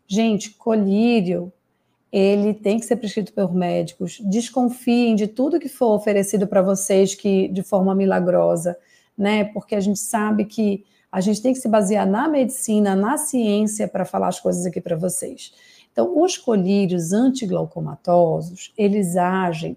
Gente, 0.06 0.50
colírio, 0.50 1.50
ele 2.10 2.54
tem 2.54 2.78
que 2.78 2.86
ser 2.86 2.96
prescrito 2.96 3.32
por 3.32 3.54
médicos. 3.54 4.18
Desconfiem 4.20 5.14
de 5.14 5.26
tudo 5.26 5.60
que 5.60 5.68
for 5.68 5.94
oferecido 5.94 6.46
para 6.46 6.62
vocês 6.62 7.14
que 7.14 7.48
de 7.48 7.62
forma 7.62 7.94
milagrosa, 7.94 8.76
né? 9.16 9.44
Porque 9.44 9.74
a 9.74 9.80
gente 9.80 9.98
sabe 9.98 10.44
que 10.44 10.84
a 11.10 11.20
gente 11.20 11.40
tem 11.40 11.52
que 11.52 11.60
se 11.60 11.68
basear 11.68 12.06
na 12.06 12.28
medicina, 12.28 12.94
na 12.94 13.16
ciência 13.16 13.88
para 13.88 14.04
falar 14.04 14.28
as 14.28 14.40
coisas 14.40 14.64
aqui 14.66 14.80
para 14.80 14.96
vocês. 14.96 15.52
Então, 15.90 16.22
os 16.22 16.36
colírios 16.36 17.12
antiglaucomatosos, 17.12 18.72
eles 18.76 19.16
agem 19.16 19.76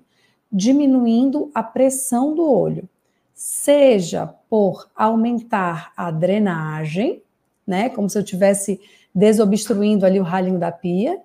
diminuindo 0.52 1.50
a 1.54 1.64
pressão 1.64 2.36
do 2.36 2.48
olho, 2.48 2.88
seja 3.34 4.28
por 4.50 4.90
aumentar 4.96 5.94
a 5.96 6.12
drenagem, 6.12 7.24
né, 7.66 7.90
como 7.90 8.10
se 8.10 8.20
eu 8.20 8.24
tivesse 8.24 8.80
desobstruindo 9.16 10.06
ali 10.06 10.20
o 10.20 10.24
ralinho 10.24 10.60
da 10.60 10.72
pia, 10.72 11.20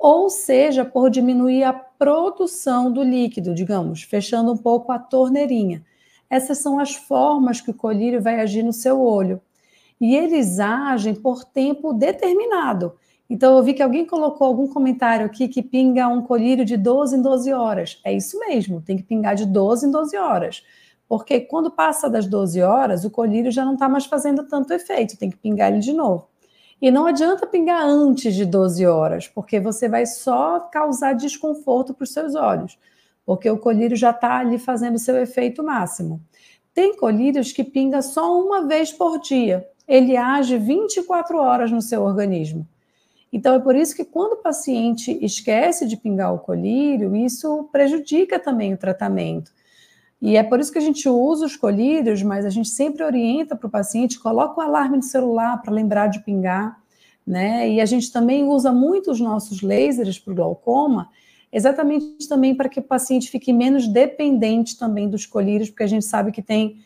ou 0.00 0.30
seja 0.30 0.82
por 0.82 1.10
diminuir 1.10 1.62
a 1.62 1.74
produção 1.74 2.90
do 2.90 3.02
líquido, 3.02 3.54
digamos, 3.54 4.02
fechando 4.02 4.50
um 4.50 4.56
pouco 4.56 4.90
a 4.90 4.98
torneirinha. 4.98 5.84
Essas 6.30 6.56
são 6.58 6.80
as 6.80 6.94
formas 6.94 7.60
que 7.60 7.70
o 7.70 7.74
colírio 7.74 8.22
vai 8.22 8.40
agir 8.40 8.62
no 8.62 8.72
seu 8.72 8.98
olho 8.98 9.42
e 10.00 10.16
eles 10.16 10.58
agem 10.58 11.14
por 11.14 11.44
tempo 11.44 11.92
determinado. 11.92 12.94
Então, 13.28 13.56
eu 13.56 13.62
vi 13.62 13.74
que 13.74 13.82
alguém 13.82 14.06
colocou 14.06 14.46
algum 14.46 14.66
comentário 14.66 15.26
aqui 15.26 15.46
que 15.46 15.62
pinga 15.62 16.08
um 16.08 16.22
colírio 16.22 16.64
de 16.64 16.78
12 16.78 17.16
em 17.16 17.22
12 17.22 17.52
horas. 17.52 18.00
É 18.02 18.12
isso 18.12 18.38
mesmo, 18.40 18.80
tem 18.80 18.96
que 18.96 19.02
pingar 19.02 19.34
de 19.34 19.44
12 19.44 19.86
em 19.86 19.90
12 19.90 20.16
horas. 20.16 20.64
Porque 21.06 21.40
quando 21.40 21.70
passa 21.70 22.08
das 22.08 22.26
12 22.26 22.62
horas, 22.62 23.04
o 23.04 23.10
colírio 23.10 23.52
já 23.52 23.64
não 23.66 23.74
está 23.74 23.88
mais 23.88 24.06
fazendo 24.06 24.48
tanto 24.48 24.72
efeito, 24.72 25.18
tem 25.18 25.28
que 25.28 25.36
pingar 25.36 25.70
ele 25.70 25.80
de 25.80 25.92
novo. 25.92 26.29
E 26.80 26.90
não 26.90 27.06
adianta 27.06 27.46
pingar 27.46 27.82
antes 27.82 28.34
de 28.34 28.44
12 28.44 28.86
horas, 28.86 29.28
porque 29.28 29.60
você 29.60 29.88
vai 29.88 30.06
só 30.06 30.60
causar 30.60 31.12
desconforto 31.14 31.92
para 31.92 32.04
os 32.04 32.12
seus 32.12 32.34
olhos, 32.34 32.78
porque 33.26 33.50
o 33.50 33.58
colírio 33.58 33.96
já 33.96 34.10
está 34.10 34.38
ali 34.38 34.58
fazendo 34.58 34.98
seu 34.98 35.16
efeito 35.16 35.62
máximo. 35.62 36.20
Tem 36.72 36.96
colírios 36.96 37.52
que 37.52 37.64
pinga 37.64 38.00
só 38.00 38.40
uma 38.40 38.66
vez 38.66 38.92
por 38.92 39.20
dia 39.20 39.68
ele 39.90 40.16
age 40.16 40.56
24 40.56 41.36
horas 41.36 41.72
no 41.72 41.82
seu 41.82 42.02
organismo. 42.02 42.64
Então, 43.32 43.56
é 43.56 43.58
por 43.58 43.74
isso 43.74 43.94
que 43.96 44.04
quando 44.04 44.34
o 44.34 44.42
paciente 44.42 45.18
esquece 45.20 45.84
de 45.84 45.96
pingar 45.96 46.32
o 46.32 46.38
colírio, 46.38 47.16
isso 47.16 47.68
prejudica 47.72 48.38
também 48.38 48.72
o 48.72 48.78
tratamento. 48.78 49.50
E 50.20 50.36
é 50.36 50.42
por 50.42 50.60
isso 50.60 50.70
que 50.70 50.78
a 50.78 50.82
gente 50.82 51.08
usa 51.08 51.46
os 51.46 51.56
colírios, 51.56 52.22
mas 52.22 52.44
a 52.44 52.50
gente 52.50 52.68
sempre 52.68 53.02
orienta 53.02 53.56
para 53.56 53.66
o 53.66 53.70
paciente, 53.70 54.20
coloca 54.20 54.60
o 54.60 54.62
alarme 54.62 54.98
no 54.98 55.02
celular 55.02 55.60
para 55.62 55.72
lembrar 55.72 56.08
de 56.08 56.20
pingar, 56.20 56.78
né? 57.26 57.68
E 57.70 57.80
a 57.80 57.86
gente 57.86 58.12
também 58.12 58.44
usa 58.44 58.70
muito 58.70 59.10
os 59.10 59.18
nossos 59.18 59.62
lasers 59.62 60.18
para 60.18 60.32
o 60.32 60.36
glaucoma, 60.36 61.08
exatamente 61.50 62.28
também 62.28 62.54
para 62.54 62.68
que 62.68 62.80
o 62.80 62.82
paciente 62.82 63.30
fique 63.30 63.52
menos 63.52 63.88
dependente 63.88 64.78
também 64.78 65.08
dos 65.08 65.24
colírios, 65.24 65.70
porque 65.70 65.84
a 65.84 65.88
gente 65.88 66.04
sabe 66.04 66.32
que 66.32 66.42
tem 66.42 66.76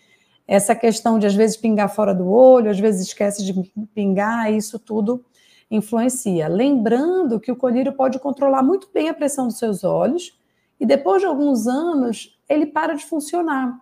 essa 0.47 0.75
questão 0.75 1.19
de 1.19 1.27
às 1.27 1.35
vezes 1.35 1.57
pingar 1.57 1.93
fora 1.93 2.15
do 2.15 2.29
olho, 2.29 2.71
às 2.71 2.79
vezes 2.79 3.09
esquece 3.09 3.45
de 3.45 3.53
pingar, 3.95 4.53
isso 4.53 4.79
tudo 4.79 5.25
influencia. 5.71 6.47
Lembrando 6.47 7.41
que 7.41 7.51
o 7.51 7.57
colírio 7.57 7.93
pode 7.93 8.19
controlar 8.19 8.63
muito 8.63 8.89
bem 8.93 9.09
a 9.09 9.15
pressão 9.15 9.49
dos 9.49 9.59
seus 9.59 9.83
olhos 9.83 10.39
e 10.79 10.87
depois 10.87 11.21
de 11.21 11.27
alguns 11.27 11.67
anos 11.67 12.34
ele 12.49 12.67
para 12.67 12.95
de 12.95 13.05
funcionar. 13.05 13.81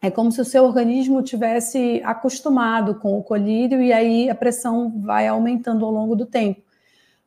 É 0.00 0.10
como 0.10 0.30
se 0.30 0.40
o 0.40 0.44
seu 0.44 0.64
organismo 0.64 1.22
tivesse 1.22 2.00
acostumado 2.04 2.94
com 2.94 3.18
o 3.18 3.22
colírio 3.22 3.82
e 3.82 3.92
aí 3.92 4.30
a 4.30 4.34
pressão 4.34 5.00
vai 5.00 5.26
aumentando 5.26 5.84
ao 5.84 5.90
longo 5.90 6.14
do 6.14 6.24
tempo. 6.24 6.62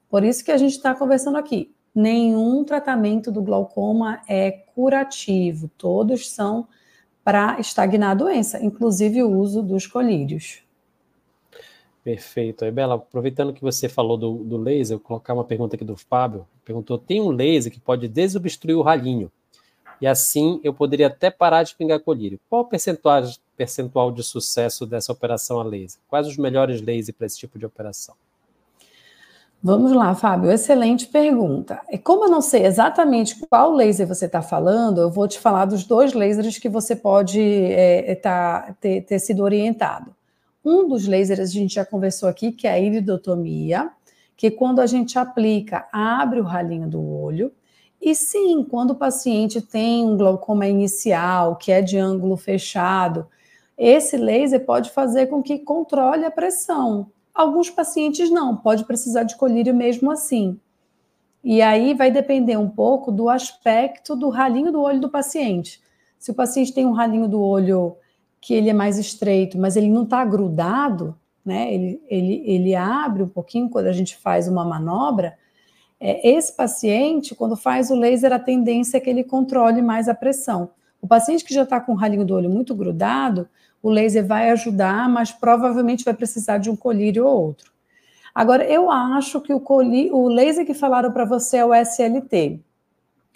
Por 0.10 0.24
isso 0.24 0.44
que 0.44 0.52
a 0.52 0.58
gente 0.58 0.74
está 0.74 0.96
conversando 0.96 1.38
aqui. 1.38 1.74
Nenhum 1.94 2.64
tratamento 2.64 3.32
do 3.32 3.42
glaucoma 3.42 4.22
é 4.28 4.52
curativo, 4.52 5.70
todos 5.78 6.30
são 6.30 6.68
para 7.24 7.60
estagnar 7.60 8.12
a 8.12 8.16
doença, 8.16 8.64
inclusive 8.64 9.22
o 9.22 9.30
uso 9.30 9.62
dos 9.62 9.86
colírios. 9.86 10.64
Perfeito. 12.04 12.66
Aí, 12.66 12.72
Bela, 12.72 12.96
aproveitando 12.96 13.54
que 13.54 13.62
você 13.62 13.88
falou 13.88 14.18
do, 14.18 14.44
do 14.44 14.58
laser, 14.58 14.96
eu 14.96 15.00
vou 15.00 15.08
colocar 15.08 15.34
uma 15.34 15.44
pergunta 15.44 15.76
aqui 15.76 15.86
do 15.86 15.96
Fábio. 15.96 16.48
Perguntou: 16.66 16.98
tem 16.98 17.22
um 17.22 17.30
laser 17.30 17.72
que 17.72 17.80
pode 17.80 18.08
desobstruir 18.08 18.76
o 18.76 18.82
ralinho? 18.82 19.32
E 20.02 20.08
assim 20.08 20.60
eu 20.64 20.74
poderia 20.74 21.08
até 21.08 21.30
parar 21.30 21.64
de 21.64 21.76
pingar 21.76 22.00
colírio. 22.00 22.40
Qual 22.50 22.64
o 22.64 22.66
percentual, 22.66 23.24
percentual 23.56 24.12
de 24.12 24.24
sucesso 24.24 24.86
dessa 24.86 25.12
operação 25.12 25.60
a 25.60 25.64
laser? 25.64 26.02
Quais 26.08 26.28
os 26.28 26.38
melhores 26.38 26.82
lasers 26.82 27.12
para 27.12 27.28
esse 27.28 27.38
tipo 27.38 27.60
de 27.60 27.66
operação? 27.66 28.16
Vamos 29.64 29.92
lá, 29.92 30.16
Fábio. 30.16 30.52
Excelente 30.52 31.06
pergunta. 31.06 31.82
E 31.92 31.98
como 32.00 32.26
eu 32.26 32.32
não 32.32 32.42
sei 32.42 32.66
exatamente 32.66 33.36
qual 33.48 33.72
laser 33.72 34.08
você 34.08 34.26
está 34.26 34.42
falando, 34.42 35.02
eu 35.02 35.12
vou 35.12 35.28
te 35.28 35.38
falar 35.38 35.66
dos 35.66 35.84
dois 35.84 36.14
lasers 36.14 36.58
que 36.58 36.68
você 36.68 36.96
pode 36.96 37.40
é, 37.40 38.12
é, 38.12 38.16
tá, 38.16 38.76
ter, 38.82 39.02
ter, 39.02 39.20
sido 39.20 39.44
orientado. 39.44 40.16
Um 40.66 40.88
dos 40.88 41.08
lasers 41.08 41.40
a 41.40 41.46
gente 41.46 41.76
já 41.76 41.86
conversou 41.86 42.28
aqui, 42.28 42.52
que 42.52 42.66
é 42.68 42.72
a 42.72 42.80
iridotomia, 42.80 43.92
que 44.36 44.50
quando 44.50 44.80
a 44.80 44.88
gente 44.88 45.20
aplica, 45.20 45.88
abre 45.94 46.40
o 46.40 46.44
ralinho 46.44 46.88
do 46.88 47.00
olho. 47.00 47.52
E 48.02 48.16
sim, 48.16 48.64
quando 48.64 48.92
o 48.92 48.96
paciente 48.96 49.62
tem 49.62 50.04
um 50.04 50.18
glaucoma 50.18 50.68
inicial, 50.68 51.56
que 51.56 51.72
é 51.72 51.82
de 51.82 51.98
ângulo 51.98 52.36
fechado, 52.36 53.28
esse 53.78 54.18
laser 54.18 54.66
pode 54.66 54.90
fazer 54.90 55.28
com 55.28 55.42
que 55.42 55.60
controle 55.60 56.26
a 56.26 56.32
pressão. 56.32 57.12
Alguns 57.34 57.70
pacientes 57.70 58.30
não, 58.30 58.58
pode 58.58 58.86
precisar 58.86 59.24
de 59.24 59.36
colírio 59.36 59.74
mesmo 59.74 60.12
assim. 60.12 60.60
E 61.44 61.62
aí 61.62 61.94
vai 61.94 62.12
depender 62.12 62.58
um 62.58 62.70
pouco 62.70 63.12
do 63.12 63.30
aspecto 63.30 64.16
do 64.16 64.30
ralinho 64.30 64.72
do 64.72 64.82
olho 64.82 65.00
do 65.00 65.10
paciente. 65.10 65.82
Se 66.20 66.32
o 66.32 66.36
paciente 66.36 66.74
tem 66.74 66.86
um 66.86 66.92
ralinho 66.92 67.28
do 67.28 67.42
olho 67.42 67.96
que 68.40 68.54
ele 68.54 68.70
é 68.70 68.74
mais 68.74 68.98
estreito, 68.98 69.58
mas 69.58 69.76
ele 69.76 69.90
não 69.90 70.04
está 70.04 70.26
grudado, 70.26 71.16
né? 71.46 71.74
Ele, 71.74 72.02
ele, 72.08 72.44
ele 72.46 72.76
abre 72.76 73.24
um 73.24 73.28
pouquinho 73.28 73.70
quando 73.70 73.88
a 73.88 73.92
gente 73.92 74.18
faz 74.18 74.48
uma 74.48 74.66
manobra. 74.66 75.38
É, 76.04 76.32
esse 76.32 76.52
paciente, 76.52 77.36
quando 77.36 77.56
faz 77.56 77.92
o 77.92 77.96
laser, 77.96 78.34
a 78.34 78.40
tendência 78.40 78.98
é 78.98 79.00
que 79.00 79.08
ele 79.08 79.24
controle 79.24 79.84
mais 79.84 80.10
a 80.10 80.16
pressão. 80.16 80.72
O 81.00 81.08
paciente 81.08 81.46
que 81.46 81.54
já 81.54 81.62
está 81.62 81.80
com 81.80 81.92
o 81.92 81.96
ralinho 81.96 82.26
do 82.26 82.34
olho 82.34 82.50
muito 82.50 82.74
grudado, 82.74 83.48
o 83.84 83.90
laser 83.90 84.26
vai 84.26 84.50
ajudar, 84.50 85.08
mas 85.08 85.32
provavelmente 85.32 86.04
vai 86.04 86.16
precisar 86.16 86.58
de 86.58 86.72
um 86.72 86.76
colírio 86.76 87.28
ou 87.28 87.46
outro. 87.46 87.72
Agora, 88.34 88.64
eu 88.66 88.90
acho 88.90 89.40
que 89.42 89.54
o, 89.54 89.60
colírio, 89.60 90.16
o 90.16 90.28
laser 90.28 90.66
que 90.66 90.74
falaram 90.74 91.12
para 91.12 91.26
você 91.26 91.58
é 91.58 91.66
o 91.66 91.74
SLT. 91.74 92.60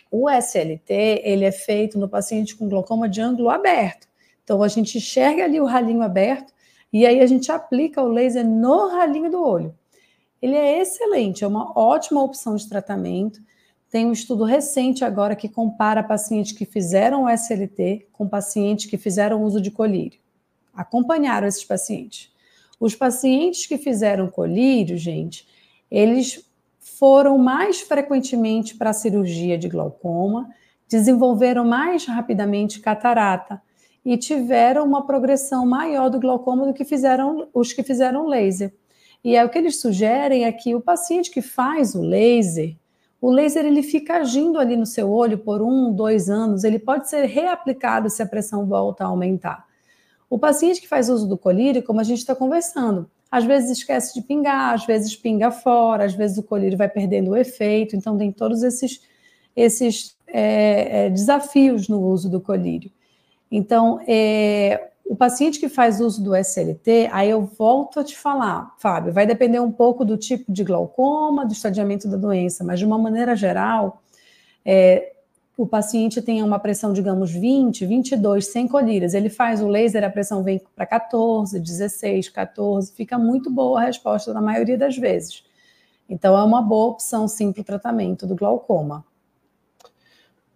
O 0.09 0.28
SLT, 0.28 1.22
ele 1.24 1.45
é 1.45 1.51
feito 1.51 1.99
no 1.99 2.09
paciente 2.09 2.55
com 2.55 2.68
glaucoma 2.68 3.07
de 3.07 3.22
ângulo 3.22 3.49
aberto. 3.49 4.07
Então, 4.43 4.63
a 4.63 4.68
gente 4.68 4.97
enxerga 4.97 5.43
ali 5.43 5.59
o 5.59 5.66
ralinho 5.66 6.01
aberto 6.01 6.51
e 6.91 7.05
aí 7.05 7.20
a 7.20 7.28
gente 7.28 7.51
aplica 7.51 8.01
o 8.01 8.07
laser 8.07 8.47
no 8.47 8.88
ralinho 8.89 9.30
do 9.30 9.43
olho. 9.43 9.76
Ele 10.46 10.56
é 10.56 10.82
excelente, 10.82 11.43
é 11.43 11.48
uma 11.48 11.72
ótima 11.76 12.22
opção 12.22 12.56
de 12.56 12.70
tratamento. 12.70 13.41
Tem 13.89 14.06
um 14.06 14.12
estudo 14.12 14.43
recente 14.43 15.04
agora 15.04 15.36
que 15.36 15.50
compara 15.50 16.04
pacientes 16.04 16.52
que 16.52 16.66
fizeram 16.66 17.24
o 17.24 17.30
SLT 17.30 18.10
com 18.14 18.28
pacientes 18.28 18.86
que 18.86 18.98
fizeram 18.98 19.43
uso 19.43 19.60
de 19.60 19.72
colírio 19.72 20.20
acompanharam 20.76 21.48
esses 21.48 21.64
pacientes. 21.64 22.32
Os 22.80 22.93
pacientes 22.93 23.66
que 23.66 23.78
fizeram 23.78 24.28
colírio, 24.28 24.98
gente, 24.98 25.48
eles 25.89 26.46
foram 26.78 27.38
mais 27.38 27.82
frequentemente 27.82 28.76
para 28.76 28.89
a 28.89 28.93
cirurgia 28.93 29.58
de 29.58 29.70
glaucoma, 29.70 30.50
desenvolveram 30.88 31.66
mais 31.66 32.06
rapidamente 32.06 32.80
catarata 32.80 33.62
e 34.04 34.18
tiveram 34.18 34.86
uma 34.86 35.08
progressão 35.08 35.66
maior 35.66 36.10
do 36.10 36.20
glaucoma 36.20 36.68
do 36.68 36.74
que 36.74 36.86
fizeram 36.86 37.48
os 37.54 37.74
que 37.74 37.82
fizeram 37.82 38.28
laser. 38.28 38.74
E 39.26 39.36
é 39.36 39.43
o 39.43 39.49
que 39.49 39.57
eles 39.57 39.82
sugerem 39.82 40.45
é 40.45 40.51
que 40.51 40.76
o 40.76 40.80
paciente 40.80 41.32
que 41.32 41.41
faz 41.41 41.95
o 41.95 42.01
laser, 42.03 42.78
o 43.19 43.32
laser 43.32 43.65
ele 43.65 43.82
fica 43.82 44.17
agindo 44.17 44.59
ali 44.59 44.78
no 44.78 44.86
seu 44.86 45.09
olho 45.09 45.39
por 45.39 45.63
um, 45.63 45.91
dois 45.91 46.30
anos, 46.30 46.63
ele 46.63 46.78
pode 46.78 47.09
ser 47.09 47.26
reaplicado 47.26 48.07
se 48.07 48.21
a 48.21 48.26
pressão 48.28 48.67
volta 48.67 49.03
a 49.03 49.07
aumentar. 49.07 49.65
O 50.30 50.38
paciente 50.38 50.80
que 50.80 50.88
faz 50.88 51.09
uso 51.09 51.28
do 51.28 51.39
colírio, 51.39 51.82
como 51.82 51.99
a 51.99 52.03
gente 52.03 52.19
está 52.19 52.36
conversando, 52.36 53.09
às 53.32 53.43
vezes 53.43 53.80
esquece 53.80 54.13
de 54.13 54.21
pingar, 54.21 54.76
às 54.76 54.86
vezes 54.86 55.15
pinga 55.15 55.49
fora, 55.49 56.05
às 56.05 56.13
vezes 56.13 56.38
o 56.38 56.43
colírio 56.43 56.78
vai 56.78 56.88
perdendo 56.88 57.32
o 57.32 57.36
efeito, 57.36 57.95
então 57.95 58.15
tem 58.15 58.32
todos 58.32 58.61
esses, 58.61 59.01
esses 59.55 60.15
é, 60.28 61.05
é, 61.05 61.09
desafios 61.09 61.89
no 61.89 61.99
uso 61.99 62.30
do 62.30 62.39
colírio. 62.39 62.91
Então, 63.49 63.99
é, 64.07 64.91
o 65.06 65.16
paciente 65.16 65.60
que 65.60 65.70
faz 65.70 66.01
uso 66.01 66.24
do 66.24 66.36
SLT, 66.36 67.10
aí 67.12 67.30
eu 67.30 67.41
volto 67.43 67.99
a 67.99 68.03
te 68.03 68.18
falar, 68.18 68.74
Fábio, 68.80 69.14
vai 69.14 69.28
depender 69.28 69.60
um 69.60 69.72
pouco 69.72 70.03
do 70.03 70.18
tipo 70.18 70.51
de 70.51 70.64
glaucoma, 70.64 71.45
do 71.45 71.53
estadiamento 71.53 72.08
da 72.08 72.18
doença, 72.18 72.64
mas 72.64 72.80
de 72.80 72.86
uma 72.86 72.97
maneira 72.97 73.36
geral, 73.36 74.01
é, 74.66 75.14
o 75.56 75.66
paciente 75.66 76.22
tem 76.22 76.41
uma 76.41 76.60
pressão, 76.60 76.91
digamos, 76.91 77.32
20, 77.32 77.86
22, 77.86 78.47
sem 78.47 78.68
colírias, 78.68 79.14
ele 79.14 79.30
faz 79.30 79.62
o 79.62 79.68
laser, 79.68 80.03
a 80.03 80.10
pressão 80.10 80.43
vem 80.43 80.60
para 80.76 80.86
14, 80.86 81.60
16, 81.60 82.30
14, 82.30 82.91
fica 82.91 83.18
muito 83.18 83.49
boa 83.49 83.80
a 83.82 83.86
resposta 83.86 84.34
na 84.34 84.41
maioria 84.41 84.78
das 84.78 84.97
vezes. 84.97 85.43
Então, 86.10 86.38
é 86.38 86.43
uma 86.43 86.62
boa 86.62 86.88
opção, 86.88 87.28
sim, 87.28 87.51
para 87.51 87.62
o 87.62 87.64
tratamento 87.64 88.28
do 88.28 88.36
glaucoma. 88.36 89.06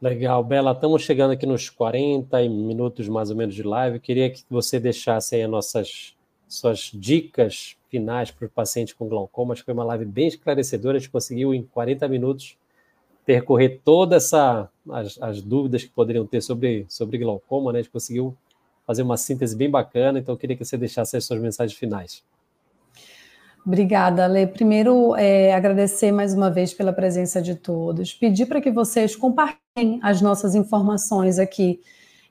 Legal, 0.01 0.41
Bela, 0.45 0.71
estamos 0.71 1.01
chegando 1.01 1.31
aqui 1.31 1.45
nos 1.45 1.69
40 1.69 2.39
minutos 2.47 3.09
mais 3.09 3.29
ou 3.29 3.35
menos 3.35 3.53
de 3.53 3.63
live. 3.63 3.97
Eu 3.97 4.01
queria 4.01 4.29
que 4.29 4.45
você 4.49 4.79
deixasse 4.79 5.35
aí 5.35 5.43
as 5.43 5.49
nossas 5.49 6.15
suas 6.47 6.89
dicas 6.93 7.75
finais 7.89 8.31
para 8.31 8.45
o 8.45 8.49
paciente 8.49 8.95
com 8.95 9.09
glaucoma. 9.09 9.51
Acho 9.51 9.61
que 9.61 9.65
foi 9.65 9.73
uma 9.73 9.83
live 9.83 10.05
bem 10.05 10.29
esclarecedora. 10.29 10.95
A 10.95 10.99
gente 11.01 11.09
conseguiu, 11.09 11.53
em 11.53 11.63
40 11.63 12.07
minutos, 12.07 12.55
percorrer 13.25 13.81
todas 13.83 14.33
as, 14.33 14.69
as, 15.19 15.41
dúvidas 15.41 15.83
que 15.83 15.89
poderiam 15.89 16.25
ter 16.25 16.39
sobre, 16.39 16.85
sobre 16.87 17.17
glaucoma, 17.17 17.73
né? 17.73 17.79
A 17.79 17.81
gente 17.81 17.91
conseguiu 17.91 18.33
fazer 18.87 19.01
uma 19.01 19.17
síntese 19.17 19.53
bem 19.53 19.69
bacana, 19.69 20.17
então 20.17 20.33
eu 20.33 20.39
queria 20.39 20.55
que 20.55 20.63
você 20.63 20.77
deixasse 20.77 21.17
as 21.17 21.25
suas 21.25 21.41
mensagens 21.41 21.77
finais. 21.77 22.23
Obrigada, 23.69 24.25
Lê. 24.25 24.47
Primeiro, 24.47 25.15
é, 25.15 25.53
agradecer 25.53 26.11
mais 26.11 26.33
uma 26.33 26.49
vez 26.49 26.73
pela 26.73 26.91
presença 26.91 27.39
de 27.39 27.53
todos. 27.53 28.11
Pedir 28.11 28.47
para 28.47 28.59
que 28.59 28.71
vocês 28.71 29.15
compartilhem 29.15 29.99
as 30.01 30.23
nossas 30.23 30.55
informações 30.55 31.37
aqui. 31.37 31.79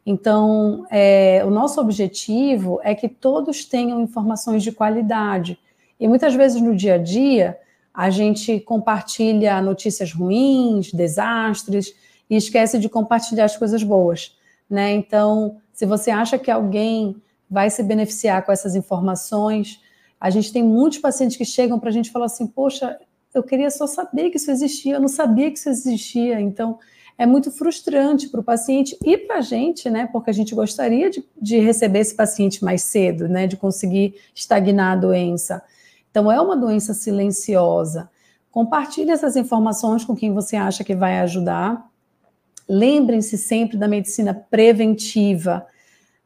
Então, 0.05 0.85
é, 0.91 1.41
o 1.47 1.51
nosso 1.51 1.81
objetivo 1.81 2.81
é 2.83 2.93
que 2.93 3.09
todos 3.09 3.65
tenham 3.65 4.01
informações 4.01 4.65
de 4.65 4.73
qualidade. 4.73 5.57
E 6.01 6.09
muitas 6.09 6.35
vezes 6.35 6.61
no 6.61 6.75
dia 6.75 6.95
a 6.95 6.99
dia, 6.99 7.57
a 7.95 8.11
gente 8.11 8.59
compartilha 8.59 9.63
notícias 9.63 10.13
ruins, 10.13 10.93
desastres, 10.93 11.95
e 12.29 12.35
esquece 12.35 12.81
de 12.81 12.89
compartilhar 12.89 13.45
as 13.45 13.57
coisas 13.57 13.85
boas. 13.85 14.37
Né? 14.69 14.93
Então, 14.93 15.59
se 15.73 15.87
você 15.87 16.11
acha 16.11 16.37
que 16.37 16.51
alguém 16.51 17.15
vai 17.49 17.71
se 17.71 17.85
beneficiar 17.85 18.45
com 18.45 18.51
essas 18.51 18.75
informações, 18.75 19.81
a 20.21 20.31
gente 20.31 20.53
tem 20.53 20.63
muitos 20.63 20.99
pacientes 20.99 21.37
que 21.37 21.45
chegam 21.45 21.79
para 21.79 21.91
a 21.91 21.93
gente 21.93 22.09
e 22.09 22.11
falam 22.11 22.27
assim: 22.27 22.47
Poxa, 22.47 22.99
eu 23.35 23.43
queria 23.43 23.71
só 23.71 23.87
saber 23.87 24.31
que 24.31 24.37
isso 24.37 24.51
existia, 24.51 24.95
eu 24.95 25.01
não 25.01 25.09
sabia 25.09 25.51
que 25.51 25.59
isso 25.59 25.69
existia. 25.69 26.41
Então, 26.41 26.79
é 27.17 27.27
muito 27.27 27.51
frustrante 27.51 28.29
para 28.29 28.41
o 28.41 28.45
paciente 28.45 28.97
e 29.05 29.19
para 29.19 29.39
a 29.39 29.41
gente, 29.41 29.91
né? 29.91 30.09
Porque 30.13 30.31
a 30.31 30.33
gente 30.33 30.55
gostaria 30.55 31.11
de, 31.11 31.25
de 31.41 31.59
receber 31.59 32.01
esse 32.01 32.15
paciente 32.15 32.65
mais 32.65 32.83
cedo, 32.83 33.29
né? 33.29 33.47
De 33.47 33.57
conseguir 33.57 34.15
estagnar 34.35 34.93
a 34.93 35.01
doença. 35.01 35.63
Então, 36.11 36.31
é 36.31 36.41
uma 36.41 36.57
doença 36.57 36.95
silenciosa. 36.95 38.09
Compartilhe 38.51 39.11
essas 39.11 39.37
informações 39.37 40.05
com 40.05 40.17
quem 40.17 40.33
você 40.33 40.57
acha 40.57 40.83
que 40.83 40.95
vai 40.95 41.19
ajudar. 41.21 41.89
Lembrem-se 42.69 43.37
sempre 43.37 43.77
da 43.77 43.89
medicina 43.89 44.35
preventiva. 44.35 45.67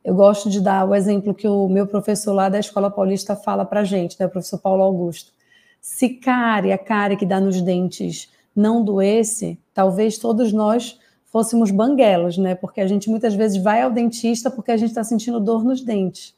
Eu 0.05 0.15
gosto 0.15 0.51
de 0.51 0.61
dar 0.61 0.89
o 0.89 0.95
exemplo 0.95 1.35
que 1.35 1.47
o 1.47 1.69
meu 1.69 1.87
professor 1.87 2.33
lá 2.33 2.49
da 2.49 2.59
Escola 2.59 2.91
Paulista 2.91 3.37
fala 3.37 3.65
para 3.65 3.81
a 3.81 3.85
gente, 3.85 4.17
né, 4.19 4.27
o 4.27 4.31
professor 4.31 4.59
Paulo 4.59 4.83
Augusto. 4.83 5.33
Se 5.81 6.09
cárie, 6.11 6.73
a 6.73 6.79
cárie 6.79 7.17
que 7.17 7.27
dá 7.27 7.41
nos 7.41 7.61
dentes, 7.61 8.31
não 8.55 8.85
doesse, 8.85 9.59
talvez 9.73 10.19
todos 10.19 10.53
nós 10.53 10.99
fôssemos 11.27 11.71
banguelos, 11.71 12.37
né? 12.37 12.55
Porque 12.55 12.81
a 12.81 12.87
gente 12.87 13.09
muitas 13.09 13.35
vezes 13.35 13.61
vai 13.63 13.81
ao 13.81 13.91
dentista 13.91 14.51
porque 14.51 14.71
a 14.71 14.77
gente 14.77 14.91
está 14.91 15.03
sentindo 15.03 15.41
dor 15.41 15.65
nos 15.65 15.81
dentes. 15.81 16.35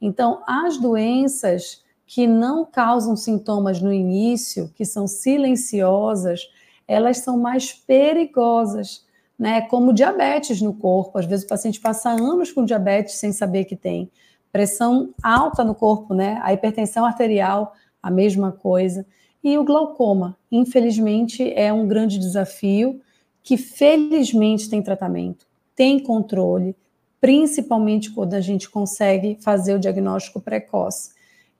Então, 0.00 0.42
as 0.46 0.76
doenças 0.76 1.82
que 2.06 2.26
não 2.26 2.66
causam 2.66 3.16
sintomas 3.16 3.80
no 3.80 3.92
início, 3.92 4.70
que 4.74 4.84
são 4.84 5.06
silenciosas, 5.06 6.42
elas 6.86 7.18
são 7.18 7.38
mais 7.38 7.72
perigosas, 7.72 9.05
né? 9.38 9.62
Como 9.62 9.92
diabetes 9.92 10.60
no 10.60 10.74
corpo. 10.74 11.18
Às 11.18 11.26
vezes 11.26 11.44
o 11.44 11.48
paciente 11.48 11.80
passa 11.80 12.10
anos 12.10 12.52
com 12.52 12.64
diabetes 12.64 13.14
sem 13.14 13.32
saber 13.32 13.64
que 13.64 13.76
tem. 13.76 14.10
Pressão 14.50 15.14
alta 15.22 15.62
no 15.62 15.74
corpo, 15.74 16.14
né? 16.14 16.40
A 16.42 16.52
hipertensão 16.52 17.04
arterial, 17.04 17.74
a 18.02 18.10
mesma 18.10 18.52
coisa. 18.52 19.04
E 19.42 19.56
o 19.58 19.64
glaucoma, 19.64 20.36
infelizmente, 20.50 21.52
é 21.54 21.72
um 21.72 21.86
grande 21.86 22.18
desafio 22.18 23.00
que 23.42 23.56
felizmente 23.56 24.68
tem 24.68 24.82
tratamento, 24.82 25.46
tem 25.74 26.00
controle, 26.00 26.74
principalmente 27.20 28.10
quando 28.10 28.34
a 28.34 28.40
gente 28.40 28.68
consegue 28.68 29.38
fazer 29.40 29.74
o 29.74 29.78
diagnóstico 29.78 30.40
precoce. 30.40 31.10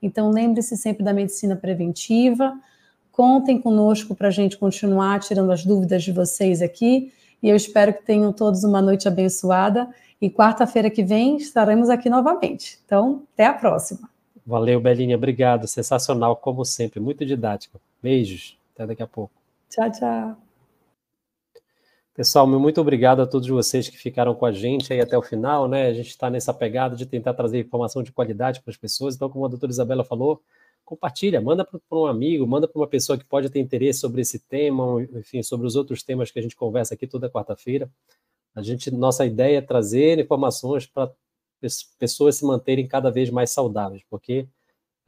Então, 0.03 0.31
lembre-se 0.31 0.77
sempre 0.77 1.05
da 1.05 1.13
medicina 1.13 1.55
preventiva. 1.55 2.59
Contem 3.13 3.61
conosco 3.61 4.15
para 4.15 4.29
a 4.29 4.33
gente 4.33 4.59
continuar 4.59 5.21
tirando 5.21 5.53
as 5.53 5.65
dúvidas 5.65 6.03
de 6.03 6.13
vocês 6.13 6.61
aqui. 6.61 7.13
E 7.43 7.49
eu 7.49 7.57
espero 7.57 7.93
que 7.93 8.03
tenham 8.03 8.33
todos 8.33 8.65
uma 8.65 8.81
noite 8.81 9.07
abençoada. 9.09 9.89
E 10.21 10.31
quarta-feira 10.31 10.89
que 10.91 11.03
vem 11.03 11.37
estaremos 11.37 11.91
aqui 11.91 12.09
novamente. 12.09 12.79
Então, 12.85 13.23
até 13.35 13.47
a 13.47 13.53
próxima. 13.53 14.09
Valeu, 14.47 14.81
Belinha. 14.81 15.17
Obrigado. 15.17 15.67
Sensacional, 15.67 16.37
como 16.37 16.65
sempre. 16.65 17.01
Muito 17.01 17.25
didático. 17.25 17.81
Beijos. 18.03 18.57
Até 18.75 18.87
daqui 18.87 19.03
a 19.03 19.07
pouco. 19.07 19.35
Tchau, 19.69 19.91
tchau. 19.91 20.37
Pessoal, 22.15 22.47
muito 22.47 22.81
obrigado 22.81 23.21
a 23.21 23.27
todos 23.27 23.47
vocês 23.47 23.91
que 23.91 23.99
ficaram 23.99 24.35
com 24.35 24.47
a 24.47 24.53
gente 24.53 24.91
aí 24.91 25.03
até 25.03 25.19
o 25.19 25.23
final, 25.23 25.69
né? 25.69 25.89
A 25.89 25.93
gente 25.93 26.09
está 26.09 26.31
nessa 26.31 26.55
pegada 26.55 26.97
de 26.97 27.05
tentar 27.05 27.35
trazer 27.35 27.61
informação 27.61 28.03
de 28.03 28.11
qualidade 28.11 28.63
para 28.63 28.71
as 28.71 28.77
pessoas. 28.79 29.15
Então, 29.15 29.29
como 29.29 29.45
a 29.45 29.49
doutora 29.49 29.71
Isabela 29.71 30.03
falou, 30.03 30.41
compartilha, 30.87 31.41
manda 31.41 31.65
para 31.65 31.99
um 31.99 32.07
amigo, 32.07 32.47
manda 32.47 32.67
para 32.67 32.81
uma 32.81 32.87
pessoa 32.87 33.19
que 33.19 33.25
pode 33.25 33.51
ter 33.51 33.59
interesse 33.59 33.99
sobre 33.99 34.23
esse 34.23 34.39
tema, 34.39 35.03
enfim, 35.15 35.43
sobre 35.43 35.67
os 35.67 35.75
outros 35.75 36.03
temas 36.03 36.31
que 36.31 36.39
a 36.39 36.43
gente 36.43 36.57
conversa 36.57 36.95
aqui 36.95 37.07
toda 37.07 37.29
quarta-feira. 37.29 37.91
A 38.55 38.63
gente, 38.63 38.91
nossa 38.91 39.27
ideia 39.27 39.59
é 39.59 39.61
trazer 39.61 40.19
informações 40.19 40.87
para 40.87 41.13
pessoas 41.99 42.37
se 42.37 42.45
manterem 42.45 42.87
cada 42.87 43.11
vez 43.11 43.29
mais 43.29 43.51
saudáveis, 43.51 44.03
porque 44.09 44.47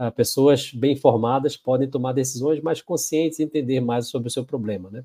uh, 0.00 0.10
pessoas 0.12 0.72
bem 0.72 0.92
informadas 0.92 1.56
podem 1.56 1.88
tomar 1.88 2.12
decisões 2.12 2.60
mais 2.60 2.82
conscientes 2.82 3.38
e 3.38 3.44
entender 3.44 3.80
mais 3.80 4.08
sobre 4.08 4.28
o 4.28 4.30
seu 4.30 4.44
problema, 4.44 4.90
né? 4.90 5.04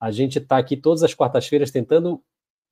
A 0.00 0.10
gente 0.10 0.38
está 0.38 0.58
aqui 0.58 0.76
todas 0.76 1.02
as 1.02 1.14
quartas-feiras 1.14 1.70
tentando 1.70 2.20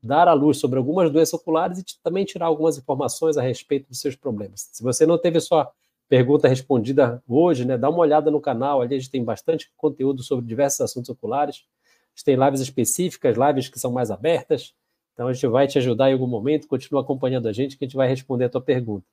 dar 0.02 0.26
à 0.26 0.32
luz 0.32 0.56
sobre 0.58 0.78
algumas 0.78 1.10
doenças 1.10 1.34
oculares 1.34 1.78
e 1.78 1.84
também 2.02 2.24
tirar 2.24 2.46
algumas 2.46 2.76
informações 2.76 3.36
a 3.36 3.42
respeito 3.42 3.88
dos 3.88 4.00
seus 4.00 4.16
problemas. 4.16 4.68
Se 4.72 4.82
você 4.82 5.06
não 5.06 5.16
teve 5.16 5.40
sua 5.40 5.70
pergunta 6.12 6.46
respondida 6.46 7.22
hoje, 7.26 7.64
né, 7.64 7.78
dá 7.78 7.88
uma 7.88 8.00
olhada 8.00 8.30
no 8.30 8.38
canal, 8.38 8.82
ali 8.82 8.96
a 8.96 8.98
gente 8.98 9.10
tem 9.10 9.24
bastante 9.24 9.72
conteúdo 9.78 10.22
sobre 10.22 10.44
diversos 10.44 10.82
assuntos 10.82 11.08
oculares. 11.08 11.64
A 11.64 12.10
gente 12.14 12.24
tem 12.26 12.36
lives 12.36 12.60
específicas, 12.60 13.34
lives 13.34 13.70
que 13.70 13.80
são 13.80 13.90
mais 13.90 14.10
abertas. 14.10 14.74
Então 15.14 15.26
a 15.26 15.32
gente 15.32 15.46
vai 15.46 15.66
te 15.66 15.78
ajudar 15.78 16.10
em 16.10 16.12
algum 16.12 16.26
momento, 16.26 16.68
continua 16.68 17.00
acompanhando 17.00 17.48
a 17.48 17.52
gente 17.54 17.78
que 17.78 17.84
a 17.86 17.88
gente 17.88 17.96
vai 17.96 18.06
responder 18.06 18.44
a 18.44 18.50
tua 18.50 18.60
pergunta. 18.60 19.06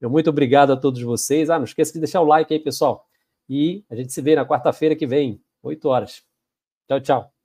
Eu 0.00 0.08
muito 0.08 0.30
obrigado 0.30 0.72
a 0.72 0.76
todos 0.76 1.02
vocês. 1.02 1.50
Ah, 1.50 1.58
não 1.58 1.64
esqueça 1.64 1.92
de 1.92 1.98
deixar 1.98 2.20
o 2.20 2.24
like 2.24 2.54
aí, 2.54 2.60
pessoal. 2.60 3.04
E 3.48 3.84
a 3.90 3.96
gente 3.96 4.12
se 4.12 4.22
vê 4.22 4.36
na 4.36 4.46
quarta-feira 4.46 4.94
que 4.94 5.04
vem, 5.04 5.40
8 5.64 5.88
horas. 5.88 6.22
Tchau, 6.86 7.00
tchau. 7.00 7.35